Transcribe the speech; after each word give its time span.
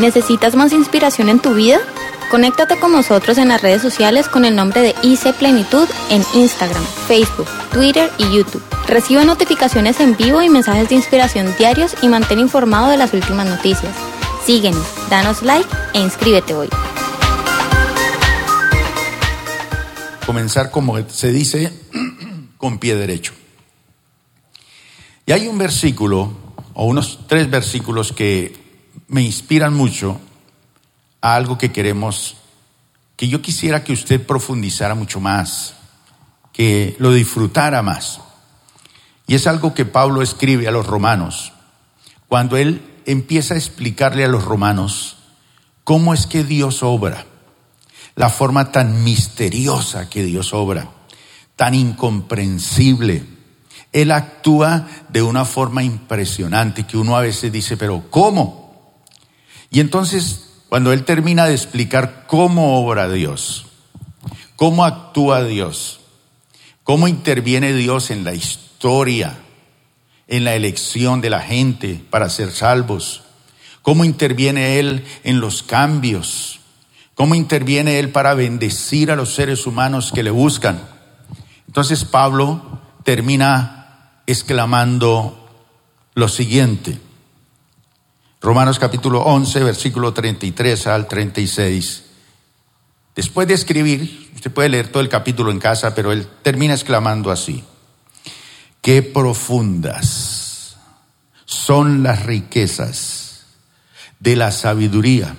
¿Necesitas 0.00 0.56
más 0.56 0.72
inspiración 0.72 1.28
en 1.28 1.40
tu 1.40 1.52
vida? 1.52 1.78
Conéctate 2.30 2.78
con 2.80 2.90
nosotros 2.90 3.36
en 3.36 3.48
las 3.48 3.60
redes 3.60 3.82
sociales 3.82 4.28
con 4.28 4.46
el 4.46 4.56
nombre 4.56 4.80
de 4.80 4.94
IC 5.02 5.34
Plenitud 5.34 5.86
en 6.08 6.22
Instagram, 6.32 6.82
Facebook, 7.06 7.46
Twitter 7.70 8.10
y 8.16 8.34
YouTube. 8.34 8.62
Recibe 8.88 9.26
notificaciones 9.26 10.00
en 10.00 10.16
vivo 10.16 10.40
y 10.40 10.48
mensajes 10.48 10.88
de 10.88 10.94
inspiración 10.94 11.54
diarios 11.58 11.94
y 12.00 12.08
mantén 12.08 12.38
informado 12.38 12.88
de 12.88 12.96
las 12.96 13.12
últimas 13.12 13.46
noticias. 13.46 13.94
Síguenos, 14.46 14.86
danos 15.10 15.42
like 15.42 15.68
e 15.92 16.00
inscríbete 16.00 16.54
hoy. 16.54 16.70
Comenzar 20.24 20.70
como 20.70 20.96
se 21.10 21.30
dice 21.30 21.78
con 22.56 22.78
pie 22.78 22.94
derecho. 22.94 23.34
Y 25.26 25.32
hay 25.32 25.46
un 25.46 25.58
versículo, 25.58 26.32
o 26.72 26.86
unos 26.86 27.26
tres 27.28 27.50
versículos 27.50 28.12
que 28.12 28.59
me 29.10 29.22
inspiran 29.22 29.74
mucho 29.74 30.20
a 31.20 31.34
algo 31.34 31.58
que 31.58 31.72
queremos, 31.72 32.36
que 33.16 33.28
yo 33.28 33.42
quisiera 33.42 33.82
que 33.82 33.92
usted 33.92 34.24
profundizara 34.24 34.94
mucho 34.94 35.20
más, 35.20 35.74
que 36.52 36.96
lo 37.00 37.12
disfrutara 37.12 37.82
más. 37.82 38.20
Y 39.26 39.34
es 39.34 39.48
algo 39.48 39.74
que 39.74 39.84
Pablo 39.84 40.22
escribe 40.22 40.68
a 40.68 40.70
los 40.70 40.86
romanos, 40.86 41.52
cuando 42.28 42.56
él 42.56 42.82
empieza 43.04 43.54
a 43.54 43.56
explicarle 43.56 44.24
a 44.24 44.28
los 44.28 44.44
romanos 44.44 45.16
cómo 45.82 46.14
es 46.14 46.26
que 46.28 46.44
Dios 46.44 46.84
obra, 46.84 47.26
la 48.14 48.28
forma 48.28 48.70
tan 48.70 49.02
misteriosa 49.02 50.08
que 50.08 50.22
Dios 50.22 50.54
obra, 50.54 50.88
tan 51.56 51.74
incomprensible. 51.74 53.24
Él 53.92 54.12
actúa 54.12 54.86
de 55.08 55.22
una 55.22 55.44
forma 55.44 55.82
impresionante 55.82 56.86
que 56.86 56.96
uno 56.96 57.16
a 57.16 57.22
veces 57.22 57.50
dice, 57.50 57.76
pero 57.76 58.04
¿cómo? 58.08 58.59
Y 59.70 59.80
entonces 59.80 60.50
cuando 60.68 60.92
él 60.92 61.04
termina 61.04 61.46
de 61.46 61.54
explicar 61.54 62.26
cómo 62.28 62.80
obra 62.80 63.10
Dios, 63.10 63.66
cómo 64.54 64.84
actúa 64.84 65.44
Dios, 65.44 66.00
cómo 66.84 67.08
interviene 67.08 67.72
Dios 67.72 68.10
en 68.10 68.22
la 68.22 68.34
historia, 68.34 69.38
en 70.28 70.44
la 70.44 70.54
elección 70.54 71.20
de 71.20 71.30
la 71.30 71.40
gente 71.40 72.00
para 72.10 72.28
ser 72.30 72.52
salvos, 72.52 73.22
cómo 73.82 74.04
interviene 74.04 74.78
Él 74.78 75.04
en 75.24 75.40
los 75.40 75.64
cambios, 75.64 76.60
cómo 77.16 77.34
interviene 77.34 77.98
Él 77.98 78.10
para 78.10 78.34
bendecir 78.34 79.10
a 79.10 79.16
los 79.16 79.34
seres 79.34 79.66
humanos 79.66 80.12
que 80.14 80.22
le 80.22 80.30
buscan. 80.30 80.80
Entonces 81.66 82.04
Pablo 82.04 82.80
termina 83.02 84.12
exclamando 84.26 85.48
lo 86.14 86.28
siguiente. 86.28 87.09
Romanos 88.42 88.78
capítulo 88.78 89.20
11, 89.20 89.64
versículo 89.64 90.14
33 90.14 90.86
al 90.86 91.06
36. 91.06 92.04
Después 93.14 93.46
de 93.46 93.52
escribir, 93.52 94.30
usted 94.34 94.50
puede 94.50 94.70
leer 94.70 94.88
todo 94.88 95.02
el 95.02 95.10
capítulo 95.10 95.50
en 95.50 95.58
casa, 95.58 95.94
pero 95.94 96.10
él 96.10 96.26
termina 96.42 96.72
exclamando 96.72 97.30
así, 97.30 97.62
qué 98.80 99.02
profundas 99.02 100.78
son 101.44 102.02
las 102.02 102.24
riquezas 102.24 103.44
de 104.20 104.36
la 104.36 104.52
sabiduría 104.52 105.36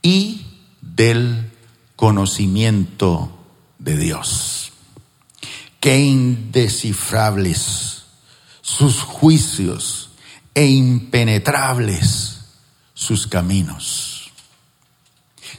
y 0.00 0.46
del 0.80 1.50
conocimiento 1.96 3.30
de 3.78 3.98
Dios. 3.98 4.72
Qué 5.80 5.98
indescifrables 5.98 8.04
sus 8.62 9.02
juicios 9.02 10.09
e 10.54 10.66
impenetrables 10.66 12.40
sus 12.94 13.26
caminos. 13.26 14.30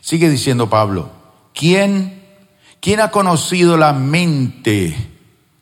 Sigue 0.02 0.30
diciendo 0.30 0.70
Pablo, 0.70 1.12
¿quién, 1.54 2.24
quién 2.80 3.00
ha 3.00 3.12
conocido 3.12 3.78
la 3.78 3.94
mente 3.94 4.96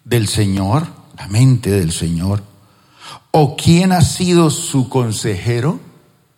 del 0.03 0.27
Señor? 0.27 0.87
La 1.17 1.27
mente 1.27 1.69
del 1.71 1.91
Señor. 1.91 2.43
¿O 3.31 3.55
quién 3.55 3.91
ha 3.91 4.01
sido 4.01 4.49
su 4.49 4.89
consejero? 4.89 5.79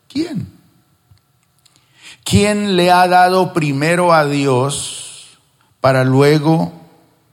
¿Quién? 0.07 0.47
¿Quién 2.23 2.75
le 2.75 2.91
ha 2.91 3.07
dado 3.07 3.53
primero 3.53 4.13
a 4.13 4.25
Dios 4.25 5.39
para 5.79 6.03
luego, 6.03 6.71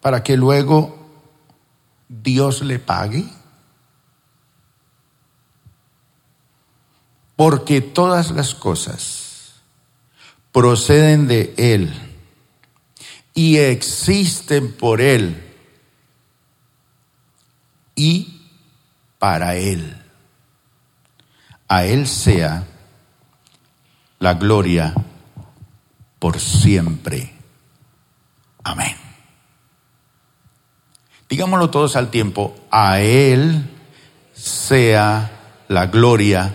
para 0.00 0.22
que 0.22 0.36
luego 0.36 0.96
Dios 2.08 2.62
le 2.62 2.78
pague? 2.78 3.24
Porque 7.38 7.80
todas 7.80 8.32
las 8.32 8.52
cosas 8.52 9.52
proceden 10.50 11.28
de 11.28 11.54
Él 11.56 11.94
y 13.32 13.58
existen 13.58 14.72
por 14.72 15.00
Él 15.00 15.40
y 17.94 18.40
para 19.20 19.54
Él. 19.54 20.02
A 21.68 21.84
Él 21.84 22.08
sea 22.08 22.66
la 24.18 24.34
gloria 24.34 24.92
por 26.18 26.40
siempre. 26.40 27.34
Amén. 28.64 28.96
Digámoslo 31.28 31.70
todos 31.70 31.94
al 31.94 32.10
tiempo, 32.10 32.56
a 32.72 32.98
Él 32.98 33.70
sea 34.34 35.30
la 35.68 35.86
gloria 35.86 36.52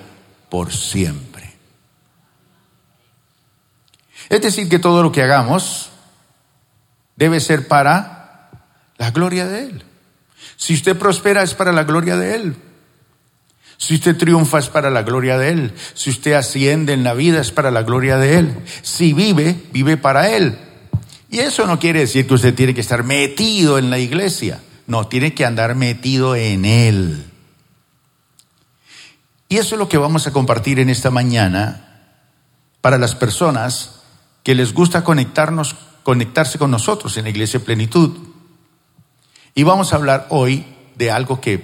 por 0.54 0.72
siempre. 0.72 1.52
Es 4.30 4.40
decir, 4.40 4.70
que 4.70 4.78
todo 4.78 5.02
lo 5.02 5.12
que 5.12 5.24
hagamos 5.24 5.90
debe 7.16 7.40
ser 7.40 7.68
para 7.68 8.52
la 9.00 9.10
gloria 9.10 9.48
de 9.48 9.64
Él. 9.64 9.84
Si 10.56 10.76
usted 10.76 10.96
prospera 10.96 11.42
es 11.42 11.56
para 11.56 11.72
la 11.72 11.86
gloria 11.86 12.18
de 12.18 12.36
Él. 12.36 12.56
Si 13.78 13.96
usted 13.96 14.16
triunfa 14.16 14.60
es 14.60 14.70
para 14.70 14.92
la 14.92 15.02
gloria 15.02 15.40
de 15.40 15.50
Él. 15.50 15.74
Si 15.96 16.12
usted 16.12 16.34
asciende 16.34 16.94
en 16.94 17.04
la 17.04 17.16
vida 17.16 17.42
es 17.42 17.50
para 17.50 17.72
la 17.72 17.82
gloria 17.82 18.18
de 18.18 18.38
Él. 18.38 18.56
Si 18.84 19.12
vive, 19.12 19.60
vive 19.72 19.98
para 19.98 20.30
Él. 20.30 20.56
Y 21.32 21.40
eso 21.40 21.66
no 21.66 21.80
quiere 21.80 22.02
decir 22.02 22.28
que 22.28 22.36
usted 22.36 22.54
tiene 22.54 22.76
que 22.76 22.82
estar 22.82 23.04
metido 23.04 23.80
en 23.80 23.90
la 23.90 23.98
iglesia. 23.98 24.62
No, 24.86 25.08
tiene 25.08 25.34
que 25.34 25.48
andar 25.48 25.74
metido 25.74 26.36
en 26.36 26.66
Él. 26.66 27.33
Y 29.54 29.60
eso 29.60 29.76
es 29.76 29.80
lo 29.80 29.88
que 29.88 30.00
vamos 30.00 30.26
a 30.26 30.34
compartir 30.34 30.80
en 30.80 30.90
esta 30.90 31.12
mañana 31.12 32.10
para 32.82 32.98
las 32.98 33.14
personas 33.14 34.02
que 34.42 34.56
les 34.56 34.74
gusta 34.74 35.04
conectarnos, 35.04 35.76
conectarse 36.02 36.58
con 36.58 36.72
nosotros 36.72 37.18
en 37.18 37.26
la 37.26 37.30
Iglesia 37.30 37.60
Plenitud. 37.60 38.18
Y 39.54 39.62
vamos 39.62 39.94
a 39.94 39.98
hablar 39.98 40.26
hoy 40.32 40.66
de 40.96 41.12
algo 41.12 41.40
que 41.40 41.64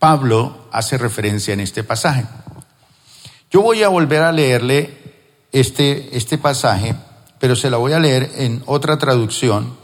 Pablo 0.00 0.66
hace 0.72 0.98
referencia 0.98 1.54
en 1.54 1.60
este 1.60 1.84
pasaje. 1.84 2.24
Yo 3.52 3.62
voy 3.62 3.84
a 3.84 3.88
volver 3.88 4.24
a 4.24 4.32
leerle 4.32 4.90
este, 5.52 6.16
este 6.16 6.38
pasaje, 6.38 6.96
pero 7.38 7.54
se 7.54 7.70
la 7.70 7.76
voy 7.76 7.92
a 7.92 8.00
leer 8.00 8.32
en 8.34 8.64
otra 8.66 8.98
traducción 8.98 9.76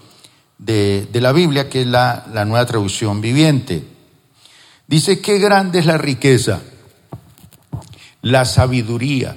de, 0.58 1.06
de 1.12 1.20
la 1.20 1.30
Biblia, 1.30 1.70
que 1.70 1.82
es 1.82 1.86
la, 1.86 2.26
la 2.32 2.44
nueva 2.44 2.66
traducción 2.66 3.20
viviente. 3.20 3.86
Dice, 4.88 5.20
qué 5.20 5.38
grande 5.38 5.78
es 5.78 5.86
la 5.86 5.98
riqueza 5.98 6.62
la 8.22 8.44
sabiduría 8.44 9.36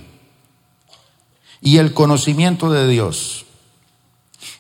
y 1.60 1.78
el 1.78 1.94
conocimiento 1.94 2.72
de 2.72 2.88
Dios. 2.88 3.46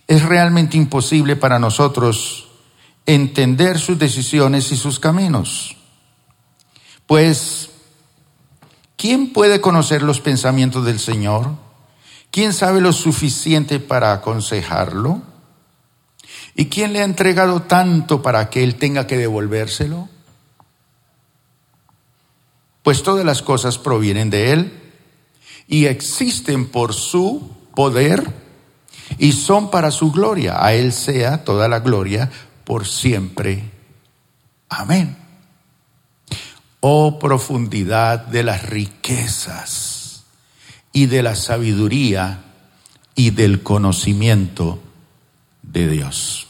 Es 0.07 0.23
realmente 0.23 0.77
imposible 0.77 1.35
para 1.35 1.59
nosotros 1.59 2.47
entender 3.05 3.79
sus 3.79 3.97
decisiones 3.99 4.71
y 4.71 4.77
sus 4.77 4.99
caminos. 4.99 5.77
Pues, 7.05 7.69
¿quién 8.97 9.31
puede 9.31 9.61
conocer 9.61 10.01
los 10.01 10.19
pensamientos 10.19 10.83
del 10.85 10.99
Señor? 10.99 11.51
¿Quién 12.31 12.53
sabe 12.53 12.81
lo 12.81 12.91
suficiente 12.91 13.79
para 13.79 14.11
aconsejarlo? 14.11 15.21
¿Y 16.55 16.65
quién 16.65 16.93
le 16.93 17.01
ha 17.01 17.05
entregado 17.05 17.61
tanto 17.61 18.21
para 18.21 18.49
que 18.49 18.63
Él 18.63 18.75
tenga 18.75 19.05
que 19.05 19.17
devolvérselo? 19.17 20.09
Pues 22.85 23.01
todas 23.01 23.25
las 23.25 23.41
cosas 23.41 23.79
provienen 23.79 24.29
de 24.29 24.51
Él 24.51 24.71
y 25.67 25.87
existen 25.87 26.67
por 26.67 26.93
su 26.93 27.49
poder 27.73 28.31
y 29.17 29.31
son 29.31 29.71
para 29.71 29.89
su 29.89 30.11
gloria. 30.11 30.63
A 30.63 30.75
Él 30.75 30.93
sea 30.93 31.43
toda 31.43 31.67
la 31.67 31.79
gloria 31.79 32.29
por 32.63 32.85
siempre. 32.85 33.71
Amén. 34.69 35.17
Oh 36.79 37.17
profundidad 37.17 38.27
de 38.27 38.43
las 38.43 38.61
riquezas 38.69 40.25
y 40.93 41.07
de 41.07 41.23
la 41.23 41.33
sabiduría 41.33 42.43
y 43.15 43.31
del 43.31 43.63
conocimiento 43.63 44.77
de 45.63 45.87
Dios. 45.87 46.45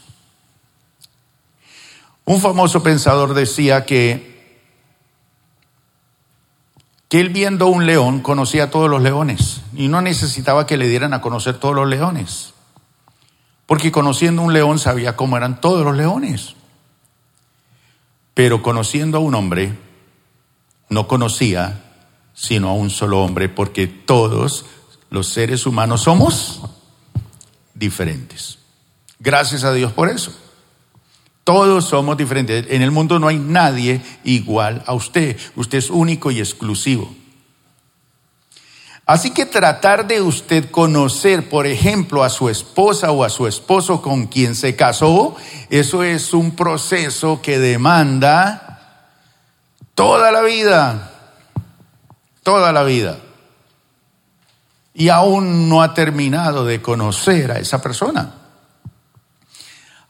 Un 2.26 2.42
famoso 2.42 2.84
pensador 2.84 3.36
decía 3.36 3.86
que 3.86 4.35
que 7.10 7.20
él 7.20 7.30
viendo 7.30 7.68
un 7.68 7.86
león 7.86 8.22
conocía 8.22 8.66
a 8.66 8.70
todos 8.72 8.90
los 8.90 9.02
leones 9.02 9.62
y 9.76 9.88
no 9.88 10.02
necesitaba 10.02 10.66
que 10.66 10.78
le 10.78 10.88
dieran 10.88 11.14
a 11.14 11.22
conocer 11.22 11.58
todos 11.58 11.76
los 11.76 11.88
leones, 11.88 12.54
porque 13.66 13.92
conociendo 13.92 14.42
un 14.42 14.54
león 14.54 14.80
sabía 14.80 15.16
cómo 15.16 15.38
eran 15.38 15.62
todos 15.62 15.84
los 15.86 15.96
leones. 15.96 16.56
Pero 18.34 18.62
conociendo 18.62 19.18
a 19.18 19.22
un 19.22 19.34
hombre, 19.34 19.78
no 20.90 21.08
conocía 21.08 21.82
sino 22.34 22.70
a 22.70 22.74
un 22.74 22.90
solo 22.90 23.24
hombre, 23.24 23.48
porque 23.48 23.88
todos 23.88 24.66
los 25.10 25.30
seres 25.30 25.66
humanos 25.66 26.02
somos 26.02 26.62
diferentes. 27.74 28.60
Gracias 29.20 29.64
a 29.64 29.74
Dios 29.74 29.94
por 29.94 30.10
eso. 30.10 30.38
Todos 31.46 31.86
somos 31.86 32.18
diferentes. 32.18 32.66
En 32.70 32.82
el 32.82 32.90
mundo 32.90 33.20
no 33.20 33.28
hay 33.28 33.38
nadie 33.38 34.02
igual 34.24 34.84
a 34.88 34.96
usted. 34.96 35.38
Usted 35.56 35.78
es 35.78 35.92
único 35.92 36.32
y 36.32 36.40
exclusivo. 36.40 37.16
Así 39.06 39.30
que 39.30 39.46
tratar 39.46 40.08
de 40.08 40.24
usted 40.24 40.72
conocer, 40.72 41.48
por 41.48 41.68
ejemplo, 41.68 42.24
a 42.24 42.32
su 42.32 42.50
esposa 42.50 43.12
o 43.12 43.24
a 43.24 43.30
su 43.30 43.46
esposo 43.46 44.02
con 44.02 44.26
quien 44.26 44.56
se 44.56 44.76
casó, 44.76 45.36
eso 45.70 46.02
es 46.02 46.34
un 46.34 46.56
proceso 46.56 47.40
que 47.44 47.60
demanda 47.60 49.06
toda 49.94 50.32
la 50.32 50.42
vida, 50.42 51.12
toda 52.42 52.74
la 52.74 52.82
vida. 52.82 53.20
Y 54.96 55.10
aún 55.10 55.70
no 55.70 55.84
ha 55.84 55.94
terminado 55.94 56.66
de 56.66 56.82
conocer 56.82 57.52
a 57.52 57.60
esa 57.60 57.84
persona. 57.84 58.45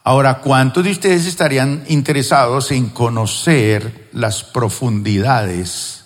Ahora, 0.06 0.38
¿cuántos 0.38 0.84
de 0.84 0.92
ustedes 0.92 1.26
estarían 1.26 1.82
interesados 1.88 2.70
en 2.70 2.90
conocer 2.90 4.08
las 4.12 4.44
profundidades, 4.44 6.04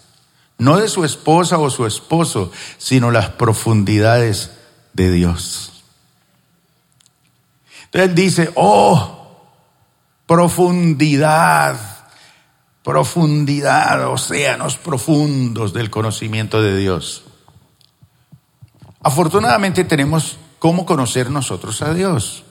no 0.56 0.78
de 0.78 0.88
su 0.88 1.04
esposa 1.04 1.58
o 1.58 1.68
su 1.68 1.84
esposo, 1.84 2.50
sino 2.78 3.10
las 3.10 3.28
profundidades 3.28 4.52
de 4.94 5.10
Dios? 5.10 5.84
Entonces 7.92 8.14
dice, 8.14 8.50
oh, 8.54 9.36
profundidad, 10.24 11.78
profundidad, 12.82 14.08
océanos 14.08 14.78
profundos 14.78 15.74
del 15.74 15.90
conocimiento 15.90 16.62
de 16.62 16.74
Dios. 16.78 17.24
Afortunadamente 19.02 19.84
tenemos 19.84 20.38
cómo 20.58 20.86
conocer 20.86 21.28
nosotros 21.28 21.82
a 21.82 21.92
Dios. 21.92 22.44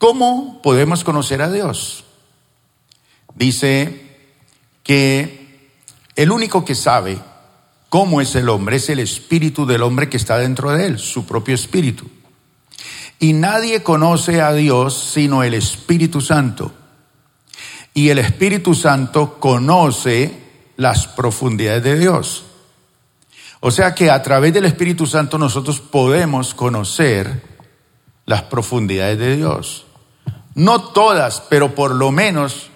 ¿Cómo 0.00 0.62
podemos 0.62 1.04
conocer 1.04 1.42
a 1.42 1.52
Dios? 1.52 2.04
Dice 3.34 4.16
que 4.82 5.68
el 6.16 6.30
único 6.30 6.64
que 6.64 6.74
sabe 6.74 7.18
cómo 7.90 8.22
es 8.22 8.34
el 8.34 8.48
hombre 8.48 8.76
es 8.76 8.88
el 8.88 8.98
espíritu 8.98 9.66
del 9.66 9.82
hombre 9.82 10.08
que 10.08 10.16
está 10.16 10.38
dentro 10.38 10.70
de 10.70 10.86
él, 10.86 10.98
su 10.98 11.26
propio 11.26 11.54
espíritu. 11.54 12.08
Y 13.18 13.34
nadie 13.34 13.82
conoce 13.82 14.40
a 14.40 14.54
Dios 14.54 15.10
sino 15.12 15.42
el 15.42 15.52
Espíritu 15.52 16.22
Santo. 16.22 16.72
Y 17.92 18.08
el 18.08 18.20
Espíritu 18.20 18.74
Santo 18.74 19.38
conoce 19.38 20.32
las 20.78 21.08
profundidades 21.08 21.82
de 21.82 21.98
Dios. 21.98 22.44
O 23.60 23.70
sea 23.70 23.94
que 23.94 24.10
a 24.10 24.22
través 24.22 24.54
del 24.54 24.64
Espíritu 24.64 25.06
Santo 25.06 25.36
nosotros 25.36 25.78
podemos 25.78 26.54
conocer 26.54 27.42
las 28.24 28.44
profundidades 28.44 29.18
de 29.18 29.36
Dios. 29.36 29.84
No 30.54 30.82
todas, 30.92 31.42
pero 31.48 31.74
por 31.74 31.94
lo 31.94 32.10
menos 32.10 32.70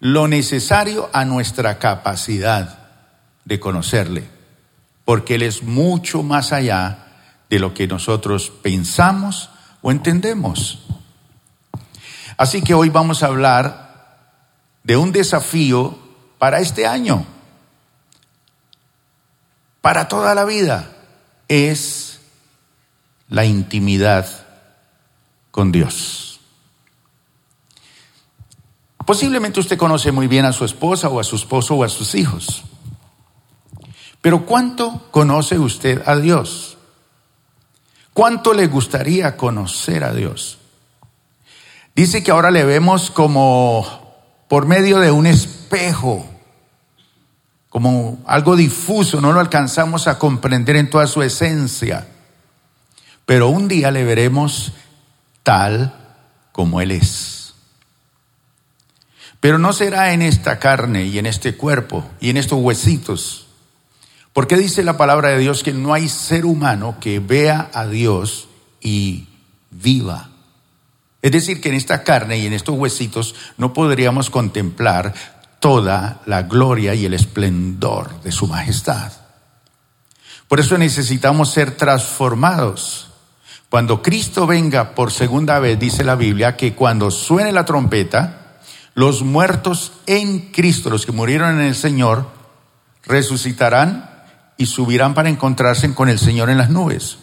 lo 0.00 0.28
necesario 0.28 1.10
a 1.12 1.24
nuestra 1.24 1.78
capacidad 1.78 2.78
de 3.44 3.58
conocerle, 3.58 4.28
porque 5.04 5.34
Él 5.34 5.42
es 5.42 5.62
mucho 5.62 6.22
más 6.22 6.52
allá 6.52 7.06
de 7.50 7.58
lo 7.58 7.74
que 7.74 7.88
nosotros 7.88 8.52
pensamos 8.62 9.50
o 9.82 9.90
entendemos. 9.90 10.84
Así 12.36 12.62
que 12.62 12.74
hoy 12.74 12.88
vamos 12.88 13.22
a 13.22 13.26
hablar 13.26 13.88
de 14.84 14.96
un 14.96 15.10
desafío 15.12 15.98
para 16.38 16.60
este 16.60 16.86
año, 16.86 17.26
para 19.80 20.06
toda 20.08 20.34
la 20.34 20.44
vida, 20.44 20.90
es 21.48 22.20
la 23.28 23.44
intimidad 23.44 24.26
con 25.50 25.72
Dios. 25.72 26.27
Posiblemente 29.08 29.58
usted 29.58 29.78
conoce 29.78 30.12
muy 30.12 30.26
bien 30.26 30.44
a 30.44 30.52
su 30.52 30.66
esposa 30.66 31.08
o 31.08 31.18
a 31.18 31.24
su 31.24 31.36
esposo 31.36 31.74
o 31.76 31.82
a 31.82 31.88
sus 31.88 32.14
hijos. 32.14 32.64
Pero 34.20 34.44
¿cuánto 34.44 35.08
conoce 35.10 35.58
usted 35.58 36.02
a 36.04 36.16
Dios? 36.16 36.76
¿Cuánto 38.12 38.52
le 38.52 38.66
gustaría 38.66 39.34
conocer 39.34 40.04
a 40.04 40.12
Dios? 40.12 40.58
Dice 41.96 42.22
que 42.22 42.32
ahora 42.32 42.50
le 42.50 42.66
vemos 42.66 43.10
como 43.10 44.44
por 44.46 44.66
medio 44.66 44.98
de 44.98 45.10
un 45.10 45.26
espejo, 45.26 46.26
como 47.70 48.18
algo 48.26 48.56
difuso, 48.56 49.22
no 49.22 49.32
lo 49.32 49.40
alcanzamos 49.40 50.06
a 50.06 50.18
comprender 50.18 50.76
en 50.76 50.90
toda 50.90 51.06
su 51.06 51.22
esencia. 51.22 52.06
Pero 53.24 53.48
un 53.48 53.68
día 53.68 53.90
le 53.90 54.04
veremos 54.04 54.74
tal 55.42 55.94
como 56.52 56.82
Él 56.82 56.90
es. 56.90 57.37
Pero 59.40 59.58
no 59.58 59.72
será 59.72 60.12
en 60.12 60.22
esta 60.22 60.58
carne 60.58 61.04
y 61.04 61.18
en 61.18 61.26
este 61.26 61.56
cuerpo 61.56 62.04
y 62.20 62.30
en 62.30 62.36
estos 62.36 62.60
huesitos. 62.60 63.46
Porque 64.32 64.56
dice 64.56 64.82
la 64.82 64.96
palabra 64.96 65.30
de 65.30 65.38
Dios 65.38 65.62
que 65.62 65.72
no 65.72 65.94
hay 65.94 66.08
ser 66.08 66.44
humano 66.44 66.96
que 67.00 67.18
vea 67.20 67.70
a 67.72 67.86
Dios 67.86 68.48
y 68.80 69.26
viva. 69.70 70.30
Es 71.22 71.32
decir, 71.32 71.60
que 71.60 71.68
en 71.68 71.74
esta 71.74 72.04
carne 72.04 72.38
y 72.38 72.46
en 72.46 72.52
estos 72.52 72.76
huesitos 72.76 73.34
no 73.56 73.72
podríamos 73.72 74.30
contemplar 74.30 75.14
toda 75.60 76.20
la 76.26 76.42
gloria 76.42 76.94
y 76.94 77.04
el 77.04 77.14
esplendor 77.14 78.20
de 78.22 78.30
su 78.32 78.46
majestad. 78.46 79.12
Por 80.46 80.60
eso 80.60 80.78
necesitamos 80.78 81.50
ser 81.50 81.76
transformados. 81.76 83.10
Cuando 83.68 84.02
Cristo 84.02 84.46
venga 84.46 84.94
por 84.94 85.12
segunda 85.12 85.58
vez, 85.58 85.78
dice 85.78 86.04
la 86.04 86.14
Biblia, 86.14 86.56
que 86.56 86.74
cuando 86.74 87.10
suene 87.10 87.52
la 87.52 87.66
trompeta, 87.66 88.47
los 88.98 89.22
muertos 89.22 89.92
en 90.06 90.50
Cristo, 90.50 90.90
los 90.90 91.06
que 91.06 91.12
murieron 91.12 91.60
en 91.60 91.66
el 91.68 91.76
Señor, 91.76 92.26
resucitarán 93.04 94.10
y 94.56 94.66
subirán 94.66 95.14
para 95.14 95.28
encontrarse 95.28 95.94
con 95.94 96.08
el 96.08 96.18
Señor 96.18 96.50
en 96.50 96.58
las 96.58 96.68
nubes. 96.68 97.18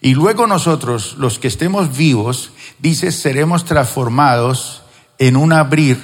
Y 0.00 0.14
luego 0.14 0.46
nosotros, 0.46 1.16
los 1.18 1.40
que 1.40 1.48
estemos 1.48 1.96
vivos, 1.96 2.52
dice, 2.78 3.10
seremos 3.10 3.64
transformados 3.64 4.84
en 5.18 5.36
un 5.36 5.52
abrir 5.52 5.98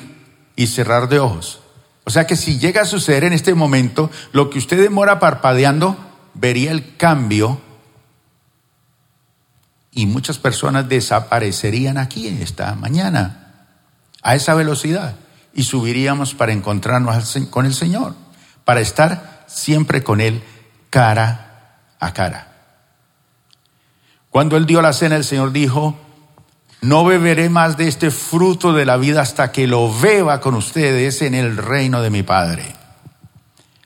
y 0.57 0.67
cerrar 0.67 1.09
de 1.09 1.21
ojos. 1.21 1.61
O 2.03 2.11
sea 2.11 2.27
que 2.27 2.35
si 2.35 2.59
llega 2.59 2.83
a 2.83 2.85
suceder 2.85 3.23
en 3.23 3.35
este 3.35 3.55
momento, 3.55 4.11
lo 4.33 4.51
que 4.51 4.59
usted 4.59 4.83
demora 4.83 5.21
parpadeando, 5.21 5.97
vería 6.35 6.73
el 6.73 6.97
cambio 6.97 7.61
y 9.93 10.07
muchas 10.07 10.39
personas 10.39 10.89
desaparecerían 10.89 11.97
aquí 11.97 12.27
esta 12.27 12.75
mañana 12.75 13.45
a 14.23 14.35
esa 14.35 14.55
velocidad 14.55 15.17
y 15.55 15.65
subiríamos 15.65 16.35
para 16.35 16.53
encontrarnos 16.53 17.37
con 17.51 17.67
el 17.67 17.75
Señor, 17.75 18.15
para 18.65 18.81
estar 18.81 19.45
siempre 19.47 20.03
con 20.03 20.21
Él 20.21 20.43
cara 20.91 21.81
a 21.99 22.13
cara. 22.13 22.49
Cuando 24.31 24.57
Él 24.57 24.67
dio 24.67 24.83
la 24.83 24.93
cena, 24.93 25.17
el 25.17 25.25
Señor 25.25 25.53
dijo, 25.53 25.99
no 26.81 27.05
beberé 27.05 27.49
más 27.49 27.77
de 27.77 27.89
este 27.89 28.11
fruto 28.11 28.73
de 28.73 28.85
la 28.85 28.97
vida 28.97 29.21
hasta 29.21 29.51
que 29.51 29.67
lo 29.67 29.93
beba 29.93 30.41
con 30.41 30.55
ustedes 30.55 31.23
en 31.23 31.35
el 31.35 31.57
reino 31.57 32.03
de 32.03 32.11
mi 32.11 32.23
Padre. 32.23 32.65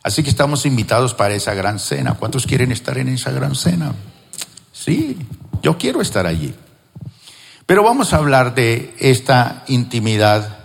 Así 0.02 0.22
que 0.22 0.30
estamos 0.30 0.66
invitados 0.66 1.14
para 1.14 1.34
esa 1.34 1.54
gran 1.54 1.78
cena. 1.78 2.14
¿Cuántos 2.14 2.46
quieren 2.46 2.72
estar 2.72 2.98
en 2.98 3.08
esa 3.08 3.30
gran 3.30 3.54
cena? 3.54 3.94
Sí, 4.72 5.16
yo 5.62 5.78
quiero 5.78 6.00
estar 6.00 6.26
allí. 6.26 6.54
Pero 7.66 7.82
vamos 7.82 8.12
a 8.12 8.16
hablar 8.16 8.54
de 8.54 8.94
esta 8.98 9.64
intimidad 9.68 10.58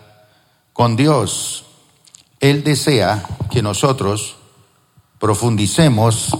con 0.73 0.95
Dios. 0.95 1.65
Él 2.39 2.63
desea 2.63 3.23
que 3.51 3.61
nosotros 3.61 4.37
profundicemos 5.19 6.37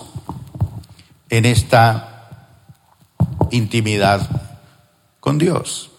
en 1.30 1.46
esta 1.46 2.54
intimidad 3.52 4.30
con 5.20 5.38
Dios. 5.38 5.92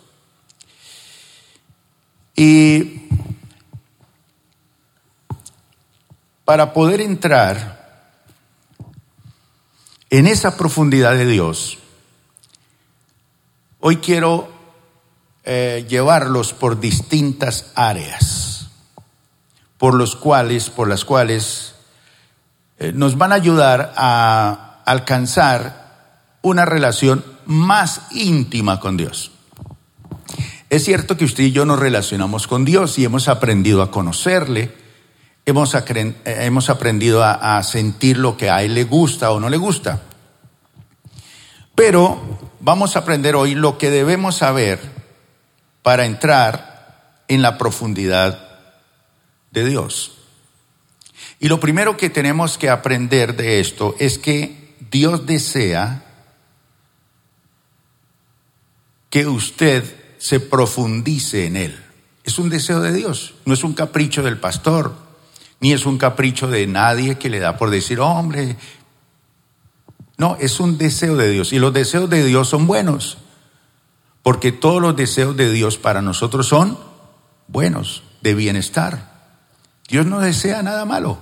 Y 2.35 3.09
para 6.45 6.73
poder 6.73 7.01
entrar 7.01 7.79
en 10.11 10.27
esa 10.27 10.57
profundidad 10.57 11.13
de 11.13 11.27
Dios, 11.27 11.79
Hoy 13.81 13.99
quiero 13.99 14.49
eh, 15.45 15.87
llevarlos 15.89 16.53
por 16.53 16.81
distintas 16.81 17.71
áreas, 17.77 18.71
por 19.77 19.95
los 19.95 20.17
cuales, 20.17 20.69
por 20.69 20.89
las 20.89 21.05
cuales 21.05 21.77
eh, 22.81 22.91
nos 22.93 23.17
van 23.17 23.31
a 23.31 23.37
ayudar 23.37 23.95
a 23.97 24.83
alcanzar 24.85 26.39
una 26.43 26.65
relación 26.65 27.25
más 27.47 28.03
íntima 28.11 28.81
con 28.81 28.97
Dios. 28.97 29.31
Es 30.71 30.85
cierto 30.85 31.17
que 31.17 31.25
usted 31.25 31.45
y 31.45 31.53
yo 31.53 31.65
nos 31.65 31.79
relacionamos 31.79 32.49
con 32.49 32.65
Dios 32.65 32.99
y 32.99 33.05
hemos 33.05 33.29
aprendido 33.29 33.83
a 33.83 33.93
conocerle, 33.93 34.75
hemos, 35.47 35.73
hemos 36.25 36.69
aprendido 36.69 37.23
a, 37.23 37.59
a 37.59 37.63
sentir 37.63 38.19
lo 38.19 38.37
que 38.37 38.51
a 38.51 38.65
Él 38.65 38.75
le 38.75 38.83
gusta 38.83 39.31
o 39.31 39.39
no 39.39 39.49
le 39.49 39.57
gusta. 39.57 40.03
Pero 41.77 42.48
vamos 42.61 42.97
a 42.97 43.01
aprender 43.01 43.37
hoy 43.37 43.55
lo 43.55 43.79
que 43.79 43.91
debemos 43.91 44.37
saber 44.37 44.81
para 45.83 46.05
entrar 46.05 47.23
en 47.29 47.43
la 47.43 47.59
profundidad 47.59 48.49
de 49.51 49.65
Dios. 49.65 50.19
Y 51.41 51.49
lo 51.49 51.61
primero 51.61 51.97
que 51.97 52.11
tenemos 52.11 52.59
que 52.59 52.71
aprender 52.71 53.37
de 53.37 53.61
esto 53.61 53.95
es 53.99 54.19
que 54.19 54.75
Dios 54.91 55.27
desea 55.27 56.05
que 59.11 59.27
usted 59.27 59.85
se 60.19 60.41
profundice 60.41 61.47
en 61.47 61.57
Él. 61.57 61.85
Es 62.25 62.39
un 62.39 62.51
deseo 62.51 62.81
de 62.81 62.93
Dios, 62.93 63.35
no 63.45 63.55
es 63.55 63.65
un 63.65 63.73
capricho 63.73 64.23
del 64.23 64.39
pastor, 64.39 64.95
ni 65.61 65.73
es 65.73 65.87
un 65.87 65.97
capricho 65.97 66.49
de 66.49 66.67
nadie 66.67 67.17
que 67.17 67.31
le 67.31 67.39
da 67.39 67.57
por 67.57 67.71
decir, 67.71 68.01
hombre, 68.01 68.57
no, 70.19 70.37
es 70.41 70.61
un 70.61 70.77
deseo 70.77 71.17
de 71.17 71.31
Dios. 71.31 71.53
Y 71.53 71.59
los 71.59 71.73
deseos 71.73 72.11
de 72.11 72.25
Dios 72.25 72.49
son 72.49 72.67
buenos, 72.67 73.19
porque 74.23 74.53
todos 74.53 74.83
los 74.83 74.97
deseos 74.97 75.37
de 75.37 75.51
Dios 75.51 75.79
para 75.79 76.03
nosotros 76.03 76.49
son 76.49 76.79
buenos, 77.47 78.03
de 78.21 78.35
bienestar. 78.35 79.17
Dios 79.89 80.05
no 80.05 80.21
desea 80.21 80.63
nada 80.63 80.85
malo. 80.85 81.19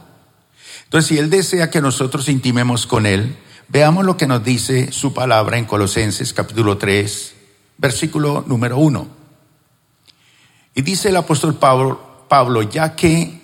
Entonces, 0.84 1.08
si 1.08 1.18
Él 1.18 1.30
desea 1.30 1.70
que 1.70 1.82
nosotros 1.82 2.28
intimemos 2.28 2.86
con 2.86 3.04
Él, 3.06 3.36
veamos 3.68 4.04
lo 4.04 4.16
que 4.16 4.26
nos 4.26 4.42
dice 4.42 4.90
su 4.92 5.12
palabra 5.12 5.58
en 5.58 5.66
Colosenses 5.66 6.32
capítulo 6.32 6.78
3, 6.78 7.34
versículo 7.76 8.44
número 8.46 8.78
1. 8.78 9.08
Y 10.74 10.82
dice 10.82 11.10
el 11.10 11.16
apóstol 11.16 11.56
Pablo, 11.56 12.24
Pablo, 12.28 12.62
ya 12.62 12.96
que 12.96 13.40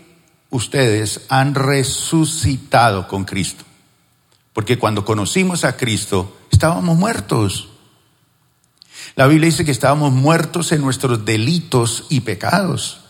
ustedes 0.51 1.27
han 1.29 1.55
resucitado 1.55 3.07
con 3.07 3.25
Cristo, 3.25 3.65
porque 4.53 4.79
cuando 4.79 5.05
conocimos 5.05 5.65
a 5.65 5.77
Cristo 5.77 6.37
estábamos 6.51 6.97
muertos. 6.97 7.69
La 9.17 9.27
Biblia 9.27 9.47
dice 9.47 9.65
que 9.65 9.71
estábamos 9.71 10.13
muertos 10.13 10.73
en 10.73 10.81
nuestros 10.81 11.25
delitos 11.25 12.07
y 12.09 12.21
pecados. 12.21 13.01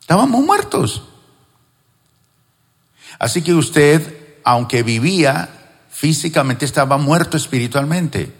Estábamos 0.00 0.44
muertos. 0.44 1.02
Así 3.18 3.42
que 3.42 3.54
usted, 3.54 4.38
aunque 4.44 4.82
vivía 4.82 5.48
físicamente, 5.88 6.64
estaba 6.64 6.98
muerto 6.98 7.36
espiritualmente. 7.36 8.34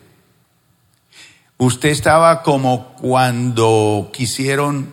Usted 1.57 1.90
estaba 1.90 2.43
como 2.43 2.95
cuando 2.97 4.11
quisieron 4.12 4.93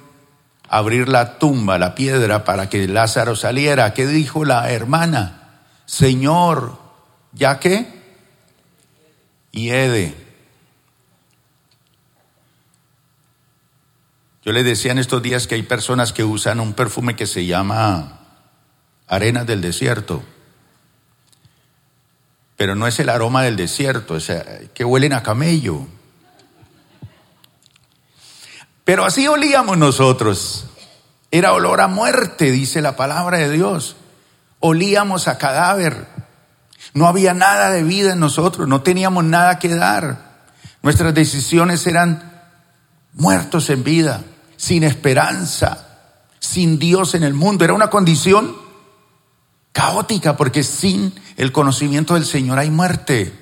abrir 0.69 1.09
la 1.09 1.39
tumba, 1.39 1.79
la 1.79 1.95
piedra, 1.95 2.45
para 2.45 2.69
que 2.69 2.87
Lázaro 2.87 3.35
saliera. 3.35 3.93
¿Qué 3.93 4.05
dijo 4.05 4.45
la 4.45 4.71
hermana? 4.71 5.59
Señor, 5.85 6.80
¿ya 7.33 7.59
qué? 7.59 7.85
Hiede. 9.51 10.15
Yo 14.43 14.51
le 14.53 14.63
decía 14.63 14.91
en 14.91 14.97
estos 14.97 15.21
días 15.21 15.45
que 15.45 15.55
hay 15.55 15.63
personas 15.63 16.13
que 16.13 16.23
usan 16.23 16.59
un 16.59 16.73
perfume 16.73 17.15
que 17.15 17.27
se 17.27 17.45
llama 17.45 18.19
arena 19.07 19.43
del 19.45 19.61
desierto. 19.61 20.23
Pero 22.57 22.75
no 22.75 22.87
es 22.87 22.99
el 22.99 23.09
aroma 23.09 23.43
del 23.43 23.55
desierto, 23.55 24.15
es 24.15 24.31
que 24.73 24.85
huelen 24.85 25.13
a 25.13 25.23
camello. 25.23 25.87
Pero 28.83 29.05
así 29.05 29.27
olíamos 29.27 29.77
nosotros. 29.77 30.65
Era 31.29 31.53
olor 31.53 31.81
a 31.81 31.87
muerte, 31.87 32.51
dice 32.51 32.81
la 32.81 32.95
palabra 32.95 33.37
de 33.37 33.49
Dios. 33.51 33.95
Olíamos 34.59 35.27
a 35.27 35.37
cadáver. 35.37 36.07
No 36.93 37.07
había 37.07 37.33
nada 37.33 37.69
de 37.71 37.83
vida 37.83 38.13
en 38.13 38.19
nosotros, 38.19 38.67
no 38.67 38.81
teníamos 38.81 39.23
nada 39.23 39.59
que 39.59 39.69
dar. 39.69 40.31
Nuestras 40.81 41.13
decisiones 41.13 41.85
eran 41.87 42.31
muertos 43.13 43.69
en 43.69 43.83
vida, 43.83 44.23
sin 44.57 44.83
esperanza, 44.83 45.87
sin 46.39 46.79
Dios 46.79 47.15
en 47.15 47.23
el 47.23 47.33
mundo. 47.33 47.63
Era 47.63 47.73
una 47.73 47.89
condición 47.89 48.55
caótica 49.71 50.35
porque 50.35 50.63
sin 50.63 51.13
el 51.37 51.51
conocimiento 51.51 52.15
del 52.15 52.25
Señor 52.25 52.59
hay 52.59 52.71
muerte. 52.71 53.33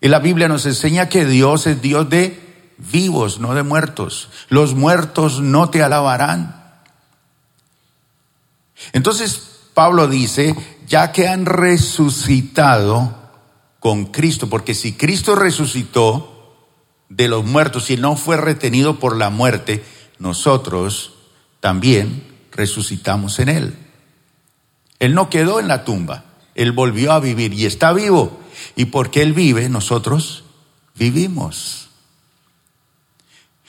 Y 0.00 0.08
la 0.08 0.18
Biblia 0.18 0.48
nos 0.48 0.66
enseña 0.66 1.08
que 1.08 1.24
Dios 1.24 1.66
es 1.66 1.80
Dios 1.82 2.08
de 2.08 2.74
vivos, 2.78 3.38
no 3.38 3.54
de 3.54 3.62
muertos. 3.62 4.30
Los 4.48 4.74
muertos 4.74 5.40
no 5.40 5.70
te 5.70 5.82
alabarán. 5.82 6.60
Entonces 8.92 9.60
Pablo 9.74 10.08
dice, 10.08 10.56
ya 10.90 11.12
que 11.12 11.28
han 11.28 11.46
resucitado 11.46 13.16
con 13.78 14.06
Cristo, 14.06 14.50
porque 14.50 14.74
si 14.74 14.94
Cristo 14.94 15.36
resucitó 15.36 16.56
de 17.08 17.28
los 17.28 17.44
muertos 17.44 17.90
y 17.90 17.96
no 17.96 18.16
fue 18.16 18.36
retenido 18.36 18.98
por 18.98 19.16
la 19.16 19.30
muerte, 19.30 19.84
nosotros 20.18 21.14
también 21.60 22.26
resucitamos 22.50 23.38
en 23.38 23.48
Él. 23.50 23.78
Él 24.98 25.14
no 25.14 25.30
quedó 25.30 25.60
en 25.60 25.68
la 25.68 25.84
tumba, 25.84 26.24
Él 26.56 26.72
volvió 26.72 27.12
a 27.12 27.20
vivir 27.20 27.54
y 27.54 27.66
está 27.66 27.92
vivo. 27.92 28.40
Y 28.74 28.86
porque 28.86 29.22
Él 29.22 29.32
vive, 29.32 29.68
nosotros 29.68 30.42
vivimos. 30.96 31.88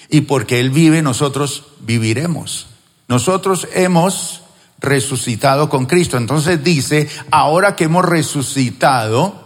Y 0.09 0.21
porque 0.21 0.59
Él 0.59 0.71
vive, 0.71 1.03
nosotros 1.03 1.65
viviremos. 1.81 2.65
Nosotros 3.07 3.67
hemos 3.73 4.40
resucitado 4.81 5.69
con 5.69 5.85
Cristo. 5.85 6.17
Entonces 6.17 6.63
dice, 6.63 7.07
ahora 7.29 7.75
que 7.75 7.85
hemos 7.85 8.03
resucitado, 8.03 9.41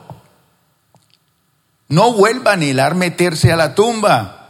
no 1.87 2.13
vuelva 2.13 2.51
a 2.51 2.53
anhelar 2.55 2.95
meterse 2.95 3.51
a 3.51 3.57
la 3.57 3.75
tumba. 3.75 4.41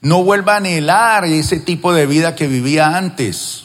No 0.00 0.24
vuelva 0.24 0.54
a 0.54 0.56
anhelar 0.58 1.24
ese 1.24 1.60
tipo 1.60 1.92
de 1.92 2.06
vida 2.06 2.34
que 2.34 2.48
vivía 2.48 2.96
antes. 2.96 3.64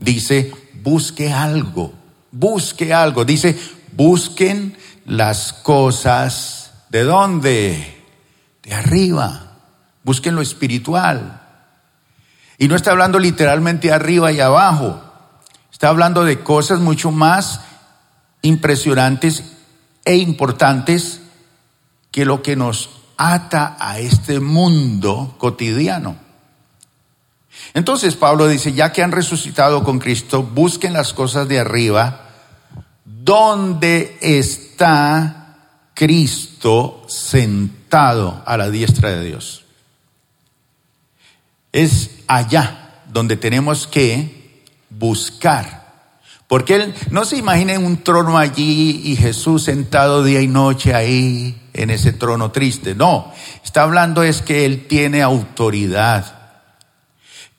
Dice, 0.00 0.52
busque 0.82 1.32
algo, 1.32 1.92
busque 2.30 2.92
algo. 2.92 3.24
Dice, 3.24 3.58
busquen 3.92 4.76
las 5.04 5.52
cosas 5.52 6.72
de 6.88 7.04
dónde? 7.04 8.04
De 8.62 8.74
arriba. 8.74 9.58
Busquen 10.02 10.34
lo 10.34 10.42
espiritual. 10.42 11.39
Y 12.60 12.68
no 12.68 12.76
está 12.76 12.90
hablando 12.90 13.18
literalmente 13.18 13.90
arriba 13.90 14.30
y 14.32 14.40
abajo. 14.40 15.00
Está 15.72 15.88
hablando 15.88 16.24
de 16.24 16.40
cosas 16.40 16.78
mucho 16.78 17.10
más 17.10 17.62
impresionantes 18.42 19.44
e 20.04 20.16
importantes 20.16 21.22
que 22.10 22.26
lo 22.26 22.42
que 22.42 22.56
nos 22.56 22.90
ata 23.16 23.78
a 23.80 23.98
este 23.98 24.40
mundo 24.40 25.36
cotidiano. 25.38 26.16
Entonces 27.72 28.14
Pablo 28.14 28.46
dice, 28.46 28.74
ya 28.74 28.92
que 28.92 29.02
han 29.02 29.12
resucitado 29.12 29.82
con 29.82 29.98
Cristo, 29.98 30.42
busquen 30.42 30.92
las 30.92 31.14
cosas 31.14 31.48
de 31.48 31.60
arriba, 31.60 32.26
donde 33.06 34.18
está 34.20 35.56
Cristo 35.94 37.04
sentado 37.08 38.42
a 38.44 38.58
la 38.58 38.68
diestra 38.68 39.12
de 39.12 39.24
Dios. 39.24 39.64
Es 41.72 42.10
allá 42.26 43.02
donde 43.12 43.36
tenemos 43.36 43.86
que 43.86 44.62
buscar. 44.88 45.80
Porque 46.48 46.74
Él 46.74 46.94
no 47.10 47.24
se 47.24 47.36
imagina 47.36 47.74
en 47.74 47.84
un 47.84 48.02
trono 48.02 48.36
allí 48.36 49.02
y 49.04 49.16
Jesús 49.16 49.64
sentado 49.64 50.24
día 50.24 50.40
y 50.40 50.48
noche 50.48 50.94
ahí 50.94 51.60
en 51.72 51.90
ese 51.90 52.12
trono 52.12 52.50
triste. 52.50 52.94
No, 52.94 53.32
está 53.64 53.82
hablando 53.82 54.22
es 54.22 54.42
que 54.42 54.64
Él 54.64 54.86
tiene 54.88 55.22
autoridad 55.22 56.39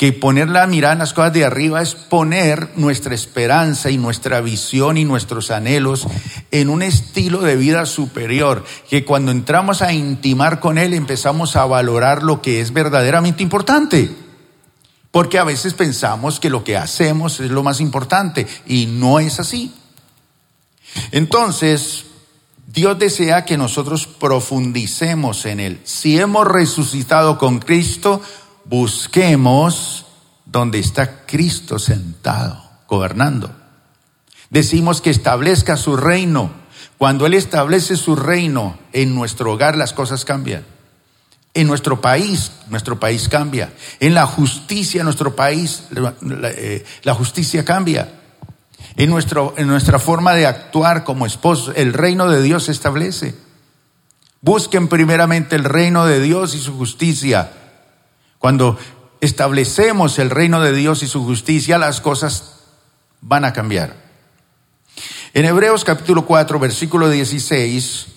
que 0.02 0.14
poner 0.14 0.50
la 0.50 0.66
mirada 0.66 0.94
en 0.94 1.00
las 1.00 1.14
cosas 1.14 1.32
de 1.32 1.46
arriba 1.46 1.80
es 1.80 1.94
poner 1.94 2.72
nuestra 2.76 3.14
esperanza 3.14 3.92
y 3.92 4.00
nuestra 4.00 4.42
visión 4.42 4.98
y 4.98 5.06
nuestros 5.06 5.52
anhelos 5.52 6.08
en 6.50 6.72
un 6.72 6.82
estilo 6.82 7.42
de 7.42 7.56
vida 7.56 7.86
superior, 7.86 8.66
que 8.90 9.06
cuando 9.06 9.32
entramos 9.32 9.84
a 9.84 9.94
intimar 9.94 10.60
con 10.60 10.80
Él 10.80 10.96
empezamos 10.96 11.56
a 11.56 11.68
valorar 11.68 12.24
lo 12.24 12.42
que 12.42 12.62
es 12.62 12.74
verdaderamente 12.74 13.44
importante. 13.44 14.10
Porque 15.12 15.38
a 15.38 15.44
veces 15.44 15.76
pensamos 15.76 16.40
que 16.40 16.50
lo 16.50 16.64
que 16.64 16.78
hacemos 16.78 17.40
es 17.40 17.52
lo 17.52 17.62
más 17.62 17.80
importante 17.80 18.48
y 18.66 18.88
no 18.88 19.20
es 19.20 19.40
así. 19.40 19.72
Entonces, 21.12 22.06
Dios 22.66 22.98
desea 22.98 23.46
que 23.46 23.58
nosotros 23.58 24.08
profundicemos 24.08 25.46
en 25.46 25.60
Él. 25.60 25.80
Si 25.84 26.18
hemos 26.18 26.48
resucitado 26.48 27.38
con 27.38 27.60
Cristo, 27.60 28.22
busquemos 28.66 30.06
donde 30.46 30.80
está 30.80 31.26
Cristo 31.26 31.80
sentado, 31.80 32.62
gobernando. 32.88 33.56
Decimos 34.50 35.02
que 35.02 35.10
establezca 35.10 35.78
su 35.78 35.96
reino. 35.96 36.52
Cuando 36.98 37.26
Él 37.26 37.34
establece 37.34 37.96
su 37.96 38.16
reino 38.16 38.78
en 38.92 39.16
nuestro 39.16 39.54
hogar, 39.54 39.78
las 39.78 39.94
cosas 39.94 40.26
cambian. 40.26 40.66
En 41.54 41.68
nuestro 41.68 42.00
país, 42.02 42.52
nuestro 42.70 43.00
país 43.00 43.28
cambia. 43.28 43.74
En 44.00 44.14
la 44.14 44.26
justicia, 44.26 45.04
nuestro 45.04 45.36
país, 45.36 45.84
la, 45.92 46.14
eh, 46.22 46.86
justicia 47.16 47.66
cambia. 47.66 48.14
En, 48.98 49.10
nuestro, 49.10 49.54
en 49.58 49.68
nuestra 49.68 50.00
forma 50.00 50.34
de 50.34 50.46
actuar 50.46 51.04
como 51.04 51.26
esposos, 51.26 51.74
el 51.78 51.94
reino 51.94 52.30
de 52.30 52.42
Dios 52.42 52.66
se 52.66 52.74
establece. 52.74 53.36
Busquen 54.42 54.88
primeramente 54.88 55.56
el 55.56 55.64
reino 55.64 56.06
de 56.06 56.20
Dios 56.20 56.56
y 56.56 56.60
su 56.60 56.78
justicia. 56.78 57.52
Cuando 58.42 58.78
establecemos 59.22 60.18
el 60.18 60.32
reino 60.32 60.62
de 60.62 60.74
Dios 60.74 61.04
y 61.04 61.08
su 61.08 61.24
justicia, 61.24 61.78
las 61.78 62.02
cosas 62.02 62.56
van 63.22 63.46
a 63.46 63.54
cambiar. 63.54 63.96
En 65.36 65.46
Hebreos 65.46 65.84
capítulo 65.84 66.26
4, 66.26 66.58
versículo 66.58 67.08
16, 67.08 68.08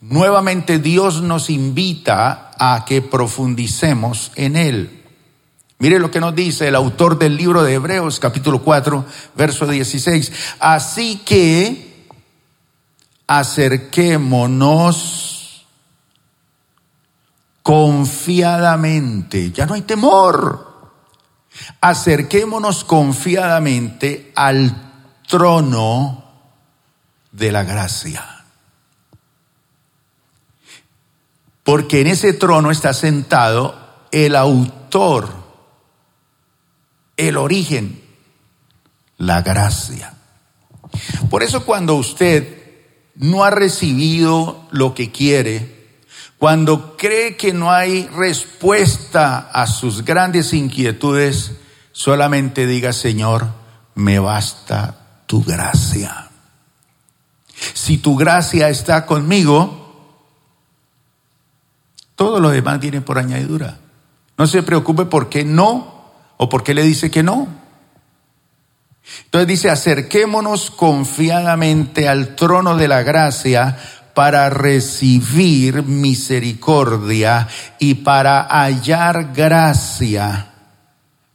nuevamente 0.00 0.78
Dios 0.78 1.20
nos 1.20 1.50
invita 1.50 2.52
a 2.60 2.84
que 2.84 3.02
profundicemos 3.02 4.30
en 4.36 4.54
Él. 4.54 5.02
Mire 5.80 5.98
lo 5.98 6.12
que 6.12 6.20
nos 6.20 6.36
dice 6.36 6.68
el 6.68 6.76
autor 6.76 7.18
del 7.18 7.36
libro 7.36 7.64
de 7.64 7.74
Hebreos 7.74 8.20
capítulo 8.20 8.62
4, 8.62 9.04
verso 9.34 9.66
16. 9.66 10.32
Así 10.60 11.22
que 11.24 12.06
acerquémonos 13.26 15.31
confiadamente, 17.62 19.52
ya 19.52 19.66
no 19.66 19.74
hay 19.74 19.82
temor. 19.82 20.72
Acerquémonos 21.80 22.84
confiadamente 22.84 24.32
al 24.34 25.20
trono 25.28 26.24
de 27.30 27.52
la 27.52 27.62
gracia. 27.62 28.24
Porque 31.62 32.00
en 32.00 32.08
ese 32.08 32.32
trono 32.32 32.70
está 32.70 32.92
sentado 32.92 34.06
el 34.10 34.34
autor, 34.34 35.28
el 37.16 37.36
origen, 37.36 38.02
la 39.18 39.42
gracia. 39.42 40.14
Por 41.30 41.42
eso 41.42 41.64
cuando 41.64 41.94
usted 41.94 42.62
no 43.14 43.44
ha 43.44 43.50
recibido 43.50 44.66
lo 44.70 44.94
que 44.94 45.12
quiere, 45.12 45.71
cuando 46.42 46.96
cree 46.96 47.36
que 47.36 47.52
no 47.52 47.70
hay 47.70 48.08
respuesta 48.08 49.48
a 49.52 49.68
sus 49.68 50.04
grandes 50.04 50.52
inquietudes, 50.52 51.52
solamente 51.92 52.66
diga, 52.66 52.92
Señor, 52.92 53.46
me 53.94 54.18
basta 54.18 55.22
tu 55.26 55.44
gracia. 55.44 56.30
Si 57.74 57.98
tu 57.98 58.16
gracia 58.16 58.68
está 58.70 59.06
conmigo, 59.06 60.18
todo 62.16 62.40
lo 62.40 62.48
demás 62.50 62.80
viene 62.80 63.02
por 63.02 63.18
añadidura. 63.18 63.78
No 64.36 64.48
se 64.48 64.64
preocupe 64.64 65.04
por 65.04 65.28
qué 65.28 65.44
no 65.44 66.10
o 66.38 66.48
por 66.48 66.64
qué 66.64 66.74
le 66.74 66.82
dice 66.82 67.08
que 67.08 67.22
no. 67.22 67.46
Entonces 69.26 69.46
dice, 69.46 69.70
acerquémonos 69.70 70.72
confiadamente 70.72 72.08
al 72.08 72.34
trono 72.34 72.76
de 72.76 72.88
la 72.88 73.04
gracia 73.04 73.78
para 74.14 74.50
recibir 74.50 75.82
misericordia 75.82 77.48
y 77.78 77.94
para 77.94 78.42
hallar 78.44 79.32
gracia 79.32 80.52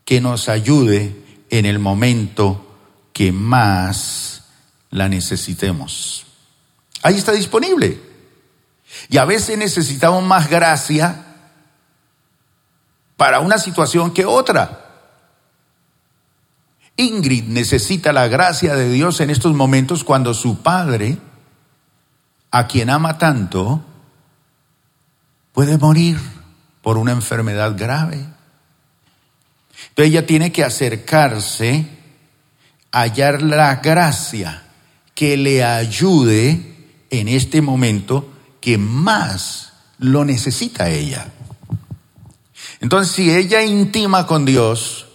que 0.05 0.22
nos 0.22 0.48
ayude 0.50 1.46
en 1.50 1.65
el 1.65 1.79
momento 1.79 2.77
que 3.13 3.31
más 3.31 4.43
la 4.91 5.10
necesitemos. 5.10 6.25
Ahí 7.03 7.15
está 7.15 7.31
disponible. 7.31 8.00
Y 9.10 9.17
a 9.17 9.25
veces 9.25 9.58
necesitamos 9.58 10.23
más 10.23 10.49
gracia 10.49 11.25
para 13.15 13.39
una 13.39 13.58
situación 13.58 14.12
que 14.12 14.25
otra. 14.25 14.86
Ingrid 16.95 17.45
necesita 17.45 18.12
la 18.12 18.28
gracia 18.28 18.75
de 18.75 18.89
Dios 18.89 19.19
en 19.19 19.30
estos 19.30 19.54
momentos 19.54 20.04
cuando 20.04 20.34
su 20.34 20.62
padre, 20.62 21.17
a 22.51 22.67
quien 22.67 22.89
ama 22.89 23.17
tanto, 23.17 23.83
puede 25.53 25.77
morir 25.77 26.17
por 26.81 26.97
una 26.97 27.12
enfermedad 27.12 27.75
grave. 27.77 28.15
Entonces 29.89 30.12
ella 30.12 30.25
tiene 30.25 30.51
que 30.51 30.63
acercarse, 30.63 31.88
hallar 32.91 33.41
la 33.41 33.75
gracia 33.77 34.63
que 35.13 35.36
le 35.38 35.63
ayude 35.63 36.75
en 37.10 37.27
este 37.27 37.62
momento 37.62 38.31
que 38.62 38.77
más 38.77 39.73
lo 39.99 40.25
necesita 40.25 40.89
ella. 40.89 41.27
Entonces, 42.79 43.15
si 43.15 43.31
ella 43.31 43.63
intima 43.63 44.27
con 44.27 44.45
Dios, 44.45 45.07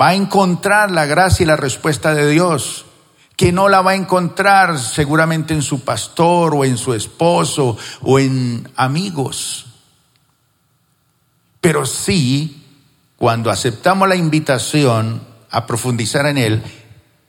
va 0.00 0.08
a 0.08 0.14
encontrar 0.14 0.90
la 0.90 1.06
gracia 1.06 1.42
y 1.42 1.46
la 1.46 1.56
respuesta 1.56 2.14
de 2.14 2.30
Dios, 2.30 2.86
que 3.38 3.52
no 3.52 3.68
la 3.68 3.82
va 3.82 3.92
a 3.92 3.94
encontrar 3.94 4.80
seguramente 4.80 5.54
en 5.54 5.62
su 5.62 5.84
pastor 5.84 6.56
o 6.56 6.64
en 6.64 6.76
su 6.76 6.92
esposo 6.92 7.78
o 8.02 8.18
en 8.18 8.68
amigos. 8.74 9.66
Pero 11.60 11.86
sí, 11.86 12.66
cuando 13.16 13.52
aceptamos 13.52 14.08
la 14.08 14.16
invitación 14.16 15.22
a 15.52 15.66
profundizar 15.66 16.26
en 16.26 16.36
él, 16.36 16.62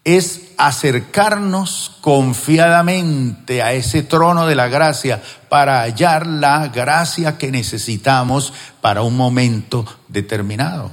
es 0.03 0.53
acercarnos 0.57 1.97
confiadamente 2.01 3.61
a 3.61 3.73
ese 3.73 4.01
trono 4.01 4.47
de 4.47 4.55
la 4.55 4.67
gracia 4.67 5.21
para 5.47 5.81
hallar 5.81 6.25
la 6.25 6.69
gracia 6.69 7.37
que 7.37 7.51
necesitamos 7.51 8.51
para 8.81 9.03
un 9.03 9.15
momento 9.15 9.85
determinado. 10.07 10.91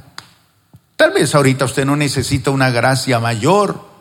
Tal 0.97 1.13
vez 1.13 1.35
ahorita 1.35 1.65
usted 1.65 1.87
no 1.87 1.97
necesita 1.97 2.51
una 2.51 2.69
gracia 2.69 3.19
mayor, 3.19 3.96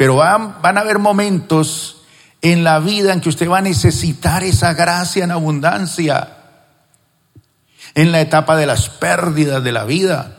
pero 0.00 0.16
van, 0.16 0.54
a 0.62 0.80
haber 0.80 0.98
momentos 0.98 1.98
en 2.40 2.64
la 2.64 2.78
vida 2.78 3.12
en 3.12 3.20
que 3.20 3.28
usted 3.28 3.50
va 3.50 3.58
a 3.58 3.60
necesitar 3.60 4.42
esa 4.42 4.72
gracia 4.72 5.24
en 5.24 5.30
abundancia, 5.30 6.38
en 7.94 8.10
la 8.10 8.22
etapa 8.22 8.56
de 8.56 8.64
las 8.64 8.88
pérdidas 8.88 9.62
de 9.62 9.72
la 9.72 9.84
vida 9.84 10.38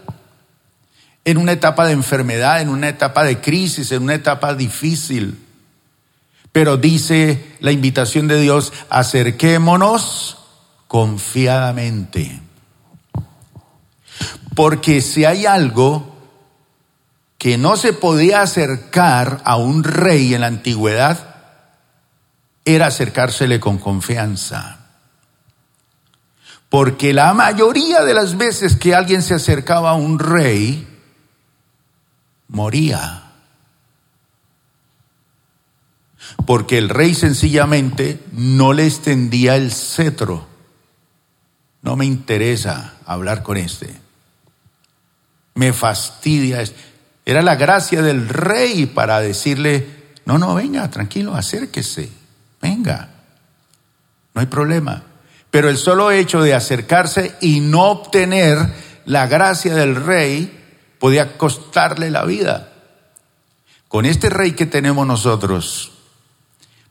en 1.25 1.37
una 1.37 1.51
etapa 1.51 1.85
de 1.85 1.93
enfermedad, 1.93 2.59
en 2.59 2.69
una 2.69 2.89
etapa 2.89 3.23
de 3.23 3.39
crisis, 3.39 3.91
en 3.91 4.01
una 4.01 4.15
etapa 4.15 4.55
difícil. 4.55 5.45
Pero 6.51 6.77
dice 6.77 7.55
la 7.59 7.71
invitación 7.71 8.27
de 8.27 8.41
Dios, 8.41 8.73
acerquémonos 8.89 10.39
confiadamente. 10.87 12.41
Porque 14.55 15.01
si 15.01 15.23
hay 15.23 15.45
algo 15.45 16.10
que 17.41 17.57
no 17.57 17.75
se 17.75 17.91
podía 17.91 18.43
acercar 18.43 19.41
a 19.45 19.55
un 19.55 19.83
rey 19.83 20.35
en 20.35 20.41
la 20.41 20.47
antigüedad, 20.47 21.37
era 22.65 22.85
acercársele 22.85 23.59
con 23.59 23.79
confianza. 23.79 24.77
Porque 26.69 27.15
la 27.15 27.33
mayoría 27.33 28.03
de 28.03 28.13
las 28.13 28.37
veces 28.37 28.75
que 28.75 28.93
alguien 28.93 29.23
se 29.23 29.33
acercaba 29.33 29.89
a 29.89 29.95
un 29.95 30.19
rey, 30.19 30.87
moría. 32.47 33.31
Porque 36.45 36.77
el 36.77 36.89
rey 36.89 37.15
sencillamente 37.15 38.23
no 38.33 38.71
le 38.71 38.85
extendía 38.85 39.55
el 39.55 39.71
cetro. 39.71 40.45
No 41.81 41.95
me 41.95 42.05
interesa 42.05 42.97
hablar 43.03 43.41
con 43.41 43.57
este. 43.57 43.99
Me 45.55 45.73
fastidia. 45.73 46.63
Era 47.31 47.41
la 47.41 47.55
gracia 47.55 48.01
del 48.01 48.27
rey 48.27 48.87
para 48.87 49.21
decirle, 49.21 49.87
no, 50.25 50.37
no, 50.37 50.53
venga, 50.53 50.91
tranquilo, 50.91 51.33
acérquese, 51.33 52.11
venga. 52.61 53.07
No 54.33 54.41
hay 54.41 54.47
problema. 54.47 55.03
Pero 55.49 55.69
el 55.69 55.77
solo 55.77 56.11
hecho 56.11 56.41
de 56.41 56.53
acercarse 56.53 57.37
y 57.39 57.61
no 57.61 57.83
obtener 57.83 58.57
la 59.05 59.27
gracia 59.27 59.73
del 59.73 59.95
rey 59.95 60.61
podía 60.99 61.37
costarle 61.37 62.11
la 62.11 62.25
vida. 62.25 62.73
Con 63.87 64.05
este 64.05 64.29
rey 64.29 64.51
que 64.51 64.65
tenemos 64.65 65.07
nosotros, 65.07 65.93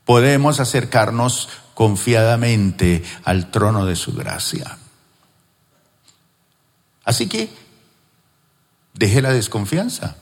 podemos 0.06 0.58
acercarnos 0.58 1.50
confiadamente 1.74 3.04
al 3.24 3.50
trono 3.50 3.84
de 3.84 3.94
su 3.94 4.14
gracia. 4.14 4.78
Así 7.04 7.28
que 7.28 7.50
deje 8.94 9.20
la 9.20 9.34
desconfianza. 9.34 10.16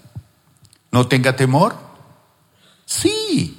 No 0.90 1.08
tenga 1.08 1.36
temor. 1.36 1.76
Sí. 2.86 3.58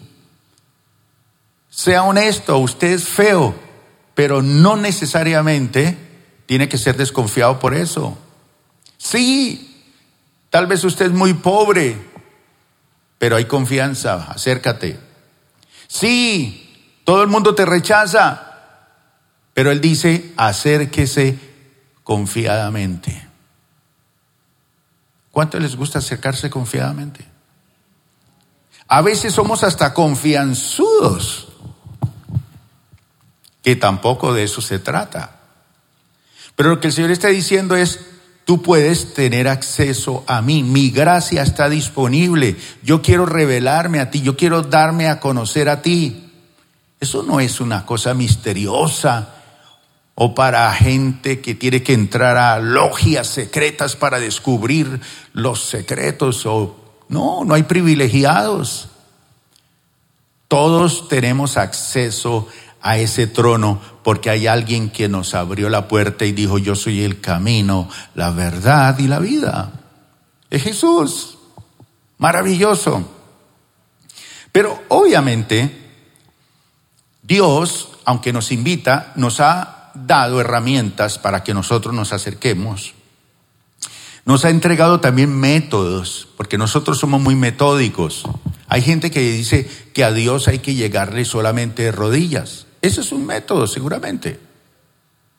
Sea 1.69 2.03
honesto, 2.03 2.57
usted 2.57 2.89
es 2.89 3.07
feo, 3.07 3.55
pero 4.15 4.41
no 4.41 4.75
necesariamente 4.75 5.97
tiene 6.45 6.67
que 6.67 6.77
ser 6.77 6.97
desconfiado 6.97 7.59
por 7.59 7.73
eso. 7.73 8.17
Sí, 8.97 9.69
Tal 10.49 10.65
vez 10.65 10.83
usted 10.83 11.07
es 11.07 11.11
muy 11.11 11.33
pobre, 11.35 11.95
pero 13.17 13.35
hay 13.35 13.45
confianza, 13.45 14.31
acércate. 14.31 14.99
Sí, 15.87 17.01
todo 17.03 17.21
el 17.21 17.27
mundo 17.27 17.53
te 17.53 17.65
rechaza, 17.65 18.57
pero 19.53 19.71
Él 19.71 19.79
dice, 19.79 20.33
acérquese 20.37 21.37
confiadamente. 22.03 23.28
¿Cuánto 25.31 25.59
les 25.59 25.75
gusta 25.75 25.99
acercarse 25.99 26.49
confiadamente? 26.49 27.25
A 28.87 29.01
veces 29.01 29.33
somos 29.33 29.63
hasta 29.63 29.93
confianzudos, 29.93 31.49
que 33.61 33.75
tampoco 33.75 34.33
de 34.33 34.43
eso 34.43 34.61
se 34.61 34.79
trata. 34.79 35.35
Pero 36.55 36.69
lo 36.69 36.79
que 36.79 36.87
el 36.87 36.93
Señor 36.93 37.11
está 37.11 37.27
diciendo 37.27 37.75
es, 37.75 37.99
tú 38.45 38.63
puedes 38.63 39.13
tener 39.13 39.47
acceso 39.47 40.23
a 40.27 40.41
mí, 40.41 40.63
mi 40.63 40.89
gracia 40.89 41.43
está 41.43 41.69
disponible, 41.69 42.57
yo 42.81 43.01
quiero 43.01 43.27
revelarme 43.27 43.99
a 43.99 44.09
ti, 44.09 44.21
yo 44.21 44.35
quiero 44.35 44.63
darme 44.63 45.07
a 45.07 45.19
conocer 45.19 45.69
a 45.69 45.81
ti. 45.81 46.31
Eso 46.99 47.23
no 47.23 47.39
es 47.39 47.61
una 47.61 47.85
cosa 47.85 48.13
misteriosa 48.13 49.38
o 50.21 50.35
para 50.35 50.69
gente 50.73 51.39
que 51.39 51.55
tiene 51.55 51.81
que 51.81 51.93
entrar 51.93 52.35
a 52.35 52.59
logias 52.59 53.25
secretas 53.25 53.95
para 53.95 54.19
descubrir 54.19 54.99
los 55.31 55.63
secretos 55.63 56.45
o 56.45 56.75
no, 57.07 57.45
no 57.45 57.53
hay 57.53 57.63
privilegiados. 57.63 58.89
Todos 60.49 61.07
tenemos 61.07 61.55
acceso 61.55 62.49
a 62.81 62.97
ese 62.97 63.27
trono 63.27 63.79
porque 64.03 64.29
hay 64.29 64.45
alguien 64.45 64.89
que 64.89 65.07
nos 65.07 65.33
abrió 65.35 65.69
la 65.69 65.87
puerta 65.87 66.25
y 66.25 66.33
dijo, 66.33 66.57
yo 66.57 66.75
soy 66.75 67.01
el 67.01 67.21
camino, 67.21 67.87
la 68.13 68.31
verdad 68.31 68.99
y 68.99 69.07
la 69.07 69.19
vida. 69.19 69.71
Es 70.49 70.63
Jesús. 70.63 71.37
Maravilloso. 72.17 73.09
Pero 74.51 74.83
obviamente 74.89 75.93
Dios, 77.21 77.91
aunque 78.03 78.33
nos 78.33 78.51
invita, 78.51 79.13
nos 79.15 79.39
ha 79.39 79.77
dado 80.05 80.41
herramientas 80.41 81.17
para 81.17 81.43
que 81.43 81.53
nosotros 81.53 81.93
nos 81.93 82.13
acerquemos. 82.13 82.93
Nos 84.25 84.45
ha 84.45 84.49
entregado 84.49 84.99
también 84.99 85.37
métodos, 85.39 86.27
porque 86.37 86.57
nosotros 86.57 86.99
somos 86.99 87.21
muy 87.21 87.35
metódicos. 87.35 88.23
Hay 88.67 88.81
gente 88.81 89.09
que 89.09 89.21
dice 89.21 89.69
que 89.93 90.03
a 90.03 90.11
Dios 90.11 90.47
hay 90.47 90.59
que 90.59 90.75
llegarle 90.75 91.25
solamente 91.25 91.83
de 91.83 91.91
rodillas. 91.91 92.67
Ese 92.81 93.01
es 93.01 93.11
un 93.11 93.25
método, 93.25 93.65
seguramente, 93.67 94.39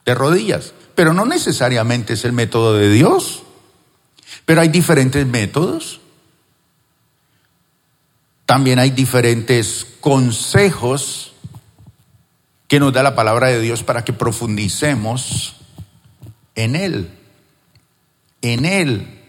de 0.05 0.15
rodillas, 0.15 0.75
pero 0.95 1.15
no 1.15 1.25
necesariamente 1.25 2.15
es 2.15 2.25
el 2.25 2.33
método 2.33 2.75
de 2.75 2.91
Dios. 2.91 3.43
Pero 4.45 4.61
hay 4.61 4.69
diferentes 4.69 5.27
métodos. 5.27 6.01
También 8.47 8.81
hay 8.81 8.91
diferentes 8.91 9.87
consejos 10.01 11.30
que 12.71 12.79
nos 12.79 12.93
da 12.93 13.03
la 13.03 13.17
palabra 13.17 13.49
de 13.49 13.61
Dios 13.61 13.83
para 13.83 14.05
que 14.05 14.13
profundicemos 14.13 15.57
en 16.55 16.77
Él. 16.77 17.11
En 18.43 18.65
Él. 18.65 19.25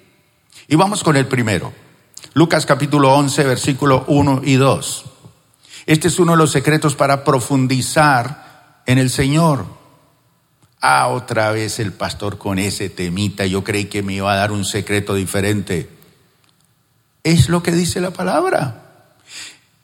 Y 0.68 0.76
vamos 0.76 1.04
con 1.04 1.18
el 1.18 1.26
primero. 1.26 1.74
Lucas 2.36 2.68
capítulo 2.68 3.16
11, 3.16 3.44
versículo 3.46 4.06
1 4.08 4.42
y 4.44 4.58
2. 4.58 5.06
Este 5.88 6.08
es 6.08 6.20
uno 6.20 6.34
de 6.34 6.38
los 6.38 6.52
secretos 6.52 6.96
para 6.96 7.24
profundizar 7.24 8.84
en 8.86 9.00
el 9.00 9.10
Señor. 9.10 9.66
Ah, 10.80 11.08
otra 11.08 11.52
vez 11.52 11.80
el 11.80 11.94
pastor 11.94 12.38
con 12.38 12.60
ese 12.60 12.92
temita. 12.92 13.48
Yo 13.48 13.64
creí 13.64 13.86
que 13.86 14.04
me 14.04 14.14
iba 14.14 14.32
a 14.32 14.36
dar 14.36 14.52
un 14.52 14.66
secreto 14.66 15.16
diferente. 15.16 15.90
Es 17.24 17.50
lo 17.50 17.64
que 17.64 17.72
dice 17.72 18.02
la 18.02 18.12
palabra. 18.12 18.91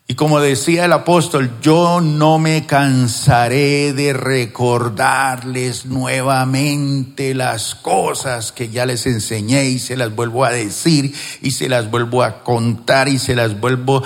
Y 0.10 0.16
como 0.16 0.40
decía 0.40 0.86
el 0.86 0.94
apóstol, 0.94 1.60
yo 1.62 2.00
no 2.00 2.40
me 2.40 2.66
cansaré 2.66 3.92
de 3.92 4.14
recordarles 4.14 5.86
nuevamente 5.86 7.34
las 7.34 7.76
cosas 7.76 8.54
que 8.54 8.70
ya 8.70 8.86
les 8.86 9.06
enseñé 9.06 9.66
y 9.66 9.80
se 9.80 9.98
las 9.98 10.16
vuelvo 10.16 10.46
a 10.46 10.52
decir 10.52 11.14
y 11.42 11.52
se 11.52 11.68
las 11.68 11.92
vuelvo 11.92 12.24
a 12.24 12.42
contar 12.44 13.10
y 13.10 13.20
se 13.20 13.36
las 13.36 13.60
vuelvo 13.60 14.02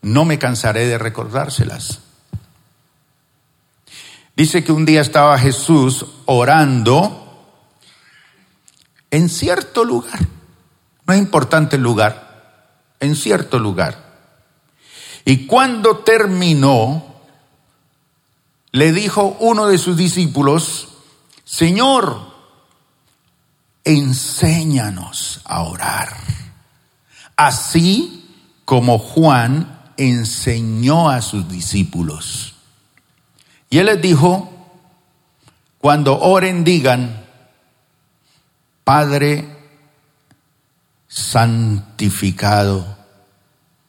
no 0.00 0.24
me 0.24 0.38
cansaré 0.38 0.86
de 0.86 0.96
recordárselas. 0.96 2.00
Dice 4.34 4.64
que 4.64 4.72
un 4.72 4.86
día 4.86 5.02
estaba 5.02 5.38
Jesús 5.38 6.06
orando 6.24 7.24
en 9.10 9.28
cierto 9.28 9.84
lugar, 9.84 10.20
no 11.06 11.12
es 11.12 11.18
importante 11.18 11.76
el 11.76 11.82
lugar, 11.82 12.94
en 13.00 13.14
cierto 13.14 13.58
lugar. 13.58 14.07
Y 15.28 15.46
cuando 15.46 15.98
terminó, 15.98 17.04
le 18.72 18.92
dijo 18.92 19.36
uno 19.40 19.66
de 19.66 19.76
sus 19.76 19.94
discípulos, 19.94 20.88
Señor, 21.44 22.32
enséñanos 23.84 25.42
a 25.44 25.64
orar, 25.64 26.16
así 27.36 28.26
como 28.64 28.98
Juan 28.98 29.92
enseñó 29.98 31.10
a 31.10 31.20
sus 31.20 31.46
discípulos. 31.46 32.54
Y 33.68 33.76
él 33.80 33.84
les 33.84 34.00
dijo, 34.00 34.50
cuando 35.76 36.18
oren 36.18 36.64
digan, 36.64 37.22
Padre 38.82 39.44
santificado 41.06 42.96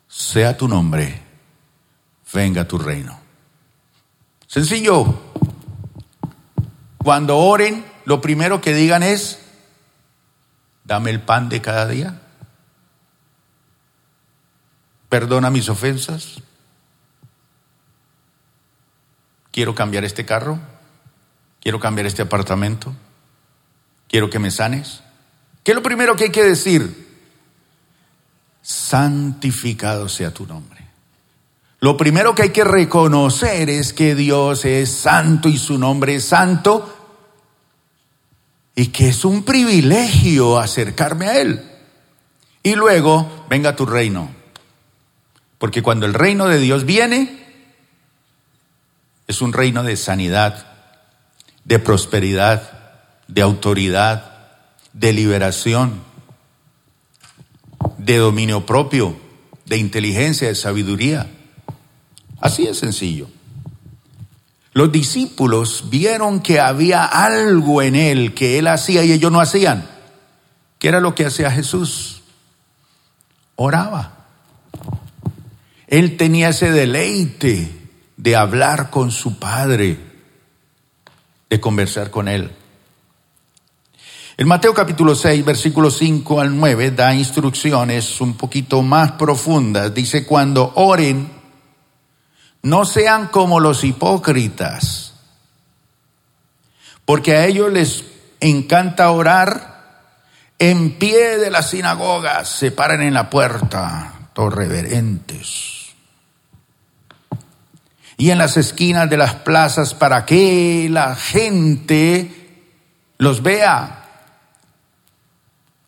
sea 0.09 0.57
tu 0.57 0.67
nombre, 0.67 1.28
venga 2.33 2.67
tu 2.67 2.77
reino. 2.77 3.19
Sencillo. 4.47 5.21
Cuando 6.97 7.37
oren, 7.37 7.85
lo 8.05 8.21
primero 8.21 8.61
que 8.61 8.73
digan 8.73 9.03
es, 9.03 9.39
dame 10.83 11.11
el 11.11 11.21
pan 11.21 11.49
de 11.49 11.61
cada 11.61 11.87
día 11.87 12.21
perdona 15.09 15.49
mis 15.49 15.67
ofensas, 15.67 16.35
quiero 19.51 19.73
cambiar 19.73 20.05
este 20.05 20.25
carro, 20.25 20.59
quiero 21.59 21.79
cambiar 21.79 22.05
este 22.05 22.21
apartamento, 22.21 22.95
quiero 24.07 24.29
que 24.29 24.39
me 24.39 24.51
sanes. 24.51 25.01
¿Qué 25.63 25.71
es 25.71 25.75
lo 25.75 25.83
primero 25.83 26.15
que 26.15 26.25
hay 26.25 26.31
que 26.31 26.43
decir? 26.43 27.09
Santificado 28.61 30.07
sea 30.07 30.31
tu 30.31 30.45
nombre. 30.45 30.87
Lo 31.81 31.95
primero 31.95 32.35
que 32.35 32.43
hay 32.43 32.49
que 32.49 32.65
reconocer 32.65 33.69
es 33.69 33.93
que 33.93 34.13
Dios 34.13 34.65
es 34.65 34.91
santo 34.91 35.47
y 35.47 35.57
su 35.57 35.77
nombre 35.77 36.15
es 36.15 36.25
santo 36.25 36.95
y 38.75 38.87
que 38.87 39.09
es 39.09 39.23
un 39.23 39.43
privilegio 39.43 40.59
acercarme 40.59 41.27
a 41.27 41.39
Él. 41.39 41.63
Y 42.63 42.75
luego, 42.75 43.45
venga 43.49 43.75
tu 43.75 43.85
reino. 43.85 44.29
Porque 45.57 45.81
cuando 45.81 46.05
el 46.05 46.13
reino 46.13 46.47
de 46.47 46.59
Dios 46.59 46.85
viene, 46.85 47.45
es 49.27 49.41
un 49.41 49.53
reino 49.53 49.83
de 49.83 49.95
sanidad, 49.95 50.65
de 51.63 51.79
prosperidad, 51.79 52.97
de 53.27 53.41
autoridad, 53.41 54.33
de 54.93 55.13
liberación, 55.13 56.01
de 57.97 58.17
dominio 58.17 58.65
propio, 58.65 59.17
de 59.65 59.77
inteligencia, 59.77 60.47
de 60.47 60.55
sabiduría. 60.55 61.27
Así 62.41 62.67
es 62.67 62.77
sencillo. 62.77 63.27
Los 64.73 64.91
discípulos 64.91 65.85
vieron 65.89 66.41
que 66.41 66.59
había 66.59 67.03
algo 67.03 67.81
en 67.81 67.95
él 67.95 68.33
que 68.33 68.59
él 68.59 68.67
hacía 68.67 69.03
y 69.03 69.11
ellos 69.11 69.31
no 69.31 69.41
hacían. 69.41 69.89
¿Qué 70.77 70.87
era 70.87 71.01
lo 71.01 71.15
que 71.15 71.25
hacía 71.25 71.51
Jesús? 71.51 72.21
Oraba. 73.55 74.19
Él 75.87 76.17
tenía 76.17 76.49
ese 76.49 76.71
deleite 76.71 77.79
de 78.15 78.35
hablar 78.35 78.89
con 78.89 79.11
su 79.11 79.39
Padre, 79.39 79.97
de 81.49 81.59
conversar 81.59 82.11
con 82.11 82.27
Él. 82.27 82.51
En 84.37 84.47
Mateo 84.47 84.73
capítulo 84.73 85.15
6, 85.15 85.43
versículos 85.43 85.97
5 85.97 86.39
al 86.39 86.55
9, 86.55 86.91
da 86.91 87.13
instrucciones 87.13 88.21
un 88.21 88.35
poquito 88.35 88.81
más 88.81 89.13
profundas. 89.13 89.93
Dice, 89.93 90.25
cuando 90.25 90.71
oren, 90.75 91.38
no 92.61 92.85
sean 92.85 93.27
como 93.27 93.59
los 93.59 93.83
hipócritas, 93.83 95.13
porque 97.05 97.35
a 97.35 97.45
ellos 97.45 97.71
les 97.71 98.03
encanta 98.39 99.11
orar 99.11 99.69
en 100.59 100.97
pie 100.99 101.37
de 101.37 101.49
las 101.49 101.69
sinagogas, 101.69 102.49
se 102.49 102.71
paran 102.71 103.01
en 103.01 103.13
la 103.13 103.29
puerta, 103.29 104.29
todos 104.33 104.53
reverentes 104.53 105.79
y 108.19 108.31
en 108.31 108.37
las 108.37 108.57
esquinas 108.57 109.09
de 109.09 109.15
las 109.15 109.35
plazas 109.35 109.93
para 109.93 110.25
que 110.25 110.89
la 110.91 111.15
gente 111.15 112.65
los 113.17 113.41
vea. 113.41 113.95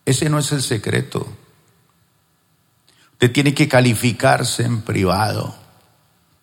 Ese 0.06 0.30
no 0.30 0.40
es 0.40 0.50
el 0.54 0.62
secreto. 0.62 1.28
Usted 3.12 3.34
tiene 3.34 3.54
que 3.54 3.68
calificarse 3.68 4.64
en 4.64 4.82
privado 4.82 5.61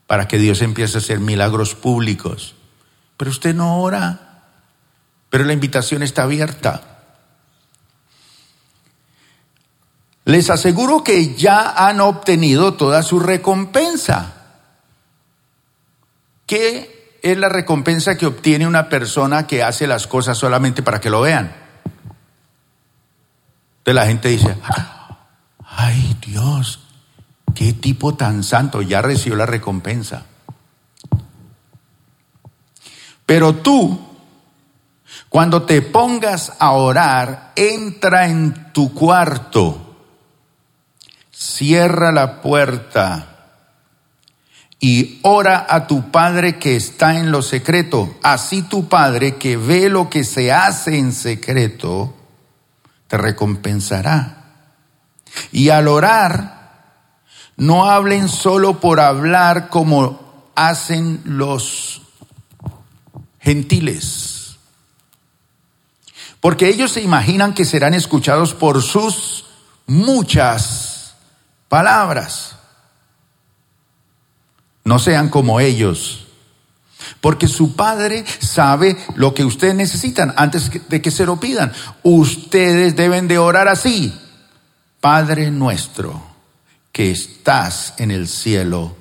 para 0.08 0.26
que 0.26 0.38
Dios 0.38 0.62
empiece 0.62 0.96
a 0.96 1.00
hacer 1.00 1.20
milagros 1.20 1.74
públicos. 1.74 2.54
Pero 3.18 3.30
usted 3.30 3.54
no 3.54 3.80
ora. 3.80 4.40
Pero 5.28 5.44
la 5.44 5.52
invitación 5.52 6.02
está 6.02 6.22
abierta. 6.22 6.80
Les 10.24 10.48
aseguro 10.48 11.04
que 11.04 11.34
ya 11.34 11.70
han 11.86 12.00
obtenido 12.00 12.72
toda 12.72 13.02
su 13.02 13.20
recompensa. 13.20 14.32
¿Qué 16.46 17.18
es 17.22 17.36
la 17.36 17.50
recompensa 17.50 18.16
que 18.16 18.24
obtiene 18.24 18.66
una 18.66 18.88
persona 18.88 19.46
que 19.46 19.62
hace 19.62 19.86
las 19.86 20.06
cosas 20.06 20.38
solamente 20.38 20.82
para 20.82 21.02
que 21.02 21.10
lo 21.10 21.20
vean? 21.20 21.54
Entonces 23.78 23.94
la 23.94 24.06
gente 24.06 24.28
dice, 24.28 24.56
ay 25.66 26.16
Dios, 26.26 26.87
qué 27.58 27.72
tipo 27.72 28.14
tan 28.14 28.44
santo, 28.44 28.82
ya 28.82 29.02
recibió 29.02 29.36
la 29.36 29.44
recompensa. 29.44 30.26
Pero 33.26 33.56
tú, 33.56 33.98
cuando 35.28 35.64
te 35.64 35.82
pongas 35.82 36.52
a 36.60 36.70
orar, 36.70 37.50
entra 37.56 38.28
en 38.28 38.72
tu 38.72 38.94
cuarto, 38.94 39.96
cierra 41.32 42.12
la 42.12 42.42
puerta 42.42 43.56
y 44.78 45.18
ora 45.24 45.66
a 45.68 45.88
tu 45.88 46.12
Padre 46.12 46.60
que 46.60 46.76
está 46.76 47.18
en 47.18 47.32
lo 47.32 47.42
secreto. 47.42 48.18
Así 48.22 48.62
tu 48.62 48.88
Padre 48.88 49.34
que 49.34 49.56
ve 49.56 49.88
lo 49.88 50.08
que 50.08 50.22
se 50.22 50.52
hace 50.52 50.96
en 50.96 51.10
secreto, 51.10 52.14
te 53.08 53.16
recompensará. 53.16 54.44
Y 55.50 55.70
al 55.70 55.88
orar, 55.88 56.57
no 57.58 57.90
hablen 57.90 58.28
solo 58.28 58.80
por 58.80 59.00
hablar 59.00 59.68
como 59.68 60.50
hacen 60.54 61.20
los 61.24 62.02
gentiles. 63.40 64.56
Porque 66.40 66.68
ellos 66.68 66.92
se 66.92 67.02
imaginan 67.02 67.54
que 67.54 67.64
serán 67.64 67.94
escuchados 67.94 68.54
por 68.54 68.80
sus 68.80 69.46
muchas 69.86 71.14
palabras. 71.68 72.54
No 74.84 75.00
sean 75.00 75.28
como 75.28 75.58
ellos. 75.58 76.26
Porque 77.20 77.48
su 77.48 77.74
padre 77.74 78.24
sabe 78.38 78.96
lo 79.16 79.34
que 79.34 79.44
ustedes 79.44 79.74
necesitan 79.74 80.32
antes 80.36 80.70
de 80.88 81.02
que 81.02 81.10
se 81.10 81.26
lo 81.26 81.40
pidan. 81.40 81.72
Ustedes 82.04 82.94
deben 82.94 83.26
de 83.26 83.38
orar 83.38 83.66
así. 83.66 84.16
Padre 85.00 85.50
nuestro, 85.50 86.22
que 86.98 87.12
estás 87.12 87.94
en 87.98 88.10
el 88.10 88.26
cielo, 88.26 88.96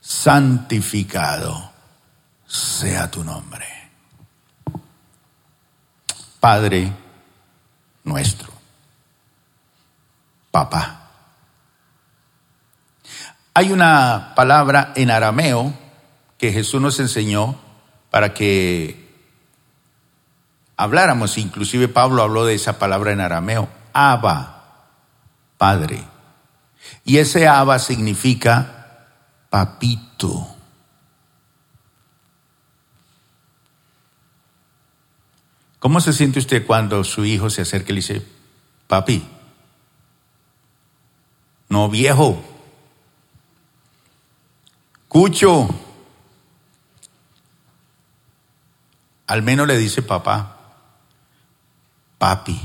santificado 0.00 1.72
sea 2.46 3.10
tu 3.10 3.24
nombre. 3.24 3.66
Padre 6.38 6.92
nuestro. 8.04 8.52
Papá. 10.52 11.08
Hay 13.54 13.72
una 13.72 14.32
palabra 14.36 14.92
en 14.94 15.10
arameo 15.10 15.74
que 16.38 16.52
Jesús 16.52 16.80
nos 16.80 17.00
enseñó 17.00 17.58
para 18.12 18.32
que 18.32 19.12
habláramos, 20.76 21.36
inclusive 21.36 21.88
Pablo 21.88 22.22
habló 22.22 22.44
de 22.44 22.54
esa 22.54 22.78
palabra 22.78 23.10
en 23.10 23.20
arameo, 23.20 23.68
Abba 23.92 24.84
Padre. 25.58 26.19
Y 27.04 27.18
ese 27.18 27.46
Abba 27.46 27.78
significa 27.78 29.06
papito. 29.48 30.56
¿Cómo 35.78 36.00
se 36.00 36.12
siente 36.12 36.38
usted 36.38 36.66
cuando 36.66 37.02
su 37.04 37.24
hijo 37.24 37.48
se 37.48 37.62
acerca 37.62 37.90
y 37.90 37.94
le 37.94 38.00
dice, 38.00 38.26
papi? 38.86 39.26
No 41.68 41.88
viejo. 41.88 42.42
Cucho. 45.08 45.68
Al 49.26 49.42
menos 49.42 49.66
le 49.66 49.78
dice 49.78 50.02
papá, 50.02 50.56
papi 52.18 52.60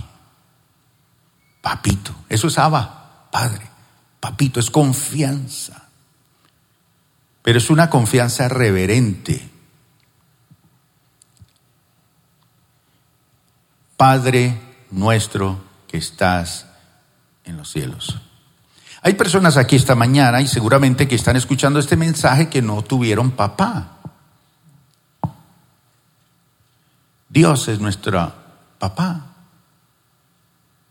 papito. 1.65 2.13
Eso 2.29 2.47
es 2.47 2.59
Abba, 2.59 3.27
Padre. 3.31 3.67
Papito, 4.25 4.59
es 4.59 4.71
confianza. 4.71 5.83
Pero 7.43 7.59
es 7.59 7.69
una 7.69 7.91
confianza 7.91 8.49
reverente. 8.49 9.47
Padre 13.95 14.59
nuestro 14.89 15.63
que 15.87 15.97
estás 15.97 16.65
en 17.43 17.55
los 17.55 17.69
cielos. 17.69 18.19
Hay 19.03 19.13
personas 19.13 19.57
aquí 19.57 19.75
esta 19.75 19.93
mañana 19.93 20.41
y 20.41 20.47
seguramente 20.47 21.07
que 21.07 21.13
están 21.13 21.35
escuchando 21.35 21.77
este 21.77 21.95
mensaje 21.95 22.49
que 22.49 22.63
no 22.63 22.81
tuvieron 22.81 23.29
papá. 23.29 23.99
Dios 27.29 27.67
es 27.67 27.79
nuestro 27.79 28.33
papá. 28.79 29.35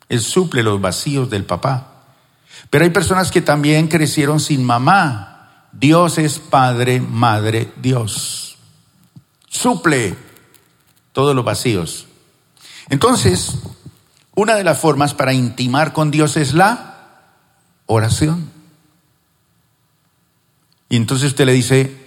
Él 0.08 0.20
suple 0.20 0.62
los 0.62 0.80
vacíos 0.80 1.28
del 1.28 1.44
papá. 1.44 1.93
Pero 2.70 2.84
hay 2.84 2.90
personas 2.90 3.30
que 3.30 3.40
también 3.40 3.88
crecieron 3.88 4.40
sin 4.40 4.64
mamá. 4.64 5.68
Dios 5.72 6.18
es 6.18 6.38
Padre, 6.38 7.00
Madre, 7.00 7.72
Dios. 7.76 8.58
Suple 9.48 10.16
todos 11.12 11.34
los 11.34 11.44
vacíos. 11.44 12.06
Entonces, 12.88 13.58
una 14.34 14.56
de 14.56 14.64
las 14.64 14.78
formas 14.78 15.14
para 15.14 15.32
intimar 15.32 15.92
con 15.92 16.10
Dios 16.10 16.36
es 16.36 16.54
la 16.54 16.94
oración. 17.86 18.50
Y 20.88 20.96
entonces 20.96 21.28
usted 21.28 21.46
le 21.46 21.52
dice, 21.52 22.04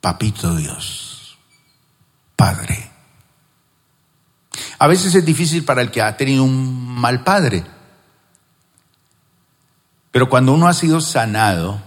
Papito 0.00 0.54
Dios, 0.54 1.36
Padre. 2.36 2.90
A 4.78 4.86
veces 4.86 5.14
es 5.14 5.24
difícil 5.24 5.64
para 5.64 5.82
el 5.82 5.90
que 5.90 6.02
ha 6.02 6.16
tenido 6.16 6.44
un 6.44 6.86
mal 6.86 7.24
padre. 7.24 7.64
Pero 10.16 10.30
cuando 10.30 10.54
uno 10.54 10.66
ha 10.66 10.72
sido 10.72 11.02
sanado 11.02 11.78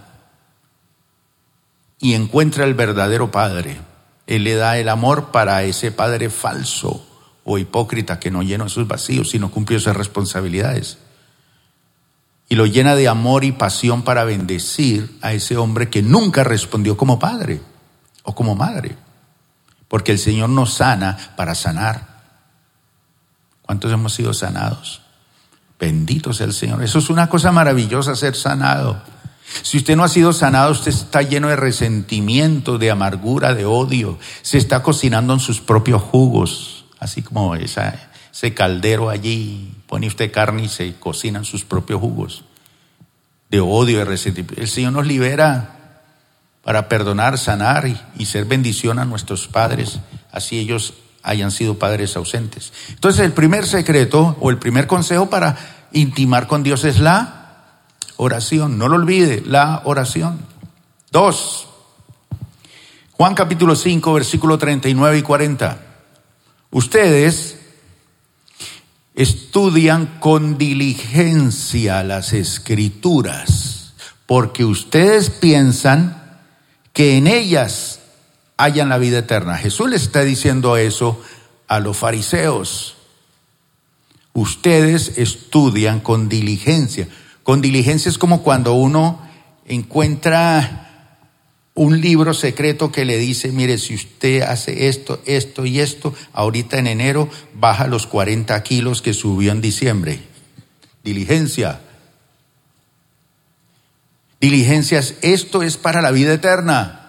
y 1.98 2.14
encuentra 2.14 2.62
el 2.64 2.74
verdadero 2.74 3.32
padre, 3.32 3.80
Él 4.28 4.44
le 4.44 4.54
da 4.54 4.78
el 4.78 4.88
amor 4.88 5.32
para 5.32 5.64
ese 5.64 5.90
padre 5.90 6.30
falso 6.30 7.04
o 7.42 7.58
hipócrita 7.58 8.20
que 8.20 8.30
no 8.30 8.44
llena 8.44 8.68
sus 8.68 8.86
vacíos, 8.86 9.30
sino 9.30 9.50
cumplió 9.50 9.80
sus 9.80 9.96
responsabilidades. 9.96 10.98
Y 12.48 12.54
lo 12.54 12.66
llena 12.66 12.94
de 12.94 13.08
amor 13.08 13.42
y 13.42 13.50
pasión 13.50 14.02
para 14.02 14.22
bendecir 14.22 15.18
a 15.22 15.32
ese 15.32 15.56
hombre 15.56 15.90
que 15.90 16.00
nunca 16.00 16.44
respondió 16.44 16.96
como 16.96 17.18
padre 17.18 17.60
o 18.22 18.32
como 18.32 18.54
madre. 18.54 18.96
Porque 19.88 20.12
el 20.12 20.20
Señor 20.20 20.50
nos 20.50 20.74
sana 20.74 21.18
para 21.34 21.56
sanar. 21.56 22.20
¿Cuántos 23.62 23.90
hemos 23.90 24.14
sido 24.14 24.32
sanados? 24.34 24.99
Bendito 25.80 26.32
sea 26.34 26.46
el 26.46 26.52
Señor. 26.52 26.82
Eso 26.82 26.98
es 26.98 27.08
una 27.08 27.28
cosa 27.28 27.50
maravillosa 27.50 28.14
ser 28.14 28.36
sanado. 28.36 29.02
Si 29.62 29.78
usted 29.78 29.96
no 29.96 30.04
ha 30.04 30.08
sido 30.08 30.32
sanado, 30.32 30.72
usted 30.72 30.90
está 30.90 31.22
lleno 31.22 31.48
de 31.48 31.56
resentimiento, 31.56 32.78
de 32.78 32.90
amargura, 32.90 33.54
de 33.54 33.64
odio. 33.64 34.18
Se 34.42 34.58
está 34.58 34.82
cocinando 34.82 35.32
en 35.32 35.40
sus 35.40 35.60
propios 35.60 36.02
jugos, 36.02 36.84
así 37.00 37.22
como 37.22 37.56
ese 37.56 38.54
caldero 38.54 39.08
allí. 39.08 39.74
Pone 39.86 40.06
usted 40.06 40.30
carne 40.30 40.64
y 40.64 40.68
se 40.68 40.94
cocinan 40.96 41.44
sus 41.44 41.64
propios 41.64 42.00
jugos 42.00 42.44
de 43.50 43.60
odio, 43.60 43.98
de 43.98 44.04
resentimiento. 44.04 44.60
El 44.60 44.68
Señor 44.68 44.92
nos 44.92 45.06
libera 45.06 46.02
para 46.62 46.88
perdonar, 46.88 47.36
sanar 47.38 47.88
y, 47.88 47.98
y 48.16 48.26
ser 48.26 48.44
bendición 48.44 48.98
a 48.98 49.04
nuestros 49.04 49.48
padres. 49.48 49.98
Así 50.30 50.58
ellos 50.58 50.94
hayan 51.22 51.50
sido 51.50 51.78
padres 51.78 52.16
ausentes. 52.16 52.72
Entonces 52.88 53.24
el 53.24 53.32
primer 53.32 53.66
secreto 53.66 54.36
o 54.40 54.50
el 54.50 54.58
primer 54.58 54.86
consejo 54.86 55.30
para 55.30 55.56
intimar 55.92 56.46
con 56.46 56.62
Dios 56.62 56.84
es 56.84 56.98
la 56.98 57.40
oración. 58.16 58.78
No 58.78 58.88
lo 58.88 58.96
olvide, 58.96 59.42
la 59.44 59.82
oración. 59.84 60.40
Dos. 61.10 61.68
Juan 63.12 63.34
capítulo 63.34 63.76
5, 63.76 64.12
versículo 64.14 64.58
39 64.58 65.18
y 65.18 65.22
40. 65.22 65.80
Ustedes 66.70 67.58
estudian 69.14 70.18
con 70.20 70.56
diligencia 70.56 72.02
las 72.02 72.32
escrituras, 72.32 73.94
porque 74.26 74.64
ustedes 74.64 75.28
piensan 75.30 76.38
que 76.92 77.16
en 77.16 77.26
ellas 77.26 77.99
hayan 78.64 78.88
la 78.88 78.98
vida 78.98 79.18
eterna. 79.18 79.56
Jesús 79.56 79.88
le 79.90 79.96
está 79.96 80.22
diciendo 80.22 80.76
eso 80.76 81.20
a 81.66 81.80
los 81.80 81.96
fariseos. 81.96 82.96
Ustedes 84.32 85.18
estudian 85.18 86.00
con 86.00 86.28
diligencia. 86.28 87.08
Con 87.42 87.60
diligencia 87.60 88.08
es 88.08 88.18
como 88.18 88.42
cuando 88.42 88.74
uno 88.74 89.20
encuentra 89.66 90.80
un 91.74 92.00
libro 92.00 92.34
secreto 92.34 92.92
que 92.92 93.04
le 93.04 93.16
dice, 93.16 93.52
mire, 93.52 93.78
si 93.78 93.94
usted 93.94 94.42
hace 94.42 94.88
esto, 94.88 95.22
esto 95.24 95.64
y 95.64 95.80
esto, 95.80 96.14
ahorita 96.32 96.78
en 96.78 96.88
enero 96.88 97.28
baja 97.54 97.86
los 97.86 98.06
40 98.06 98.62
kilos 98.62 99.00
que 99.00 99.14
subió 99.14 99.52
en 99.52 99.60
diciembre. 99.60 100.20
Diligencia. 101.02 101.80
Diligencias, 104.40 105.14
esto 105.22 105.62
es 105.62 105.76
para 105.76 106.02
la 106.02 106.10
vida 106.10 106.34
eterna. 106.34 106.99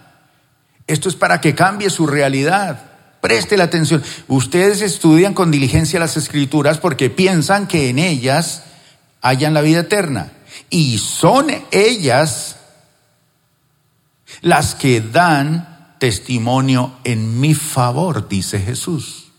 Esto 0.91 1.07
es 1.07 1.15
para 1.15 1.39
que 1.39 1.55
cambie 1.55 1.89
su 1.89 2.05
realidad. 2.05 2.91
Preste 3.21 3.55
la 3.55 3.63
atención. 3.63 4.03
Ustedes 4.27 4.81
estudian 4.81 5.33
con 5.33 5.49
diligencia 5.49 6.01
las 6.01 6.17
escrituras 6.17 6.79
porque 6.79 7.09
piensan 7.09 7.65
que 7.65 7.87
en 7.87 7.97
ellas 7.97 8.63
hayan 9.21 9.53
la 9.53 9.61
vida 9.61 9.79
eterna. 9.79 10.33
Y 10.69 10.97
son 10.97 11.47
ellas 11.71 12.57
las 14.41 14.75
que 14.75 14.99
dan 14.99 15.95
testimonio 15.97 16.97
en 17.05 17.39
mi 17.39 17.53
favor, 17.53 18.27
dice 18.27 18.59
Jesús. 18.59 19.31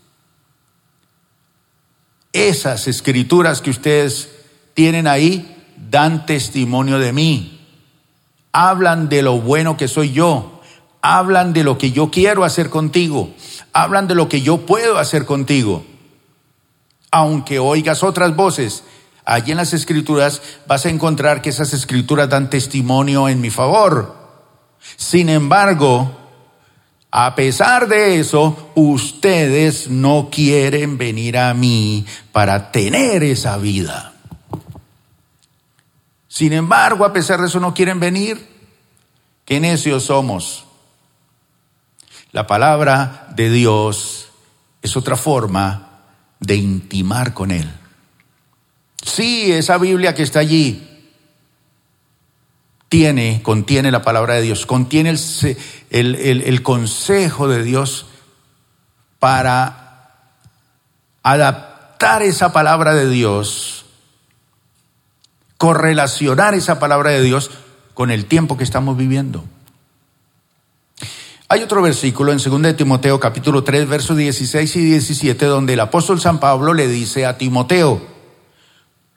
Esas 2.31 2.87
escrituras 2.87 3.61
que 3.61 3.69
ustedes 3.69 4.31
tienen 4.73 5.05
ahí 5.05 5.55
dan 5.91 6.25
testimonio 6.25 6.97
de 6.97 7.13
mí. 7.13 7.63
Hablan 8.51 9.07
de 9.07 9.21
lo 9.21 9.39
bueno 9.39 9.77
que 9.77 9.87
soy 9.87 10.13
yo. 10.13 10.52
Hablan 11.05 11.51
de 11.51 11.65
lo 11.65 11.77
que 11.77 11.91
yo 11.91 12.09
quiero 12.09 12.45
hacer 12.45 12.69
contigo. 12.69 13.29
Hablan 13.73 14.07
de 14.07 14.15
lo 14.15 14.29
que 14.29 14.41
yo 14.41 14.65
puedo 14.65 14.97
hacer 14.97 15.25
contigo. 15.25 15.83
Aunque 17.11 17.59
oigas 17.59 18.03
otras 18.03 18.33
voces, 18.37 18.85
allí 19.25 19.51
en 19.51 19.57
las 19.57 19.73
escrituras 19.73 20.41
vas 20.65 20.85
a 20.85 20.89
encontrar 20.89 21.41
que 21.41 21.49
esas 21.49 21.73
escrituras 21.73 22.29
dan 22.29 22.49
testimonio 22.49 23.27
en 23.27 23.41
mi 23.41 23.49
favor. 23.49 24.15
Sin 24.95 25.27
embargo, 25.27 26.09
a 27.11 27.35
pesar 27.35 27.89
de 27.89 28.21
eso, 28.21 28.71
ustedes 28.73 29.89
no 29.89 30.29
quieren 30.31 30.97
venir 30.97 31.37
a 31.37 31.53
mí 31.53 32.05
para 32.31 32.71
tener 32.71 33.23
esa 33.23 33.57
vida. 33.57 34.13
Sin 36.29 36.53
embargo, 36.53 37.03
a 37.03 37.11
pesar 37.11 37.41
de 37.41 37.47
eso, 37.47 37.59
no 37.59 37.73
quieren 37.73 37.99
venir. 37.99 38.47
Qué 39.43 39.59
necios 39.59 40.05
somos. 40.05 40.65
La 42.33 42.47
palabra 42.47 43.27
de 43.35 43.51
Dios 43.51 44.29
es 44.81 44.97
otra 44.97 45.15
forma 45.15 46.01
de 46.39 46.55
intimar 46.55 47.35
con 47.35 47.51
Él. 47.51 47.71
Sí, 49.05 49.51
esa 49.51 49.77
Biblia 49.77 50.15
que 50.15 50.23
está 50.23 50.39
allí 50.39 51.11
tiene, 52.89 53.41
contiene 53.43 53.91
la 53.91 54.01
palabra 54.01 54.33
de 54.33 54.41
Dios, 54.41 54.65
contiene 54.65 55.15
el, 55.91 56.15
el 56.15 56.63
consejo 56.63 57.47
de 57.47 57.63
Dios 57.63 58.07
para 59.19 60.23
adaptar 61.21 62.23
esa 62.23 62.51
palabra 62.51 62.95
de 62.95 63.09
Dios, 63.09 63.85
correlacionar 65.57 66.55
esa 66.55 66.79
palabra 66.79 67.11
de 67.11 67.21
Dios 67.21 67.51
con 67.93 68.09
el 68.09 68.25
tiempo 68.25 68.57
que 68.57 68.63
estamos 68.63 68.97
viviendo. 68.97 69.45
Hay 71.49 71.61
otro 71.61 71.81
versículo 71.81 72.31
en 72.31 72.37
2 72.37 72.61
de 72.61 72.73
Timoteo 72.73 73.19
capítulo 73.19 73.63
3 73.63 73.87
versos 73.87 74.17
16 74.17 74.75
y 74.75 74.85
17 74.85 75.45
donde 75.45 75.73
el 75.73 75.79
apóstol 75.79 76.19
San 76.19 76.39
Pablo 76.39 76.73
le 76.73 76.87
dice 76.87 77.25
a 77.25 77.37
Timoteo, 77.37 78.01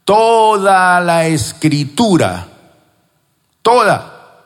toda 0.05 1.01
la 1.01 1.27
escritura 1.27 2.49
toda, 3.67 4.45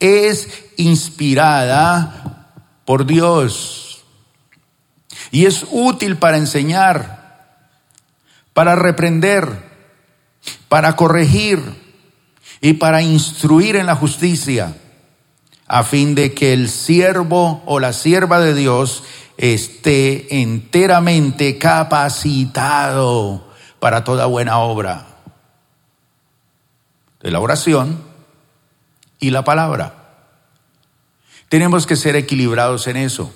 es 0.00 0.48
inspirada 0.78 2.48
por 2.86 3.04
Dios 3.04 4.02
y 5.30 5.44
es 5.44 5.66
útil 5.70 6.16
para 6.16 6.38
enseñar, 6.38 7.66
para 8.54 8.74
reprender, 8.74 9.68
para 10.70 10.96
corregir 10.96 11.60
y 12.62 12.72
para 12.72 13.02
instruir 13.02 13.76
en 13.76 13.84
la 13.84 13.96
justicia, 13.96 14.74
a 15.68 15.84
fin 15.84 16.14
de 16.14 16.32
que 16.32 16.54
el 16.54 16.70
siervo 16.70 17.62
o 17.66 17.78
la 17.78 17.92
sierva 17.92 18.40
de 18.40 18.54
Dios 18.54 19.04
esté 19.36 20.40
enteramente 20.40 21.58
capacitado 21.58 23.46
para 23.78 24.02
toda 24.02 24.26
buena 24.26 24.58
obra. 24.58 25.06
De 27.20 27.30
la 27.30 27.40
oración 27.40 28.02
y 29.20 29.30
la 29.30 29.44
palabra. 29.44 29.94
Tenemos 31.50 31.86
que 31.86 31.96
ser 31.96 32.16
equilibrados 32.16 32.86
en 32.86 32.96
eso. 32.96 33.32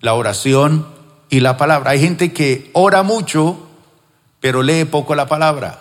La 0.00 0.14
oración 0.14 0.86
y 1.28 1.40
la 1.40 1.56
palabra. 1.56 1.90
Hay 1.90 2.00
gente 2.00 2.32
que 2.32 2.70
ora 2.72 3.02
mucho, 3.02 3.68
pero 4.40 4.62
lee 4.62 4.84
poco 4.84 5.14
la 5.14 5.26
palabra. 5.26 5.80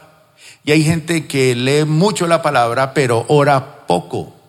Y 0.66 0.72
hay 0.72 0.84
gente 0.84 1.28
que 1.28 1.56
lee 1.56 1.86
mucho 1.86 2.28
la 2.28 2.42
palabra, 2.42 2.94
pero 2.94 3.26
ora 3.28 3.86
poco. 3.86 4.43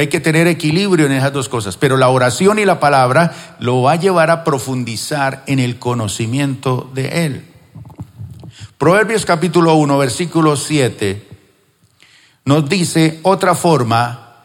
Hay 0.00 0.08
que 0.08 0.20
tener 0.20 0.46
equilibrio 0.46 1.06
en 1.06 1.12
esas 1.12 1.32
dos 1.32 1.48
cosas. 1.48 1.76
Pero 1.76 1.96
la 1.96 2.08
oración 2.08 2.58
y 2.58 2.64
la 2.64 2.80
palabra 2.80 3.56
lo 3.58 3.82
va 3.82 3.92
a 3.92 3.96
llevar 3.96 4.30
a 4.30 4.44
profundizar 4.44 5.42
en 5.46 5.58
el 5.58 5.78
conocimiento 5.78 6.90
de 6.94 7.26
Él. 7.26 7.44
Proverbios 8.76 9.24
capítulo 9.24 9.74
1, 9.74 9.98
versículo 9.98 10.56
7 10.56 11.28
nos 12.48 12.66
dice 12.66 13.20
otra 13.24 13.54
forma 13.54 14.36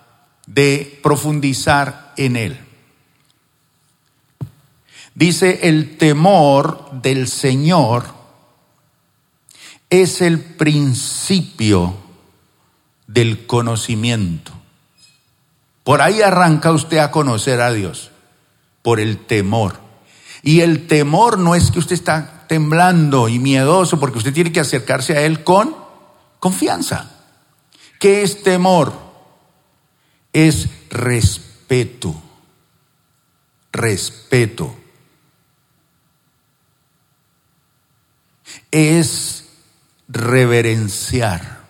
de 0.45 0.99
profundizar 1.01 2.11
en 2.17 2.35
él. 2.35 2.59
Dice, 5.15 5.69
el 5.69 5.95
temor 5.95 6.91
del 7.01 7.29
Señor 7.29 8.03
es 9.89 10.19
el 10.19 10.41
principio 10.41 11.95
del 13.07 13.45
conocimiento. 13.45 14.51
Por 15.83 16.01
ahí 16.01 16.21
arranca 16.21 16.71
usted 16.71 16.97
a 16.97 17.11
conocer 17.11 17.59
a 17.61 17.71
Dios, 17.71 18.11
por 18.81 18.99
el 18.99 19.25
temor. 19.25 19.79
Y 20.41 20.61
el 20.61 20.87
temor 20.87 21.37
no 21.37 21.55
es 21.55 21.71
que 21.71 21.79
usted 21.79 21.95
está 21.95 22.45
temblando 22.47 23.27
y 23.29 23.39
miedoso, 23.39 23.99
porque 23.99 24.17
usted 24.17 24.33
tiene 24.33 24.51
que 24.51 24.59
acercarse 24.59 25.17
a 25.17 25.21
Él 25.21 25.43
con 25.43 25.75
confianza. 26.39 27.11
¿Qué 27.99 28.21
es 28.21 28.43
temor? 28.43 28.93
Es 30.31 30.67
respeto. 30.89 32.15
Respeto. 33.71 34.75
Es 38.71 39.49
reverenciar. 40.07 41.63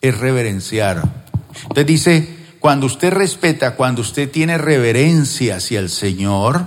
Es 0.00 0.18
reverenciar. 0.18 1.23
Usted 1.68 1.86
dice, 1.86 2.36
cuando 2.60 2.86
usted 2.86 3.12
respeta, 3.12 3.76
cuando 3.76 4.00
usted 4.02 4.30
tiene 4.30 4.56
reverencia 4.58 5.56
hacia 5.56 5.80
el 5.80 5.90
Señor, 5.90 6.66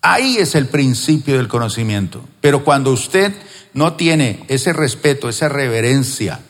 ahí 0.00 0.38
es 0.38 0.54
el 0.54 0.68
principio 0.68 1.36
del 1.36 1.48
conocimiento. 1.48 2.24
Pero 2.40 2.64
cuando 2.64 2.92
usted 2.92 3.34
no 3.74 3.94
tiene 3.94 4.44
ese 4.48 4.72
respeto, 4.72 5.28
esa 5.28 5.48
reverencia, 5.48 6.40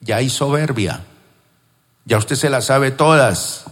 ya 0.00 0.16
hay 0.16 0.28
soberbia, 0.28 1.04
ya 2.04 2.18
usted 2.18 2.36
se 2.36 2.50
la 2.50 2.60
sabe 2.60 2.90
todas. 2.90 3.64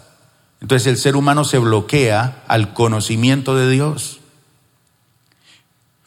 Entonces 0.60 0.86
el 0.86 0.96
ser 0.96 1.16
humano 1.16 1.44
se 1.44 1.58
bloquea 1.58 2.44
al 2.46 2.72
conocimiento 2.72 3.56
de 3.56 3.68
Dios. 3.68 4.20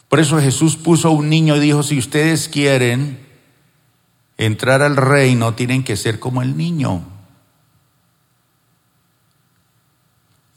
Por 0.08 0.22
eso 0.22 0.40
Jesús 0.40 0.78
puso 0.78 1.12
un 1.12 1.30
niño 1.30 1.58
y 1.58 1.60
dijo, 1.60 1.84
si 1.84 2.00
ustedes 2.00 2.48
quieren 2.48 3.25
entrar 4.38 4.82
al 4.82 4.98
reino, 4.98 5.54
tienen 5.54 5.84
que 5.84 5.98
ser 5.98 6.20
como 6.20 6.42
el 6.42 6.58
niño. 6.58 7.04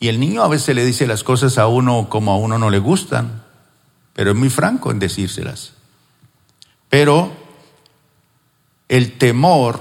Y 0.00 0.08
el 0.08 0.20
niño 0.20 0.42
a 0.42 0.48
veces 0.48 0.74
le 0.74 0.84
dice 0.84 1.06
las 1.06 1.24
cosas 1.24 1.58
a 1.58 1.66
uno 1.66 2.08
como 2.08 2.32
a 2.32 2.36
uno 2.36 2.58
no 2.58 2.70
le 2.70 2.78
gustan 2.78 3.48
pero 4.18 4.32
es 4.32 4.36
muy 4.36 4.50
franco 4.50 4.90
en 4.90 4.98
decírselas. 4.98 5.74
Pero 6.88 7.30
el 8.88 9.16
temor, 9.16 9.80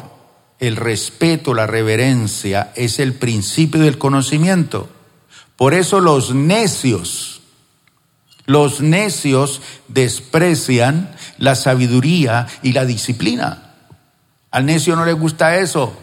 el 0.59 0.75
respeto, 0.75 1.55
la 1.55 1.65
reverencia 1.65 2.71
es 2.75 2.99
el 2.99 3.15
principio 3.15 3.81
del 3.81 3.97
conocimiento. 3.97 4.89
Por 5.55 5.73
eso 5.73 6.01
los 6.01 6.35
necios, 6.35 7.41
los 8.45 8.79
necios 8.79 9.59
desprecian 9.87 11.15
la 11.39 11.55
sabiduría 11.55 12.45
y 12.61 12.73
la 12.73 12.85
disciplina. 12.85 13.66
Al 14.51 14.65
necio 14.65 14.95
no 14.95 15.05
le 15.05 15.13
gusta 15.13 15.57
eso. 15.57 15.93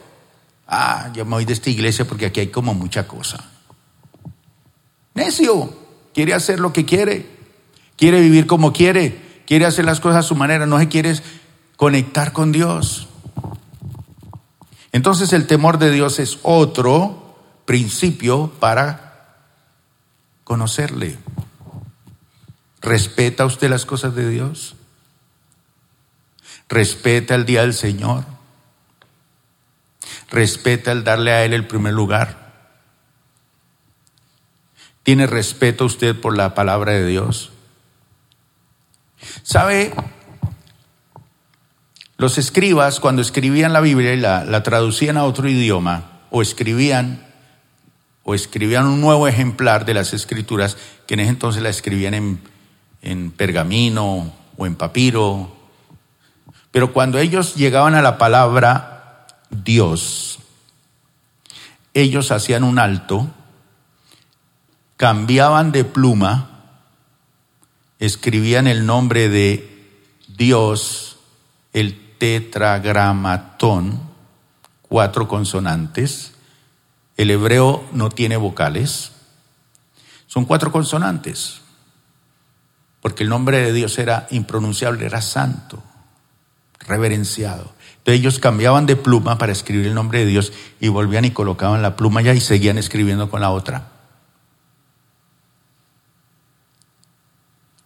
Ah, 0.67 1.11
yo 1.15 1.25
me 1.25 1.33
voy 1.33 1.45
de 1.45 1.53
esta 1.53 1.71
iglesia 1.71 2.05
porque 2.07 2.27
aquí 2.27 2.41
hay 2.41 2.49
como 2.49 2.75
mucha 2.75 3.07
cosa. 3.07 3.45
Necio. 5.15 5.83
quiere 6.13 6.35
hacer 6.35 6.61
lo 6.61 6.73
que 6.73 6.85
quiere, 6.85 7.27
quiere 7.97 8.21
vivir 8.21 8.47
como 8.47 8.73
quiere, 8.73 9.43
quiere 9.47 9.67
hacer 9.67 9.85
las 9.85 10.01
cosas 10.01 10.25
a 10.25 10.29
su 10.29 10.37
manera, 10.37 10.65
no 10.67 10.79
se 10.79 10.89
quiere 10.89 11.15
conectar 11.77 12.33
con 12.33 12.53
Dios. 12.53 13.09
Entonces 14.93 15.33
el 15.33 15.47
temor 15.49 15.79
de 15.79 15.91
Dios 15.91 16.21
es 16.21 16.39
otro 16.43 17.37
principio 17.65 18.53
para 18.61 19.39
conocerle. 20.45 21.19
¿Respeta 22.81 23.45
usted 23.47 23.71
las 23.71 23.87
cosas 23.87 24.15
de 24.15 24.29
Dios? 24.29 24.77
¿Respeta 26.69 27.35
el 27.35 27.45
día 27.45 27.63
del 27.63 27.75
Señor? 27.75 28.34
¿Respeta 30.35 30.91
el 30.91 31.05
darle 31.05 31.31
a 31.31 31.45
Él 31.45 31.53
el 31.53 31.67
primer 31.67 31.95
lugar? 31.95 32.53
¿Tiene 35.05 35.29
respeto 35.29 35.85
usted 35.85 36.21
por 36.21 36.37
la 36.37 36.55
palabra 36.55 36.93
de 36.93 37.07
Dios? 37.07 37.53
¿Sabe? 39.45 39.95
Los 42.17 42.37
escribas 42.37 42.99
cuando 42.99 43.23
escribían 43.23 43.73
la 43.73 43.81
Biblia 43.81 44.13
y 44.13 44.17
la, 44.19 44.63
traducían 44.65 45.17
a 45.17 45.23
otro 45.25 45.49
idioma 45.49 46.23
o 46.31 46.43
escribían 46.43 47.25
o 48.25 48.35
escribían 48.35 48.87
un 48.87 49.01
nuevo 49.01 49.29
ejemplar 49.29 49.85
de 49.85 49.95
las 49.95 50.15
escrituras 50.15 50.77
que 51.07 51.15
en 51.15 51.21
ese 51.21 51.31
entonces 51.31 51.63
la 51.63 51.69
escribían 51.69 52.15
en 52.15 52.41
en 53.05 53.31
pergamino 53.31 54.33
o 54.57 54.67
en 54.67 54.75
papiro. 54.75 55.55
Pero 56.73 56.93
cuando 56.93 57.19
ellos 57.19 57.55
llegaban 57.55 57.95
a 57.95 58.03
la 58.03 58.19
palabra 58.19 58.94
Dios, 59.63 60.39
ellos 61.93 62.31
hacían 62.33 62.65
un 62.65 62.79
alto, 62.79 63.31
cambiaban 64.97 65.71
de 65.71 65.85
pluma, 65.85 66.51
escribían 67.99 68.67
el 68.67 68.87
nombre 68.87 69.29
de 69.29 69.93
Dios, 70.27 71.19
el 71.73 72.17
tetragramatón, 72.19 74.01
cuatro 74.83 75.29
consonantes. 75.29 76.33
El 77.17 77.31
hebreo 77.31 77.89
no 77.93 78.11
tiene 78.11 78.37
vocales, 78.37 79.13
son 80.27 80.45
cuatro 80.47 80.73
consonantes 80.73 81.61
porque 83.05 83.23
el 83.23 83.29
nombre 83.29 83.59
de 83.59 83.75
Dios 83.75 83.99
era 83.99 84.27
impronunciable, 84.31 85.05
era 85.05 85.21
santo, 85.21 85.83
reverenciado. 86.89 87.75
Entonces 88.05 88.21
ellos 88.21 88.39
cambiaban 88.39 88.85
de 88.85 88.97
pluma 88.97 89.39
para 89.39 89.53
escribir 89.53 89.87
el 89.87 89.95
nombre 89.95 90.19
de 90.19 90.27
Dios 90.27 90.53
y 90.79 90.89
volvían 90.89 91.25
y 91.25 91.31
colocaban 91.31 91.81
la 91.81 91.97
pluma 91.97 92.21
ya 92.21 92.35
y 92.35 92.41
seguían 92.41 92.77
escribiendo 92.77 93.31
con 93.31 93.41
la 93.41 93.51
otra. 93.51 93.89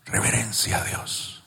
Reverencia 0.06 0.78
a 0.78 0.84
Dios. 0.84 1.44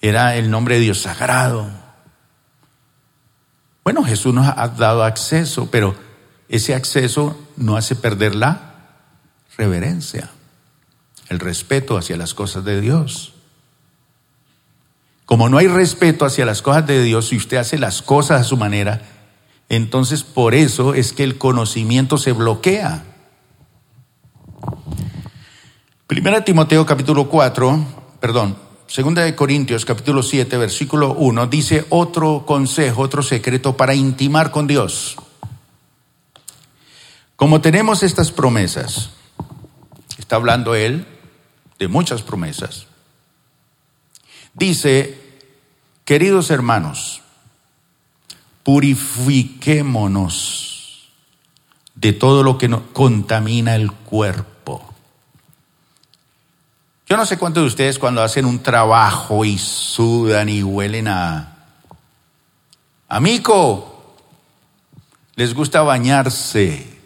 Era 0.00 0.34
el 0.34 0.50
nombre 0.50 0.74
de 0.74 0.80
Dios 0.80 1.02
sagrado. 1.02 1.70
Bueno, 3.84 4.02
Jesús 4.02 4.34
nos 4.34 4.48
ha 4.48 4.68
dado 4.68 5.04
acceso, 5.04 5.70
pero 5.70 5.94
ese 6.48 6.74
acceso 6.74 7.48
no 7.56 7.76
hace 7.76 7.94
perder 7.94 8.34
la 8.34 8.74
reverencia 9.56 10.30
el 11.28 11.38
respeto 11.40 11.96
hacia 11.96 12.16
las 12.16 12.34
cosas 12.34 12.64
de 12.64 12.80
Dios. 12.80 13.34
Como 15.28 15.50
no 15.50 15.58
hay 15.58 15.68
respeto 15.68 16.24
hacia 16.24 16.46
las 16.46 16.62
cosas 16.62 16.86
de 16.86 17.02
Dios 17.02 17.34
y 17.34 17.36
usted 17.36 17.58
hace 17.58 17.76
las 17.76 18.00
cosas 18.00 18.40
a 18.40 18.44
su 18.44 18.56
manera, 18.56 19.02
entonces 19.68 20.22
por 20.22 20.54
eso 20.54 20.94
es 20.94 21.12
que 21.12 21.22
el 21.22 21.36
conocimiento 21.36 22.16
se 22.16 22.32
bloquea. 22.32 23.04
Primera 26.06 26.46
Timoteo 26.46 26.86
capítulo 26.86 27.28
4, 27.28 27.78
perdón, 28.20 28.56
segunda 28.86 29.22
de 29.22 29.34
Corintios 29.34 29.84
capítulo 29.84 30.22
7 30.22 30.56
versículo 30.56 31.12
1 31.12 31.46
dice 31.48 31.84
otro 31.90 32.44
consejo, 32.46 33.02
otro 33.02 33.22
secreto 33.22 33.76
para 33.76 33.94
intimar 33.94 34.50
con 34.50 34.66
Dios. 34.66 35.16
Como 37.36 37.60
tenemos 37.60 38.02
estas 38.02 38.32
promesas, 38.32 39.10
está 40.16 40.36
hablando 40.36 40.74
él 40.74 41.06
de 41.78 41.86
muchas 41.86 42.22
promesas, 42.22 42.87
dice, 44.54 45.18
queridos 46.04 46.50
hermanos, 46.50 47.22
purifiquémonos 48.62 51.08
de 51.94 52.12
todo 52.12 52.42
lo 52.42 52.58
que 52.58 52.68
contamina 52.92 53.76
el 53.76 53.92
cuerpo. 53.92 54.94
Yo 57.08 57.16
no 57.16 57.24
sé 57.24 57.38
cuántos 57.38 57.62
de 57.62 57.68
ustedes 57.68 57.98
cuando 57.98 58.22
hacen 58.22 58.44
un 58.44 58.58
trabajo 58.58 59.42
y 59.44 59.56
sudan 59.58 60.48
y 60.48 60.62
huelen 60.62 61.08
a 61.08 61.56
amigo, 63.08 64.14
les 65.34 65.54
gusta 65.54 65.82
bañarse 65.82 66.98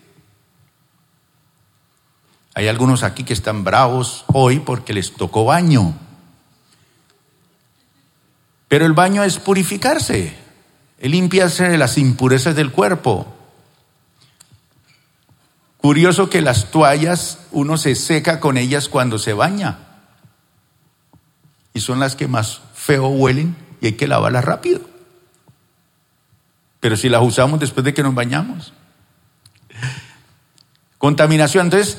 hay 2.55 2.69
algunos 2.69 3.03
aquí 3.03 3.25
que 3.25 3.33
están 3.33 3.65
bravos 3.65 4.25
hoy 4.27 4.61
porque 4.61 4.93
les 4.93 5.15
tocó 5.15 5.45
baño. 5.45 5.95
Pero 8.73 8.87
el 8.87 8.95
baño 8.95 9.23
es 9.23 9.39
purificarse, 9.39 10.35
es 10.99 11.11
limpiarse 11.11 11.69
de 11.69 11.77
las 11.77 11.99
impurezas 11.99 12.57
del 12.57 12.73
cuerpo. 12.73 13.27
Curioso 15.77 16.31
que 16.31 16.41
las 16.41 16.71
toallas 16.71 17.41
uno 17.51 17.77
se 17.77 17.95
seca 17.95 18.41
con 18.41 18.57
ellas 18.57 18.89
cuando 18.89 19.19
se 19.19 19.35
baña. 19.35 19.77
Y 21.75 21.81
son 21.81 22.01
las 22.01 22.17
que 22.17 22.29
más 22.29 22.63
feo 22.73 23.09
huelen 23.09 23.55
y 23.83 23.89
hay 23.89 23.93
que 23.93 24.09
lavarlas 24.09 24.47
rápido. 24.47 24.81
Pero 26.81 26.97
si 26.97 27.11
las 27.11 27.21
usamos 27.21 27.61
después 27.61 27.85
de 27.85 27.93
que 27.93 28.03
nos 28.03 28.15
bañamos. 28.15 28.73
Contaminación. 30.97 31.67
Entonces, 31.67 31.99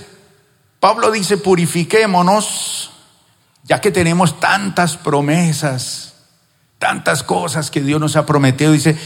Pablo 0.80 1.12
dice, 1.12 1.38
purifiquémonos, 1.38 2.90
ya 3.62 3.80
que 3.80 3.92
tenemos 3.92 4.40
tantas 4.40 4.98
promesas, 4.98 6.13
tantas 6.84 7.24
cosas 7.24 7.72
que 7.72 7.80
Dios 7.80 8.02
nos 8.02 8.18
ha 8.18 8.26
prometido. 8.26 8.74
Dice, 8.74 8.98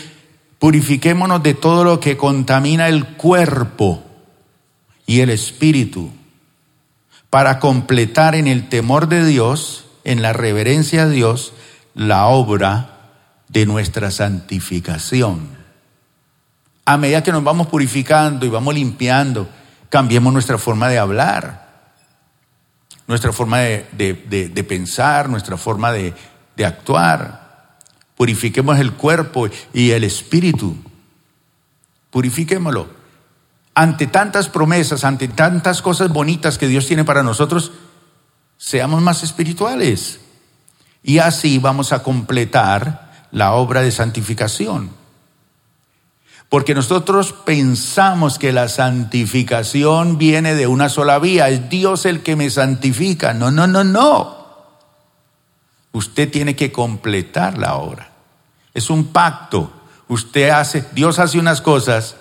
purifiquémonos 0.57 1.43
de 1.43 1.53
todo 1.53 1.83
lo 1.83 1.99
que 1.99 2.17
contamina 2.17 2.87
el 2.87 3.05
cuerpo 3.05 4.03
y 5.05 5.19
el 5.19 5.29
espíritu, 5.29 6.09
para 7.29 7.59
completar 7.59 8.33
en 8.33 8.47
el 8.47 8.67
temor 8.67 9.07
de 9.07 9.23
Dios, 9.23 9.85
en 10.05 10.23
la 10.23 10.33
reverencia 10.33 11.03
a 11.03 11.07
Dios, 11.07 11.53
la 11.93 12.25
obra 12.25 13.11
de 13.47 13.67
nuestra 13.67 14.09
santificación. 14.09 15.47
A 16.83 16.97
medida 16.97 17.21
que 17.21 17.31
nos 17.31 17.43
vamos 17.43 17.67
purificando 17.67 18.43
y 18.47 18.49
vamos 18.49 18.73
limpiando, 18.73 19.47
cambiemos 19.89 20.33
nuestra 20.33 20.57
forma 20.57 20.89
de 20.89 20.97
hablar 20.97 21.67
nuestra 23.07 23.31
forma 23.31 23.59
de, 23.59 24.65
pensar, 24.67 25.29
nuestra 25.29 25.55
forma 25.55 25.93
de, 25.93 26.13
de 26.57 26.65
actuar. 26.65 27.46
Purifiquemos 28.17 28.79
el 28.79 28.93
cuerpo 28.93 29.47
y 29.73 29.91
el 29.91 30.03
espíritu. 30.03 30.75
Purifiquémoslo. 32.09 32.89
Ante 33.75 34.07
tantas 34.07 34.49
promesas, 34.49 35.03
ante 35.03 35.27
tantas 35.27 35.83
cosas 35.83 36.09
bonitas 36.09 36.57
que 36.57 36.67
Dios 36.67 36.87
tiene 36.87 37.03
para 37.03 37.21
nosotros, 37.21 37.71
seamos 38.57 39.03
más 39.03 39.21
espirituales. 39.21 40.19
Y 41.03 41.19
así 41.19 41.59
vamos 41.59 41.93
a 41.93 42.01
completar 42.01 43.27
la 43.31 43.53
obra 43.53 43.81
de 43.81 43.91
santificación. 43.91 44.89
Porque 46.49 46.73
nosotros 46.73 47.33
pensamos 47.33 48.39
que 48.39 48.51
la 48.51 48.67
santificación 48.67 50.17
viene 50.17 50.55
de 50.55 50.65
una 50.65 50.89
sola 50.89 51.19
vía, 51.19 51.49
es 51.49 51.69
Dios 51.69 52.07
el 52.07 52.23
que 52.23 52.35
me 52.35 52.49
santifica. 52.49 53.33
No, 53.35 53.51
no, 53.51 53.67
no, 53.67 53.83
no. 53.83 54.37
Usted 55.91 56.31
tiene 56.31 56.55
que 56.55 56.71
completar 56.71 57.57
la 57.57 57.75
obra. 57.75 58.06
Es 58.77 58.91
un 58.91 59.07
pacto. 59.07 59.71
Usted 60.07 60.49
hace, 60.49 60.85
Dios 60.91 61.17
hace 61.17 61.39
unas 61.39 61.61
cosas 61.61 62.15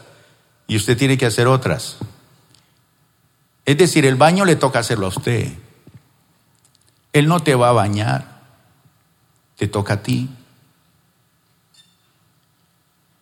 y 0.67 0.75
usted 0.75 0.97
tiene 0.97 1.19
que 1.19 1.27
hacer 1.27 1.49
otras. 1.49 1.99
Es 3.67 3.77
decir, 3.77 4.07
el 4.07 4.15
baño 4.15 4.47
le 4.47 4.57
toca 4.57 4.79
hacerlo 4.79 5.05
a 5.05 5.11
usted. 5.11 5.53
Él 7.13 7.29
no 7.29 7.41
te 7.41 7.55
va 7.55 7.69
a 7.69 7.73
bañar, 7.73 8.41
te 9.57 9.69
toca 9.69 9.95
a 9.95 10.03
ti. 10.03 10.31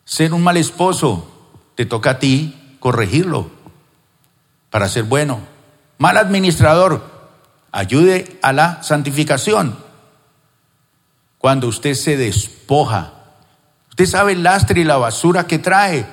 Ser 0.05 0.32
un 0.32 0.45
mal 0.45 0.57
esposo, 0.57 1.28
te 1.74 1.87
toca 1.87 2.11
a 2.11 2.18
ti 2.20 2.76
corregirlo 2.78 3.51
para 4.70 4.89
ser 4.89 5.03
bueno. 5.03 5.41
Mal 5.99 6.18
administrador, 6.18 7.05
ayude 7.72 8.39
a 8.43 8.53
la 8.53 8.80
santificación. 8.85 9.76
Cuando 11.39 11.66
usted 11.66 11.95
se 11.95 12.16
despoja, 12.16 13.13
usted 13.95 14.07
sabe 14.07 14.32
el 14.32 14.42
lastre 14.42 14.80
y 14.80 14.84
la 14.84 14.97
basura 14.97 15.47
que 15.47 15.61
trae. 15.61 16.05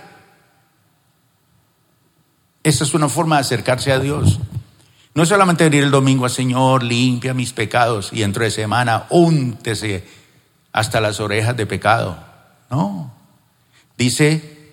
Esa 2.64 2.84
es 2.84 2.94
una 2.94 3.10
forma 3.10 3.38
de 3.38 3.42
acercarse 3.42 3.92
a 3.92 3.98
Dios. 3.98 4.40
No 5.16 5.26
solamente 5.26 5.64
venir 5.64 5.84
el 5.84 5.90
domingo 5.90 6.26
al 6.26 6.32
Señor, 6.32 6.84
limpia 6.84 7.34
mis 7.34 7.54
pecados 7.54 8.14
y 8.14 8.20
dentro 8.20 8.44
de 8.44 8.52
semana 8.52 9.08
úntese 9.10 10.08
hasta 10.72 11.02
las 11.02 11.20
orejas 11.20 11.58
de 11.58 11.66
pecado. 11.66 12.24
No. 12.70 13.12
Dice, 13.98 14.70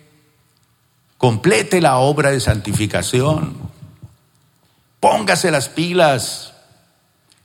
complete 1.17 1.81
la 1.81 1.97
obra 1.97 2.31
de 2.31 2.41
santificación. 2.41 3.57
Póngase 5.01 5.51
las 5.51 5.71
pilas. 5.71 6.53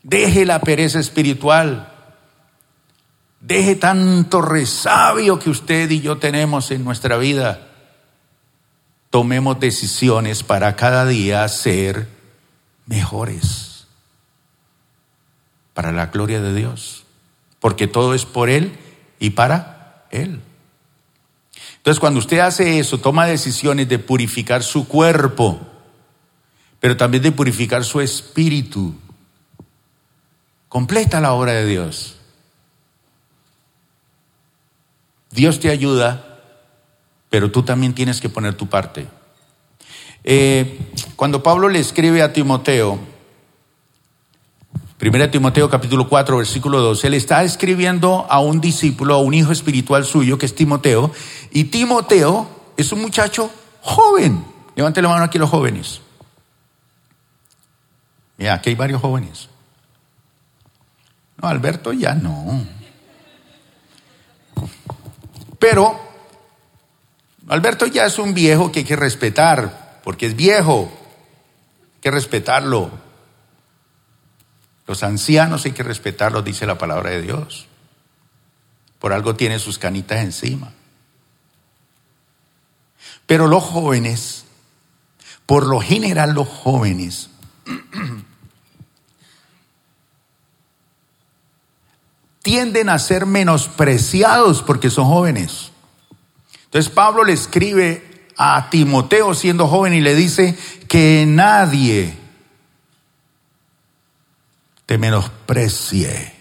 Deje 0.01 0.45
la 0.45 0.59
pereza 0.59 0.99
espiritual. 0.99 1.92
Deje 3.43 3.75
tanto 3.75 4.41
resabio 4.41 5.37
que 5.37 5.49
usted 5.49 5.91
y 5.91 5.99
yo 5.99 6.17
tenemos 6.17 6.71
en 6.71 6.85
nuestra 6.85 7.17
vida. 7.17 7.67
Tomemos 9.09 9.59
decisiones 9.59 10.43
para 10.43 10.77
cada 10.77 11.05
día 11.05 11.45
ser 11.49 12.07
mejores. 12.85 13.85
Para 15.73 15.91
la 15.91 16.05
gloria 16.05 16.41
de 16.41 16.55
Dios. 16.55 17.03
Porque 17.59 17.85
todo 17.85 18.13
es 18.13 18.23
por 18.23 18.49
Él 18.49 18.77
y 19.19 19.31
para 19.31 20.05
Él. 20.09 20.39
Entonces 21.75 21.99
cuando 21.99 22.19
usted 22.19 22.39
hace 22.39 22.79
eso, 22.79 22.99
toma 22.99 23.25
decisiones 23.25 23.89
de 23.89 23.99
purificar 23.99 24.63
su 24.63 24.87
cuerpo, 24.87 25.59
pero 26.79 26.95
también 26.95 27.23
de 27.23 27.33
purificar 27.33 27.83
su 27.83 27.99
espíritu. 27.99 28.95
Completa 30.69 31.19
la 31.19 31.33
obra 31.33 31.51
de 31.51 31.65
Dios. 31.65 32.19
Dios 35.33 35.59
te 35.59 35.69
ayuda, 35.69 36.39
pero 37.29 37.51
tú 37.51 37.63
también 37.63 37.93
tienes 37.93 38.21
que 38.21 38.29
poner 38.29 38.53
tu 38.53 38.67
parte. 38.67 39.07
Eh, 40.23 40.79
cuando 41.15 41.41
Pablo 41.41 41.69
le 41.69 41.79
escribe 41.79 42.21
a 42.21 42.31
Timoteo, 42.31 42.99
1 45.01 45.29
Timoteo 45.31 45.69
capítulo 45.69 46.07
4, 46.07 46.37
versículo 46.37 46.81
2, 46.81 47.03
él 47.05 47.15
está 47.15 47.43
escribiendo 47.43 48.25
a 48.29 48.39
un 48.39 48.61
discípulo, 48.61 49.15
a 49.15 49.21
un 49.21 49.33
hijo 49.33 49.51
espiritual 49.51 50.05
suyo, 50.05 50.37
que 50.37 50.45
es 50.45 50.55
Timoteo, 50.55 51.11
y 51.51 51.65
Timoteo 51.65 52.47
es 52.77 52.91
un 52.91 53.01
muchacho 53.01 53.49
joven. 53.81 54.45
Levante 54.75 55.01
la 55.01 55.09
mano 55.09 55.23
aquí 55.23 55.39
los 55.39 55.49
jóvenes. 55.49 56.01
Mira, 58.37 58.53
aquí 58.53 58.69
hay 58.69 58.75
varios 58.75 59.01
jóvenes. 59.01 59.49
No, 61.41 61.49
Alberto 61.49 61.91
ya 61.91 62.13
no. 62.13 62.63
Pero 65.63 65.97
Alberto 67.47 67.85
ya 67.85 68.05
es 68.05 68.19
un 68.19 68.33
viejo 68.33 68.69
que 68.69 68.79
hay 68.79 68.85
que 68.85 68.97
respetar, 68.97 70.01
porque 70.03 70.25
es 70.25 70.35
viejo, 70.35 70.91
hay 71.93 72.01
que 72.01 72.11
respetarlo. 72.11 72.91
Los 74.85 75.03
ancianos 75.03 75.63
hay 75.63 75.71
que 75.71 75.83
respetarlos, 75.83 76.43
dice 76.43 76.65
la 76.65 76.77
palabra 76.77 77.11
de 77.11 77.21
Dios. 77.21 77.67
Por 78.99 79.13
algo 79.13 79.37
tiene 79.37 79.57
sus 79.57 79.79
canitas 79.79 80.19
encima. 80.19 80.73
Pero 83.25 83.47
los 83.47 83.63
jóvenes, 83.63 84.43
por 85.45 85.65
lo 85.65 85.79
general 85.79 86.33
los 86.33 86.49
jóvenes, 86.49 87.29
tienden 92.43 92.89
a 92.89 92.99
ser 92.99 93.25
menospreciados 93.25 94.61
porque 94.61 94.91
son 94.91 95.07
jóvenes. 95.07 95.71
Entonces 96.65 96.91
Pablo 96.91 97.23
le 97.23 97.33
escribe 97.33 98.29
a 98.37 98.69
Timoteo 98.69 99.33
siendo 99.33 99.67
joven 99.67 99.93
y 99.93 100.01
le 100.01 100.13
dice 100.13 100.55
que 100.87 101.25
nadie 101.27 102.17
te 104.85 104.97
menosprecie 104.97 106.33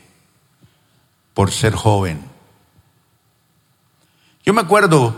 por 1.34 1.52
ser 1.52 1.74
joven. 1.74 2.20
Yo 4.44 4.52
me 4.52 4.60
acuerdo, 4.60 5.14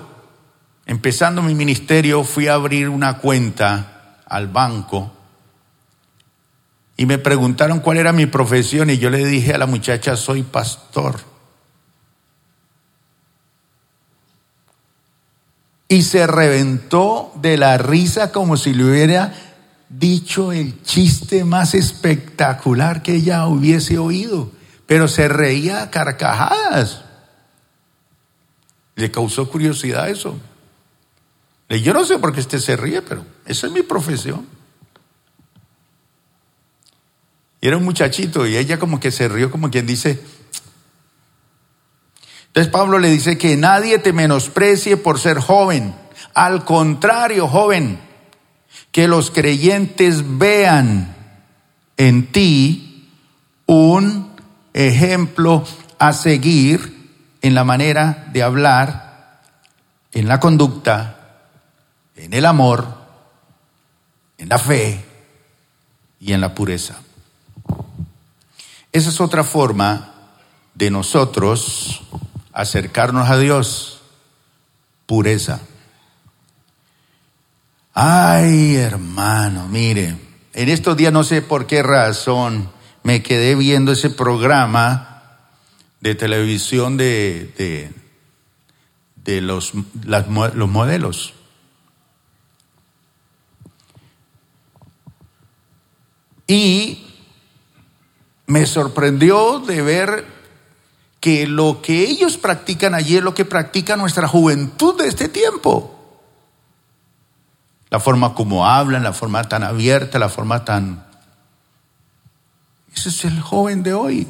empezando 0.85 1.41
mi 1.41 1.55
ministerio, 1.55 2.25
fui 2.25 2.47
a 2.47 2.55
abrir 2.55 2.91
una 2.91 3.19
cuenta 3.19 4.19
al 4.27 4.49
banco 4.49 5.11
y 6.97 7.07
me 7.07 7.19
preguntaron 7.19 7.81
cuál 7.81 7.99
era 7.99 8.13
mi 8.13 8.27
profesión 8.27 8.91
y 8.91 8.99
yo 8.99 9.11
le 9.11 9.25
dije 9.25 9.55
a 9.55 9.59
la 9.59 9.67
muchacha, 9.67 10.17
soy 10.17 10.43
pastor. 10.43 11.21
Y 15.89 16.03
se 16.03 16.27
reventó 16.27 17.33
de 17.37 17.57
la 17.57 17.79
risa 17.79 18.33
como 18.33 18.57
si 18.57 18.73
le 18.75 18.85
hubiera 18.85 19.35
dicho 19.89 20.53
el 20.53 20.83
chiste 20.83 21.45
más 21.45 21.75
espectacular 21.75 23.03
que 23.03 23.17
ella 23.17 23.47
hubiese 23.47 23.99
oído, 23.99 24.51
pero 24.87 25.09
se 25.09 25.29
reía 25.29 25.83
a 25.83 25.91
carcajadas. 25.91 27.05
Le 28.97 29.11
causó 29.11 29.51
curiosidad 29.51 30.09
eso. 30.09 30.39
Yo 31.69 31.93
no 31.93 32.05
sé 32.05 32.19
por 32.19 32.33
qué 32.33 32.41
usted 32.41 32.59
se 32.59 32.77
ríe, 32.77 33.03
pero 33.03 33.25
esa 33.47 33.67
es 33.67 33.73
mi 33.73 33.83
profesión. 33.83 34.47
Y 37.65 37.69
era 37.69 37.79
un 37.79 37.85
muchachito 37.85 38.47
y 38.47 38.59
ella 38.59 38.79
como 38.79 39.01
que 39.01 39.11
se 39.11 39.27
rió 39.27 39.51
como 39.51 39.71
quien 39.71 39.87
dice. 39.87 40.21
Entonces 42.49 42.71
Pablo 42.71 42.99
le 42.99 43.09
dice 43.09 43.39
que 43.39 43.57
nadie 43.57 43.99
te 43.99 44.13
menosprecie 44.13 44.99
por 44.99 45.19
ser 45.19 45.39
joven. 45.39 45.95
Al 46.35 46.67
contrario, 46.67 47.49
joven, 47.49 47.99
que 48.93 49.09
los 49.09 49.31
creyentes 49.31 50.37
vean 50.37 51.17
en 51.97 52.31
ti 52.33 53.09
un 53.65 54.31
ejemplo 54.75 55.65
a 55.99 56.13
seguir 56.13 57.15
en 57.41 57.55
la 57.55 57.65
manera 57.65 58.29
de 58.31 58.43
hablar, 58.43 59.41
en 60.13 60.29
la 60.29 60.39
conducta, 60.39 61.39
en 62.15 62.35
el 62.35 62.45
amor, 62.45 62.87
en 64.37 64.51
la 64.51 64.59
fe 64.59 65.03
y 66.21 66.35
en 66.35 66.43
la 66.43 66.55
pureza. 66.55 67.04
Esa 68.95 69.09
es 69.09 69.21
otra 69.21 69.43
forma 69.43 70.15
de 70.73 70.89
nosotros 70.89 72.03
acercarnos 72.53 73.29
a 73.29 73.37
Dios. 73.37 74.03
Pureza. 75.05 75.61
Ay, 77.93 78.77
hermano, 78.77 79.67
mire, 79.67 80.17
en 80.53 80.69
estos 80.69 80.97
días 80.97 81.13
no 81.13 81.25
sé 81.25 81.43
por 81.43 81.67
qué 81.67 81.83
razón 81.83 82.71
me 83.03 83.21
quedé 83.21 83.57
viendo 83.57 83.91
ese 83.91 84.11
programa 84.11 85.41
de 86.01 86.15
televisión 86.15 86.97
de, 86.97 87.91
de, 89.17 89.41
los, 89.41 89.73
los 90.05 90.71
modelos. 90.71 91.35
Y 96.47 97.14
me 98.47 98.67
sorprendió 98.67 99.61
de 99.61 99.83
ver 99.83 100.25
que 101.21 101.47
lo 101.47 101.81
que 101.81 102.01
ellos 102.01 102.37
practican 102.37 102.95
allí 102.95 103.17
es 103.17 103.23
lo 103.23 103.35
que 103.35 103.45
practica 103.45 103.97
nuestra 103.97 104.29
juventud 104.29 104.99
de 104.99 105.09
este 105.09 105.29
tiempo. 105.29 105.91
La 107.89 108.01
forma 108.01 108.35
como 108.35 108.67
hablan, 108.67 109.03
la 109.03 109.13
forma 109.13 109.45
tan 109.45 109.63
abierta, 109.63 110.19
la 110.19 110.29
forma 110.29 110.65
tan... 110.65 111.05
Ese 112.95 113.09
es 113.09 113.25
el 113.25 113.41
joven 113.41 113.83
de 113.83 113.95
hoy. 113.95 114.27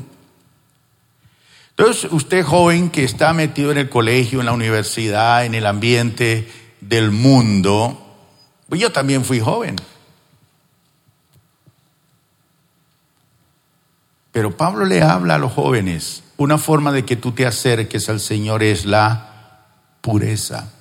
Entonces, 1.77 2.13
usted 2.13 2.45
joven 2.45 2.91
que 2.91 3.03
está 3.03 3.33
metido 3.33 3.73
en 3.73 3.79
el 3.79 3.89
colegio, 3.89 4.39
en 4.39 4.47
la 4.47 4.53
universidad, 4.53 5.45
en 5.45 5.57
el 5.57 5.67
ambiente 5.67 6.49
del 6.81 7.11
mundo, 7.11 8.01
pues 8.69 8.81
yo 8.81 8.93
también 8.93 9.25
fui 9.25 9.41
joven. 9.41 9.77
Pero 14.35 14.57
Pablo 14.57 14.85
le 14.85 15.01
habla 15.01 15.37
a 15.37 15.39
los 15.39 15.53
jóvenes, 15.53 16.25
una 16.39 16.59
forma 16.59 16.91
de 16.91 17.05
que 17.05 17.15
tú 17.15 17.31
te 17.31 17.47
acerques 17.47 18.09
al 18.09 18.19
Señor 18.19 18.65
es 18.65 18.85
la 18.85 19.69
pureza. 20.01 20.73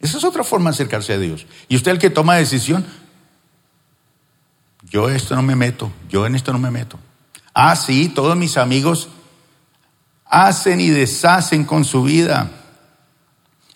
Esa 0.00 0.18
es 0.18 0.24
otra 0.24 0.42
forma 0.42 0.70
de 0.70 0.74
acercarse 0.74 1.12
a 1.12 1.18
Dios. 1.18 1.46
Y 1.68 1.76
usted 1.76 1.92
el 1.92 2.00
que 2.00 2.10
toma 2.10 2.34
decisión, 2.34 2.84
yo 4.90 5.08
esto 5.10 5.36
no 5.36 5.42
me 5.42 5.54
meto, 5.54 5.92
yo 6.08 6.26
en 6.26 6.34
esto 6.34 6.52
no 6.52 6.58
me 6.58 6.72
meto. 6.72 6.98
Ah, 7.54 7.76
sí, 7.76 8.08
todos 8.08 8.36
mis 8.36 8.56
amigos 8.56 9.08
hacen 10.24 10.80
y 10.80 10.90
deshacen 10.90 11.64
con 11.64 11.84
su 11.84 12.02
vida, 12.02 12.50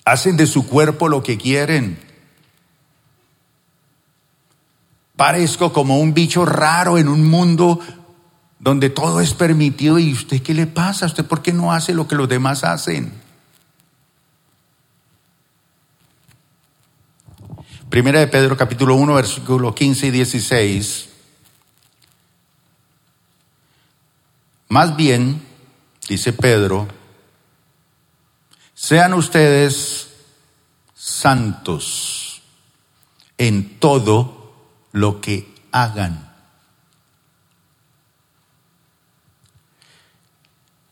hacen 0.05 0.37
de 0.37 0.49
su 0.49 0.67
cuerpo 0.67 1.09
lo 1.09 1.23
que 1.23 1.39
quieren. 1.39 1.97
Parezco 5.23 5.73
como 5.73 6.01
un 6.01 6.15
bicho 6.15 6.45
raro 6.45 6.99
en 6.99 7.07
un 7.07 7.25
mundo 7.25 7.79
donde 8.59 8.91
todo 8.91 9.21
es 9.21 9.35
permitido. 9.35 10.01
¿Y 10.01 10.13
usted 10.13 10.43
qué 10.43 10.53
le 10.53 10.67
pasa? 10.67 11.07
¿Usted 11.07 11.25
por 11.25 11.43
qué 11.43 11.53
no 11.53 11.73
hace 11.73 11.95
lo 11.95 12.09
que 12.09 12.17
los 12.17 12.29
demás 12.29 12.65
hacen? 12.65 13.13
Primera 17.89 18.19
de 18.19 18.27
Pedro 18.27 18.57
capítulo 18.57 18.97
1 18.97 19.15
versículo 19.15 19.73
15 19.73 20.09
y 20.09 20.11
16. 20.11 21.09
Más 24.71 24.97
bien, 24.97 25.41
dice 26.09 26.33
Pedro, 26.33 26.89
sean 28.75 29.15
ustedes 29.15 30.09
santos 30.97 32.43
en 33.39 33.79
todo 33.79 34.42
lo 34.93 35.21
que 35.21 35.53
hagan. 35.73 36.31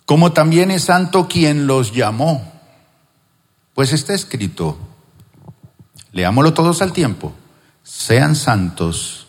Como 0.04 0.32
también 0.32 0.70
es 0.70 0.84
santo 0.84 1.28
quien 1.28 1.66
los 1.66 1.92
llamó. 1.92 2.52
Pues 3.74 3.92
está 3.92 4.12
escrito, 4.12 4.76
leámoslo 6.12 6.52
todos 6.52 6.82
al 6.82 6.92
tiempo, 6.92 7.32
sean 7.82 8.34
santos 8.34 9.28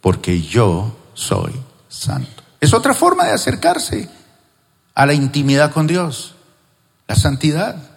porque 0.00 0.40
yo 0.40 0.96
soy 1.14 1.52
santo. 1.88 2.42
Es 2.60 2.72
otra 2.72 2.94
forma 2.94 3.24
de 3.24 3.32
acercarse 3.32 4.08
a 4.94 5.06
la 5.06 5.14
intimidad 5.14 5.72
con 5.72 5.86
Dios, 5.86 6.34
la 7.08 7.16
santidad. 7.16 7.93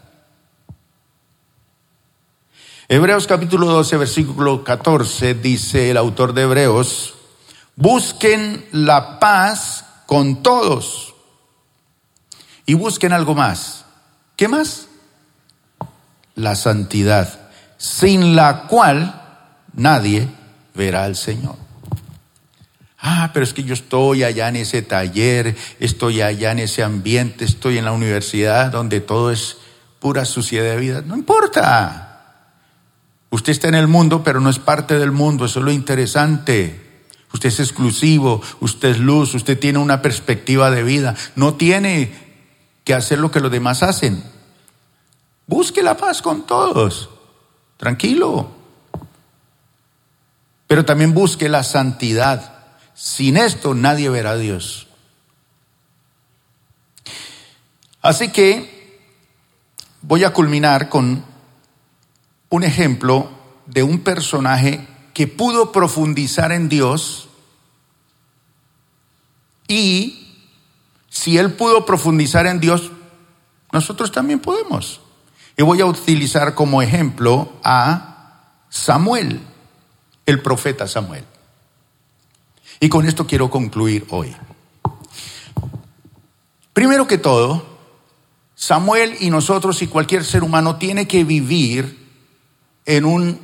Hebreos 2.89 3.27
capítulo 3.27 3.65
12, 3.67 3.97
versículo 3.97 4.63
14 4.63 5.33
dice 5.33 5.91
el 5.91 5.97
autor 5.97 6.33
de 6.33 6.43
Hebreos, 6.43 7.15
busquen 7.75 8.65
la 8.71 9.19
paz 9.19 9.83
con 10.05 10.41
todos 10.41 11.13
y 12.65 12.75
busquen 12.75 13.11
algo 13.11 13.35
más. 13.35 13.83
¿Qué 14.37 14.47
más? 14.47 14.87
La 16.35 16.55
santidad, 16.55 17.49
sin 17.77 18.37
la 18.37 18.67
cual 18.67 19.21
nadie 19.73 20.29
verá 20.73 21.03
al 21.03 21.17
Señor. 21.17 21.57
Ah, 22.99 23.31
pero 23.33 23.43
es 23.43 23.53
que 23.53 23.65
yo 23.65 23.73
estoy 23.73 24.23
allá 24.23 24.47
en 24.47 24.55
ese 24.55 24.81
taller, 24.81 25.57
estoy 25.81 26.21
allá 26.21 26.53
en 26.53 26.59
ese 26.59 26.83
ambiente, 26.83 27.43
estoy 27.43 27.79
en 27.79 27.83
la 27.83 27.91
universidad 27.91 28.71
donde 28.71 29.01
todo 29.01 29.29
es 29.29 29.57
pura 29.99 30.23
suciedad 30.23 30.71
de 30.71 30.77
vida. 30.77 31.01
No 31.01 31.17
importa. 31.17 32.06
Usted 33.29 33.51
está 33.51 33.67
en 33.67 33.75
el 33.75 33.87
mundo, 33.87 34.23
pero 34.23 34.39
no 34.39 34.49
es 34.49 34.59
parte 34.59 34.97
del 34.97 35.11
mundo. 35.11 35.45
Eso 35.45 35.59
es 35.59 35.65
lo 35.65 35.71
interesante. 35.71 36.87
Usted 37.33 37.49
es 37.49 37.59
exclusivo, 37.59 38.41
usted 38.61 38.89
es 38.89 38.99
luz, 38.99 39.35
usted 39.35 39.59
tiene 39.59 39.79
una 39.79 40.01
perspectiva 40.01 40.71
de 40.71 40.83
vida. 40.83 41.15
No 41.35 41.55
tiene 41.55 42.11
que 42.83 42.93
hacer 42.93 43.19
lo 43.19 43.31
que 43.31 43.41
los 43.41 43.51
demás 43.51 43.83
hacen. 43.83 44.23
Busque 45.45 45.83
la 45.83 45.97
paz 45.97 46.21
con 46.21 46.47
todos. 46.47 47.09
Tranquilo. 47.77 48.51
Pero 50.67 50.85
también 50.85 51.13
busque 51.13 51.49
la 51.49 51.63
santidad. 51.63 52.53
Sin 52.93 53.37
esto 53.37 53.73
nadie 53.73 54.09
verá 54.09 54.31
a 54.31 54.37
Dios. 54.37 54.87
Así 58.01 58.29
que 58.29 58.99
voy 60.01 60.23
a 60.23 60.31
culminar 60.31 60.87
con 60.89 61.25
un 62.49 62.63
ejemplo 62.63 63.29
de 63.65 63.83
un 63.83 63.99
personaje 63.99 64.87
que 65.13 65.27
pudo 65.27 65.71
profundizar 65.71 66.51
en 66.51 66.69
Dios 66.69 67.27
y 69.67 70.27
si 71.09 71.37
él 71.37 71.53
pudo 71.53 71.85
profundizar 71.85 72.45
en 72.47 72.59
Dios, 72.59 72.91
nosotros 73.71 74.11
también 74.11 74.39
podemos. 74.39 75.01
Y 75.57 75.63
voy 75.63 75.81
a 75.81 75.85
utilizar 75.85 76.53
como 76.53 76.81
ejemplo 76.81 77.53
a 77.63 78.53
Samuel, 78.69 79.41
el 80.25 80.41
profeta 80.41 80.87
Samuel. 80.87 81.25
Y 82.79 82.89
con 82.89 83.07
esto 83.07 83.25
quiero 83.25 83.49
concluir 83.49 84.05
hoy. 84.09 84.35
Primero 86.73 87.07
que 87.07 87.17
todo, 87.17 87.65
Samuel 88.53 89.17
y 89.19 89.31
nosotros 89.31 89.81
y 89.81 89.87
cualquier 89.87 90.23
ser 90.23 90.43
humano 90.43 90.75
tiene 90.75 91.07
que 91.07 91.23
vivir 91.23 92.06
en 92.87 93.05
un, 93.05 93.39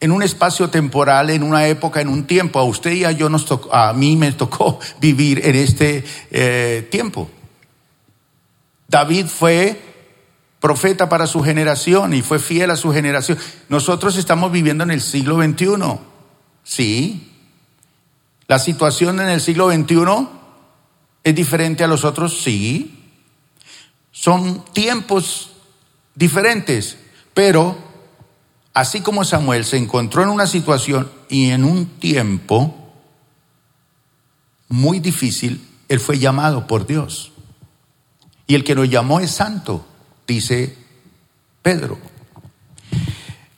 en 0.00 0.10
un 0.10 0.24
espacio 0.24 0.68
temporal, 0.70 1.30
en 1.30 1.44
una 1.44 1.68
época, 1.68 2.00
en 2.00 2.08
un 2.08 2.26
tiempo. 2.26 2.58
A 2.58 2.64
usted 2.64 2.90
y 2.90 3.04
a 3.04 3.12
yo 3.12 3.28
nos 3.28 3.46
tocó, 3.46 3.72
a 3.72 3.92
mí 3.92 4.16
me 4.16 4.32
tocó 4.32 4.80
vivir 5.00 5.46
en 5.46 5.54
este 5.54 6.04
eh, 6.32 6.88
tiempo. 6.90 7.30
David 8.88 9.26
fue 9.26 9.80
profeta 10.58 11.08
para 11.08 11.28
su 11.28 11.44
generación 11.44 12.12
y 12.12 12.22
fue 12.22 12.40
fiel 12.40 12.72
a 12.72 12.76
su 12.76 12.92
generación. 12.92 13.38
Nosotros 13.68 14.16
estamos 14.16 14.50
viviendo 14.50 14.82
en 14.82 14.90
el 14.90 15.00
siglo 15.00 15.40
XXI. 15.40 16.00
Sí, 16.64 17.36
¿La 18.48 18.58
situación 18.60 19.20
en 19.20 19.28
el 19.28 19.40
siglo 19.40 19.70
XXI 19.72 20.28
es 21.24 21.34
diferente 21.34 21.82
a 21.82 21.88
los 21.88 22.04
otros? 22.04 22.42
Sí. 22.42 23.04
Son 24.12 24.64
tiempos 24.72 25.50
diferentes, 26.14 26.96
pero 27.34 27.76
así 28.76 29.00
como 29.00 29.24
Samuel 29.24 29.64
se 29.64 29.76
encontró 29.76 30.22
en 30.22 30.28
una 30.28 30.46
situación 30.46 31.10
y 31.28 31.50
en 31.50 31.64
un 31.64 31.86
tiempo 31.86 32.92
muy 34.68 35.00
difícil, 35.00 35.66
él 35.88 35.98
fue 35.98 36.18
llamado 36.18 36.68
por 36.68 36.86
Dios. 36.86 37.32
Y 38.46 38.54
el 38.54 38.62
que 38.62 38.76
lo 38.76 38.84
llamó 38.84 39.18
es 39.18 39.32
santo, 39.32 39.84
dice 40.28 40.76
Pedro. 41.62 41.98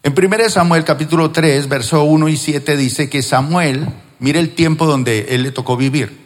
En 0.02 0.14
1 0.16 0.48
Samuel 0.48 0.84
capítulo 0.84 1.30
3, 1.30 1.68
verso 1.68 2.04
1 2.04 2.28
y 2.28 2.36
7 2.38 2.76
dice 2.76 3.10
que 3.10 3.22
Samuel 3.22 3.92
Mire 4.18 4.40
el 4.40 4.54
tiempo 4.54 4.86
donde 4.86 5.26
él 5.30 5.42
le 5.44 5.52
tocó 5.52 5.76
vivir. 5.76 6.18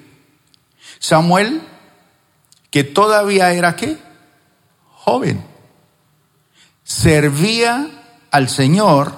Samuel, 0.98 1.60
que 2.70 2.84
todavía 2.84 3.52
era 3.52 3.76
qué? 3.76 3.98
Joven. 4.88 5.44
Servía 6.84 7.90
al 8.32 8.48
Señor 8.48 9.14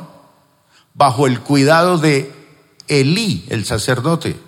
bajo 0.93 1.27
el 1.27 1.41
cuidado 1.41 1.97
de 1.97 2.33
Elí, 2.89 3.47
el 3.49 3.65
sacerdote. 3.65 4.39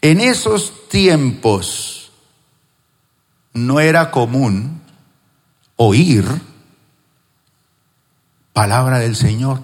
En 0.00 0.20
esos 0.20 0.88
tiempos 0.88 2.10
no 3.52 3.78
era 3.78 4.10
común 4.10 4.82
oír 5.76 6.24
palabra 8.52 8.98
del 8.98 9.14
Señor. 9.14 9.60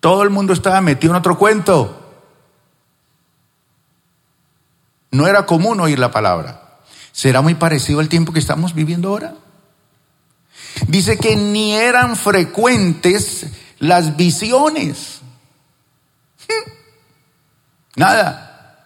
Todo 0.00 0.22
el 0.22 0.30
mundo 0.30 0.52
estaba 0.52 0.80
metido 0.80 1.14
en 1.14 1.18
otro 1.18 1.38
cuento. 1.38 2.00
No 5.10 5.26
era 5.26 5.46
común 5.46 5.80
oír 5.80 5.98
la 5.98 6.10
palabra. 6.10 6.80
¿Será 7.12 7.40
muy 7.40 7.54
parecido 7.54 8.00
al 8.00 8.08
tiempo 8.08 8.32
que 8.32 8.40
estamos 8.40 8.74
viviendo 8.74 9.08
ahora? 9.08 9.34
Dice 10.88 11.18
que 11.18 11.36
ni 11.36 11.74
eran 11.74 12.16
frecuentes 12.16 13.46
las 13.78 14.16
visiones. 14.16 15.20
Nada. 17.96 18.80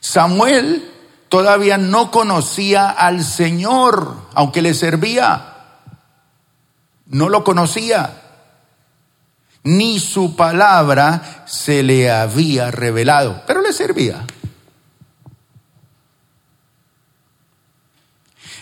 Samuel 0.00 0.90
todavía 1.28 1.78
no 1.78 2.10
conocía 2.10 2.90
al 2.90 3.24
Señor, 3.24 4.28
aunque 4.34 4.62
le 4.62 4.74
servía. 4.74 5.54
No 7.06 7.28
lo 7.28 7.44
conocía. 7.44 8.18
Ni 9.64 10.00
su 10.00 10.34
palabra 10.34 11.44
se 11.46 11.82
le 11.82 12.10
había 12.10 12.70
revelado, 12.70 13.42
pero 13.46 13.60
le 13.60 13.72
servía. 13.72 14.26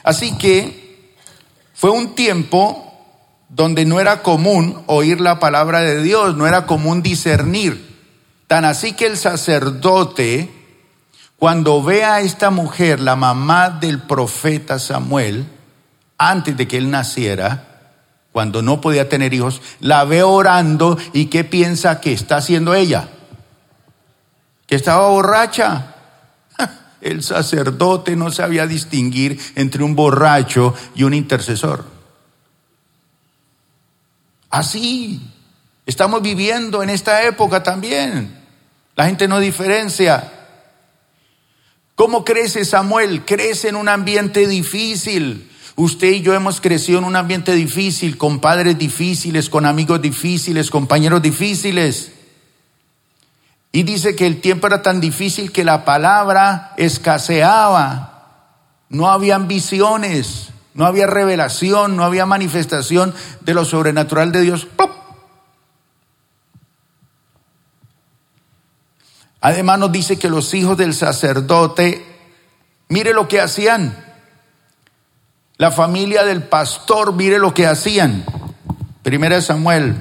Así 0.02 0.36
que 0.36 0.79
fue 1.80 1.88
un 1.88 2.14
tiempo 2.14 2.92
donde 3.48 3.86
no 3.86 4.00
era 4.00 4.20
común 4.20 4.82
oír 4.84 5.18
la 5.18 5.38
palabra 5.40 5.80
de 5.80 6.02
Dios, 6.02 6.36
no 6.36 6.46
era 6.46 6.66
común 6.66 7.00
discernir. 7.00 7.96
Tan 8.46 8.66
así 8.66 8.92
que 8.92 9.06
el 9.06 9.16
sacerdote, 9.16 10.50
cuando 11.38 11.82
ve 11.82 12.04
a 12.04 12.20
esta 12.20 12.50
mujer, 12.50 13.00
la 13.00 13.16
mamá 13.16 13.70
del 13.70 13.98
profeta 13.98 14.78
Samuel, 14.78 15.46
antes 16.18 16.54
de 16.54 16.68
que 16.68 16.76
él 16.76 16.90
naciera, 16.90 17.94
cuando 18.30 18.60
no 18.60 18.82
podía 18.82 19.08
tener 19.08 19.32
hijos, 19.32 19.62
la 19.80 20.04
ve 20.04 20.22
orando 20.22 20.98
y 21.14 21.28
¿qué 21.28 21.44
piensa 21.44 22.02
que 22.02 22.12
está 22.12 22.36
haciendo 22.36 22.74
ella? 22.74 23.08
Que 24.66 24.74
estaba 24.74 25.08
borracha. 25.08 25.94
El 27.00 27.22
sacerdote 27.22 28.14
no 28.16 28.30
sabía 28.30 28.66
distinguir 28.66 29.40
entre 29.54 29.82
un 29.82 29.96
borracho 29.96 30.74
y 30.94 31.04
un 31.04 31.14
intercesor. 31.14 31.84
Así 34.50 35.20
estamos 35.86 36.20
viviendo 36.20 36.82
en 36.82 36.90
esta 36.90 37.22
época 37.26 37.62
también. 37.62 38.38
La 38.96 39.06
gente 39.06 39.28
no 39.28 39.38
diferencia. 39.38 40.32
¿Cómo 41.94 42.24
crece 42.24 42.64
Samuel? 42.64 43.24
Crece 43.24 43.68
en 43.68 43.76
un 43.76 43.88
ambiente 43.88 44.46
difícil. 44.46 45.50
Usted 45.76 46.08
y 46.12 46.20
yo 46.20 46.34
hemos 46.34 46.60
crecido 46.60 46.98
en 46.98 47.04
un 47.04 47.16
ambiente 47.16 47.54
difícil, 47.54 48.18
con 48.18 48.40
padres 48.40 48.76
difíciles, 48.76 49.48
con 49.48 49.64
amigos 49.64 50.02
difíciles, 50.02 50.70
compañeros 50.70 51.22
difíciles. 51.22 52.12
Y 53.72 53.84
dice 53.84 54.16
que 54.16 54.26
el 54.26 54.40
tiempo 54.40 54.66
era 54.66 54.82
tan 54.82 55.00
difícil 55.00 55.52
que 55.52 55.64
la 55.64 55.84
palabra 55.84 56.74
escaseaba. 56.76 58.06
No 58.88 59.08
había 59.08 59.36
ambiciones, 59.36 60.50
no 60.74 60.86
había 60.86 61.06
revelación, 61.06 61.96
no 61.96 62.04
había 62.04 62.26
manifestación 62.26 63.14
de 63.42 63.54
lo 63.54 63.64
sobrenatural 63.64 64.32
de 64.32 64.40
Dios. 64.40 64.66
Además 69.40 69.78
nos 69.78 69.92
dice 69.92 70.18
que 70.18 70.28
los 70.28 70.52
hijos 70.52 70.76
del 70.76 70.92
sacerdote, 70.92 72.04
mire 72.88 73.14
lo 73.14 73.28
que 73.28 73.40
hacían. 73.40 74.04
La 75.58 75.70
familia 75.70 76.24
del 76.24 76.42
pastor, 76.42 77.14
mire 77.14 77.38
lo 77.38 77.54
que 77.54 77.68
hacían. 77.68 78.24
Primera 79.02 79.36
de 79.36 79.42
Samuel, 79.42 79.96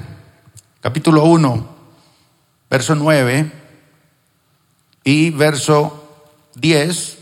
capítulo 0.80 1.24
1, 1.24 1.68
verso 2.68 2.94
9 2.96 3.59
y 5.04 5.30
verso 5.30 6.28
10, 6.56 7.18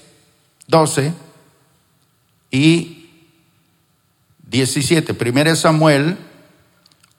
12 0.66 1.12
y 2.50 3.10
17. 4.48 5.14
Primera 5.14 5.50
de 5.50 5.56
Samuel 5.56 6.18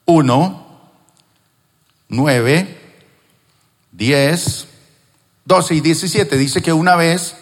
1, 0.06 0.68
9, 2.10 2.78
10, 3.92 4.68
12 5.46 5.76
y 5.76 5.82
17 5.82 6.38
dice 6.38 6.62
que 6.62 6.74
una 6.74 6.96
vez, 6.96 7.36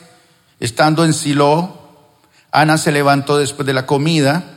estando 0.60 1.06
en 1.06 1.14
Silo, 1.14 1.78
Ana 2.52 2.78
se 2.78 2.92
levantó 2.92 3.38
después 3.38 3.66
de 3.66 3.74
la 3.74 3.86
comida 3.86 4.57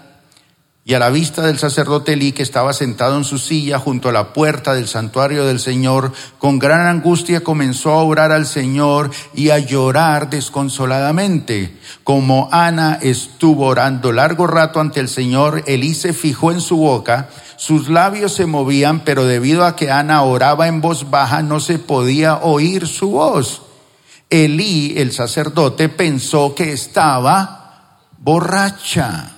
y 0.90 0.94
a 0.94 0.98
la 0.98 1.10
vista 1.10 1.42
del 1.42 1.56
sacerdote 1.56 2.14
Elí, 2.14 2.32
que 2.32 2.42
estaba 2.42 2.72
sentado 2.72 3.16
en 3.16 3.22
su 3.22 3.38
silla 3.38 3.78
junto 3.78 4.08
a 4.08 4.12
la 4.12 4.32
puerta 4.32 4.74
del 4.74 4.88
santuario 4.88 5.44
del 5.44 5.60
Señor, 5.60 6.12
con 6.40 6.58
gran 6.58 6.84
angustia 6.84 7.44
comenzó 7.44 7.92
a 7.92 8.02
orar 8.02 8.32
al 8.32 8.44
Señor 8.44 9.12
y 9.32 9.50
a 9.50 9.60
llorar 9.60 10.30
desconsoladamente. 10.30 11.78
Como 12.02 12.48
Ana 12.50 12.98
estuvo 13.00 13.66
orando 13.66 14.10
largo 14.10 14.48
rato 14.48 14.80
ante 14.80 14.98
el 14.98 15.08
Señor, 15.08 15.62
Elí 15.68 15.94
se 15.94 16.12
fijó 16.12 16.50
en 16.50 16.60
su 16.60 16.78
boca, 16.78 17.28
sus 17.54 17.88
labios 17.88 18.32
se 18.32 18.46
movían, 18.46 19.04
pero 19.04 19.26
debido 19.26 19.64
a 19.64 19.76
que 19.76 19.92
Ana 19.92 20.24
oraba 20.24 20.66
en 20.66 20.80
voz 20.80 21.08
baja, 21.08 21.40
no 21.40 21.60
se 21.60 21.78
podía 21.78 22.38
oír 22.38 22.88
su 22.88 23.12
voz. 23.12 23.62
Elí, 24.28 24.94
el 24.96 25.12
sacerdote, 25.12 25.88
pensó 25.88 26.52
que 26.52 26.72
estaba 26.72 28.00
borracha. 28.18 29.36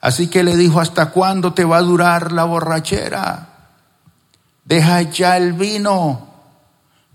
Así 0.00 0.28
que 0.28 0.44
le 0.44 0.56
dijo, 0.56 0.80
¿hasta 0.80 1.10
cuándo 1.10 1.52
te 1.52 1.64
va 1.64 1.78
a 1.78 1.82
durar 1.82 2.32
la 2.32 2.44
borrachera? 2.44 3.48
Deja 4.64 5.02
ya 5.02 5.36
el 5.36 5.54
vino. 5.54 6.28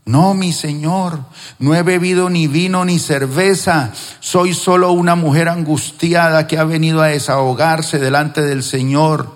No, 0.05 0.33
mi 0.33 0.51
señor, 0.51 1.19
no 1.59 1.75
he 1.75 1.81
bebido 1.81 2.29
ni 2.29 2.47
vino 2.47 2.83
ni 2.83 2.99
cerveza. 2.99 3.93
Soy 4.19 4.53
solo 4.53 4.91
una 4.91 5.15
mujer 5.15 5.47
angustiada 5.47 6.45
que 6.45 6.57
ha 6.57 6.65
venido 6.65 7.01
a 7.01 7.07
desahogarse 7.07 7.99
delante 7.99 8.41
del 8.41 8.63
Señor. 8.63 9.31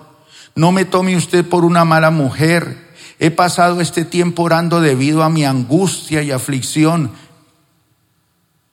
No 0.54 0.70
me 0.70 0.84
tome 0.84 1.16
usted 1.16 1.48
por 1.48 1.64
una 1.64 1.86
mala 1.86 2.10
mujer. 2.10 2.86
He 3.18 3.30
pasado 3.30 3.80
este 3.80 4.04
tiempo 4.04 4.42
orando 4.42 4.82
debido 4.82 5.22
a 5.22 5.30
mi 5.30 5.46
angustia 5.46 6.22
y 6.22 6.32
aflicción. 6.32 7.12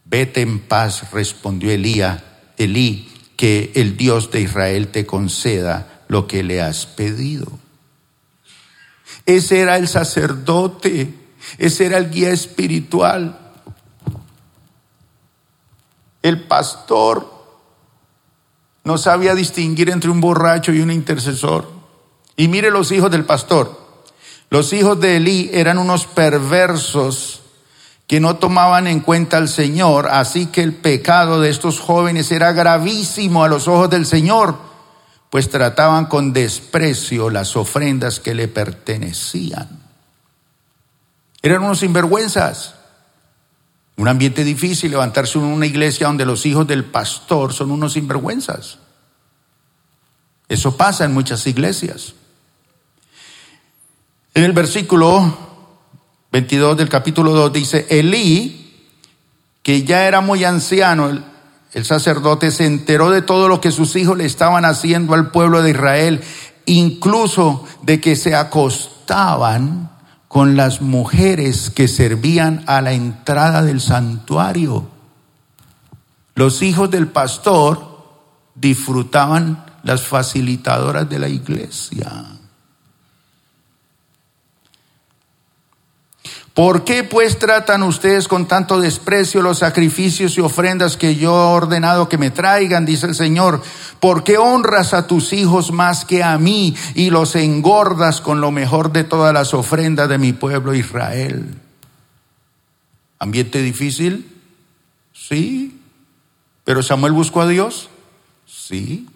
Vete 0.04 0.42
en 0.42 0.60
paz, 0.60 1.12
respondió 1.14 1.72
Elía, 1.72 2.24
Elí 2.58 3.14
que 3.36 3.72
el 3.76 3.98
Dios 3.98 4.32
de 4.32 4.42
Israel 4.42 4.90
te 4.90 5.06
conceda 5.06 6.04
lo 6.08 6.28
que 6.28 6.44
le 6.44 6.62
has 6.62 6.86
pedido. 6.86 7.48
Ese 9.26 9.60
era 9.60 9.78
el 9.78 9.88
sacerdote, 9.88 11.14
ese 11.58 11.86
era 11.86 11.98
el 11.98 12.10
guía 12.12 12.32
espiritual. 12.32 13.40
El 16.22 16.44
pastor 16.44 17.34
no 18.84 18.98
sabía 18.98 19.36
distinguir 19.36 19.90
entre 19.90 20.10
un 20.10 20.22
borracho 20.22 20.72
y 20.72 20.80
un 20.80 20.92
intercesor. 20.92 21.70
Y 22.38 22.48
mire 22.48 22.72
los 22.72 22.92
hijos 22.92 23.12
del 23.12 23.26
pastor. 23.26 23.84
Los 24.50 24.74
hijos 24.74 25.00
de 25.00 25.18
Elí 25.18 25.50
eran 25.54 25.78
unos 25.78 26.06
perversos 26.06 27.42
que 28.08 28.20
no 28.20 28.36
tomaban 28.36 28.88
en 28.88 28.99
cuenta 28.99 29.38
al 29.38 29.49
Señor, 29.49 30.08
así 30.10 30.47
que 30.47 30.62
el 30.62 30.76
pecado 30.76 31.41
de 31.41 31.49
estos 31.49 31.80
jóvenes 31.80 32.32
era 32.32 32.51
gravísimo 32.51 33.43
a 33.43 33.47
los 33.47 33.68
ojos 33.68 33.89
del 33.89 34.06
Señor, 34.06 34.58
pues 35.32 35.49
trataban 35.49 36.06
con 36.06 36.32
desprecio 36.32 37.30
las 37.30 37.56
ofrendas 37.56 38.20
que 38.20 38.36
le 38.36 38.47
pertenecían. 38.47 39.82
Eran 41.41 41.64
unos 41.64 41.80
sinvergüenzas. 41.80 42.76
Un 43.97 44.08
ambiente 44.08 44.43
difícil 44.43 44.91
levantarse 44.91 45.38
en 45.38 45.45
una 45.45 45.66
iglesia 45.66 46.08
donde 46.08 46.26
los 46.26 46.45
hijos 46.45 46.68
del 46.68 46.86
pastor 46.86 47.53
son 47.53 47.72
unos 47.72 47.93
sinvergüenzas. 47.93 48.80
Eso 50.49 50.76
pasa 50.76 51.06
en 51.06 51.14
muchas 51.14 51.47
iglesias. 51.47 52.14
En 54.34 54.43
el 54.43 54.51
versículo 54.51 55.55
22 56.36 56.76
del 56.76 56.90
capítulo 56.90 57.32
2 57.32 57.54
dice, 57.54 57.88
Elí, 57.90 58.74
que 59.64 59.84
ya 59.86 60.06
era 60.06 60.20
muy 60.20 60.44
anciano, 60.44 61.08
el, 61.08 61.24
el 61.72 61.86
sacerdote 61.86 62.52
se 62.52 62.66
enteró 62.66 63.10
de 63.10 63.22
todo 63.22 63.48
lo 63.48 63.62
que 63.62 63.72
sus 63.72 63.96
hijos 63.96 64.18
le 64.18 64.26
estaban 64.26 64.66
haciendo 64.66 65.14
al 65.14 65.32
pueblo 65.32 65.62
de 65.62 65.70
Israel, 65.70 66.22
incluso 66.66 67.64
de 67.84 68.02
que 68.02 68.18
se 68.18 68.36
acostaban 68.36 69.92
con 70.28 70.58
las 70.58 70.82
mujeres 70.82 71.70
que 71.70 71.88
servían 71.88 72.66
a 72.68 72.82
la 72.82 72.92
entrada 72.92 73.62
del 73.62 73.80
santuario. 73.80 74.90
Los 76.34 76.62
hijos 76.62 76.92
del 76.92 77.08
pastor 77.08 78.04
disfrutaban 78.56 79.64
las 79.84 80.02
facilitadoras 80.02 81.10
de 81.10 81.18
la 81.18 81.30
iglesia. 81.30 82.35
¿Por 86.56 86.86
qué 86.86 87.03
pues 87.03 87.38
tratan 87.38 87.84
ustedes 87.84 88.30
con 88.30 88.47
tanto 88.47 88.80
desprecio 88.80 89.41
los 89.41 89.58
sacrificios 89.60 90.38
y 90.38 90.41
ofrendas 90.41 90.95
que 90.95 91.18
yo 91.18 91.32
he 91.32 91.53
ordenado 91.53 92.08
que 92.08 92.18
me 92.18 92.32
traigan? 92.32 92.86
Dice 92.86 93.08
el 93.08 93.14
Señor. 93.14 93.62
¿Por 93.99 94.24
qué 94.24 94.38
honras 94.38 94.93
a 94.93 95.06
tus 95.06 95.34
hijos 95.34 95.74
más 95.74 96.06
que 96.06 96.24
a 96.24 96.38
mí 96.38 96.74
y 96.93 97.10
los 97.10 97.36
engordas 97.36 98.22
con 98.22 98.39
lo 98.39 98.51
mejor 98.51 98.93
de 98.93 99.03
todas 99.03 99.34
las 99.34 99.53
ofrendas 99.53 100.08
de 100.08 100.18
mi 100.18 100.32
pueblo 100.32 100.74
Israel? 100.74 101.56
¿Ambiente 103.20 103.62
difícil? 103.62 104.34
Sí. 105.12 105.82
¿Pero 106.64 106.82
Samuel 106.82 107.12
buscó 107.12 107.41
a 107.41 107.47
Dios? 107.49 107.89
Sí. 108.45 109.10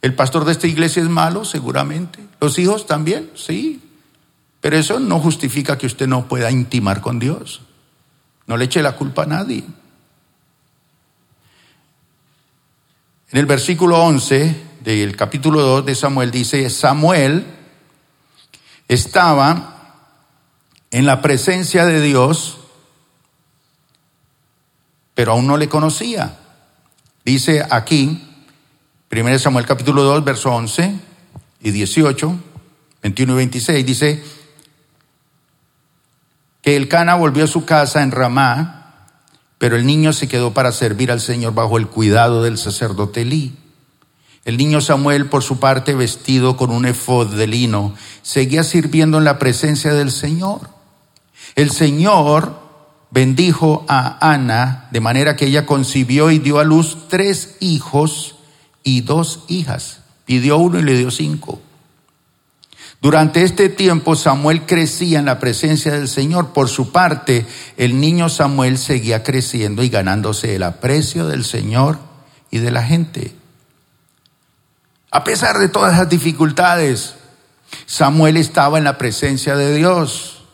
¿El 0.00 0.14
pastor 0.14 0.46
de 0.46 0.52
esta 0.52 0.66
iglesia 0.66 1.02
es 1.02 1.10
malo? 1.10 1.44
Seguramente. 1.44 2.18
¿Los 2.40 2.58
hijos 2.58 2.86
también? 2.86 3.30
Sí. 3.34 3.82
Pero 4.66 4.78
eso 4.78 4.98
no 4.98 5.20
justifica 5.20 5.78
que 5.78 5.86
usted 5.86 6.08
no 6.08 6.26
pueda 6.26 6.50
intimar 6.50 7.00
con 7.00 7.20
Dios. 7.20 7.60
No 8.48 8.56
le 8.56 8.64
eche 8.64 8.82
la 8.82 8.96
culpa 8.96 9.22
a 9.22 9.26
nadie. 9.26 9.62
En 13.30 13.38
el 13.38 13.46
versículo 13.46 14.02
11 14.02 14.60
del 14.80 15.14
capítulo 15.14 15.62
2 15.62 15.86
de 15.86 15.94
Samuel 15.94 16.32
dice, 16.32 16.68
Samuel 16.68 17.46
estaba 18.88 20.02
en 20.90 21.06
la 21.06 21.22
presencia 21.22 21.86
de 21.86 22.00
Dios, 22.00 22.58
pero 25.14 25.30
aún 25.30 25.46
no 25.46 25.58
le 25.58 25.68
conocía. 25.68 26.40
Dice 27.24 27.64
aquí, 27.70 28.20
1 29.12 29.38
Samuel 29.38 29.64
capítulo 29.64 30.02
2, 30.02 30.24
verso 30.24 30.50
11 30.50 30.98
y 31.60 31.70
18, 31.70 32.36
21 33.02 33.32
y 33.32 33.36
26, 33.36 33.86
dice, 33.86 34.24
que 36.66 36.74
el 36.74 36.88
Cana 36.88 37.14
volvió 37.14 37.44
a 37.44 37.46
su 37.46 37.64
casa 37.64 38.02
en 38.02 38.10
Ramá, 38.10 39.06
pero 39.56 39.76
el 39.76 39.86
niño 39.86 40.12
se 40.12 40.26
quedó 40.26 40.52
para 40.52 40.72
servir 40.72 41.12
al 41.12 41.20
Señor 41.20 41.54
bajo 41.54 41.78
el 41.78 41.86
cuidado 41.86 42.42
del 42.42 42.58
sacerdote 42.58 43.22
Elí. 43.22 43.54
El 44.44 44.56
niño 44.56 44.80
Samuel, 44.80 45.26
por 45.26 45.44
su 45.44 45.60
parte, 45.60 45.94
vestido 45.94 46.56
con 46.56 46.72
un 46.72 46.84
efod 46.84 47.36
de 47.36 47.46
lino, 47.46 47.94
seguía 48.22 48.64
sirviendo 48.64 49.18
en 49.18 49.22
la 49.22 49.38
presencia 49.38 49.94
del 49.94 50.10
Señor. 50.10 50.68
El 51.54 51.70
Señor 51.70 52.58
bendijo 53.12 53.84
a 53.86 54.18
Ana 54.32 54.88
de 54.90 54.98
manera 54.98 55.36
que 55.36 55.46
ella 55.46 55.66
concibió 55.66 56.32
y 56.32 56.40
dio 56.40 56.58
a 56.58 56.64
luz 56.64 57.06
tres 57.08 57.58
hijos 57.60 58.38
y 58.82 59.02
dos 59.02 59.44
hijas. 59.46 60.00
Pidió 60.24 60.56
uno 60.56 60.80
y 60.80 60.82
le 60.82 60.98
dio 60.98 61.12
cinco. 61.12 61.60
Durante 63.00 63.42
este 63.42 63.68
tiempo 63.68 64.16
Samuel 64.16 64.66
crecía 64.66 65.18
en 65.18 65.26
la 65.26 65.38
presencia 65.38 65.92
del 65.92 66.08
Señor. 66.08 66.52
Por 66.52 66.68
su 66.68 66.92
parte, 66.92 67.46
el 67.76 68.00
niño 68.00 68.28
Samuel 68.28 68.78
seguía 68.78 69.22
creciendo 69.22 69.82
y 69.82 69.88
ganándose 69.88 70.56
el 70.56 70.62
aprecio 70.62 71.26
del 71.26 71.44
Señor 71.44 71.98
y 72.50 72.58
de 72.58 72.70
la 72.70 72.82
gente. 72.82 73.34
A 75.10 75.24
pesar 75.24 75.58
de 75.58 75.68
todas 75.68 75.96
las 75.96 76.08
dificultades, 76.08 77.14
Samuel 77.86 78.36
estaba 78.36 78.78
en 78.78 78.84
la 78.84 78.98
presencia 78.98 79.56
de 79.56 79.74
Dios. 79.74 80.44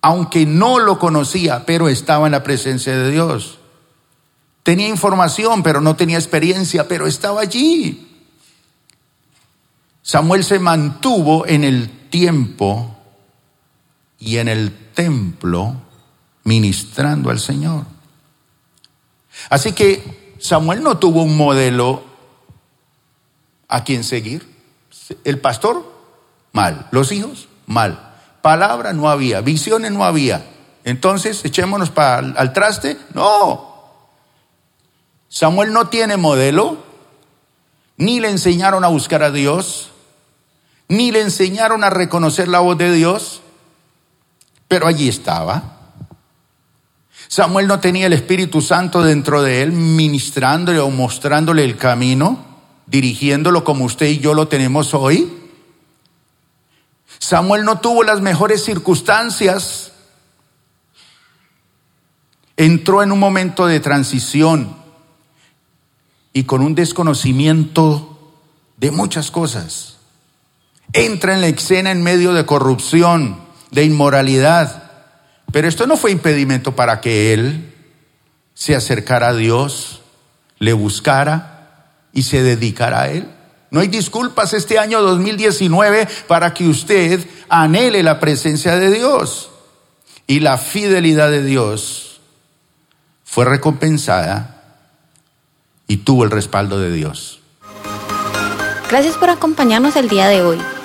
Aunque 0.00 0.44
no 0.44 0.78
lo 0.78 0.98
conocía, 0.98 1.64
pero 1.64 1.88
estaba 1.88 2.26
en 2.26 2.32
la 2.32 2.42
presencia 2.42 2.96
de 2.96 3.10
Dios. 3.10 3.58
Tenía 4.62 4.88
información, 4.88 5.62
pero 5.62 5.80
no 5.80 5.96
tenía 5.96 6.18
experiencia, 6.18 6.88
pero 6.88 7.06
estaba 7.06 7.40
allí. 7.40 8.13
Samuel 10.04 10.44
se 10.44 10.58
mantuvo 10.58 11.46
en 11.46 11.64
el 11.64 12.10
tiempo 12.10 12.94
y 14.18 14.36
en 14.36 14.48
el 14.48 14.90
templo 14.92 15.76
ministrando 16.44 17.30
al 17.30 17.40
Señor. 17.40 17.86
Así 19.48 19.72
que 19.72 20.34
Samuel 20.38 20.82
no 20.82 20.98
tuvo 20.98 21.22
un 21.22 21.38
modelo 21.38 22.04
a 23.66 23.82
quien 23.82 24.04
seguir. 24.04 24.46
El 25.24 25.40
pastor, 25.40 25.90
mal. 26.52 26.86
Los 26.90 27.10
hijos, 27.10 27.48
mal. 27.64 28.14
Palabra 28.42 28.92
no 28.92 29.08
había, 29.08 29.40
visiones 29.40 29.90
no 29.90 30.04
había. 30.04 30.44
Entonces, 30.84 31.42
echémonos 31.46 31.92
al 31.96 32.52
traste. 32.52 32.98
No. 33.14 33.72
Samuel 35.30 35.72
no 35.72 35.88
tiene 35.88 36.18
modelo, 36.18 36.76
ni 37.96 38.20
le 38.20 38.28
enseñaron 38.28 38.84
a 38.84 38.88
buscar 38.88 39.22
a 39.22 39.30
Dios, 39.30 39.92
ni 40.88 41.10
le 41.10 41.20
enseñaron 41.20 41.84
a 41.84 41.90
reconocer 41.90 42.48
la 42.48 42.60
voz 42.60 42.78
de 42.78 42.92
Dios, 42.92 43.42
pero 44.68 44.86
allí 44.86 45.08
estaba. 45.08 45.74
Samuel 47.28 47.66
no 47.66 47.80
tenía 47.80 48.06
el 48.06 48.12
Espíritu 48.12 48.60
Santo 48.60 49.02
dentro 49.02 49.42
de 49.42 49.62
él, 49.62 49.72
ministrándole 49.72 50.78
o 50.78 50.90
mostrándole 50.90 51.64
el 51.64 51.76
camino, 51.76 52.44
dirigiéndolo 52.86 53.64
como 53.64 53.84
usted 53.84 54.06
y 54.06 54.18
yo 54.18 54.34
lo 54.34 54.48
tenemos 54.48 54.94
hoy. 54.94 55.32
Samuel 57.18 57.64
no 57.64 57.80
tuvo 57.80 58.02
las 58.02 58.20
mejores 58.20 58.62
circunstancias. 58.64 59.92
Entró 62.56 63.02
en 63.02 63.10
un 63.10 63.18
momento 63.18 63.66
de 63.66 63.80
transición 63.80 64.76
y 66.32 66.44
con 66.44 66.60
un 66.60 66.74
desconocimiento 66.74 68.32
de 68.76 68.90
muchas 68.90 69.30
cosas. 69.30 69.93
Entra 70.92 71.34
en 71.34 71.40
la 71.40 71.48
escena 71.48 71.90
en 71.90 72.02
medio 72.02 72.32
de 72.32 72.46
corrupción, 72.46 73.38
de 73.70 73.84
inmoralidad. 73.84 74.90
Pero 75.52 75.68
esto 75.68 75.86
no 75.86 75.96
fue 75.96 76.10
impedimento 76.10 76.76
para 76.76 77.00
que 77.00 77.32
él 77.32 77.72
se 78.54 78.76
acercara 78.76 79.28
a 79.28 79.34
Dios, 79.34 80.02
le 80.58 80.72
buscara 80.72 81.88
y 82.12 82.22
se 82.22 82.42
dedicara 82.42 83.02
a 83.02 83.10
él. 83.10 83.28
No 83.70 83.80
hay 83.80 83.88
disculpas 83.88 84.52
este 84.52 84.78
año 84.78 85.02
2019 85.02 86.06
para 86.28 86.54
que 86.54 86.68
usted 86.68 87.26
anhele 87.48 88.04
la 88.04 88.20
presencia 88.20 88.76
de 88.76 88.90
Dios. 88.90 89.50
Y 90.26 90.40
la 90.40 90.58
fidelidad 90.58 91.30
de 91.30 91.42
Dios 91.42 92.20
fue 93.24 93.44
recompensada 93.44 94.62
y 95.88 95.98
tuvo 95.98 96.24
el 96.24 96.30
respaldo 96.30 96.78
de 96.78 96.92
Dios. 96.92 97.40
Gracias 98.88 99.16
por 99.16 99.28
acompañarnos 99.28 99.96
el 99.96 100.08
día 100.08 100.28
de 100.28 100.42
hoy. 100.42 100.60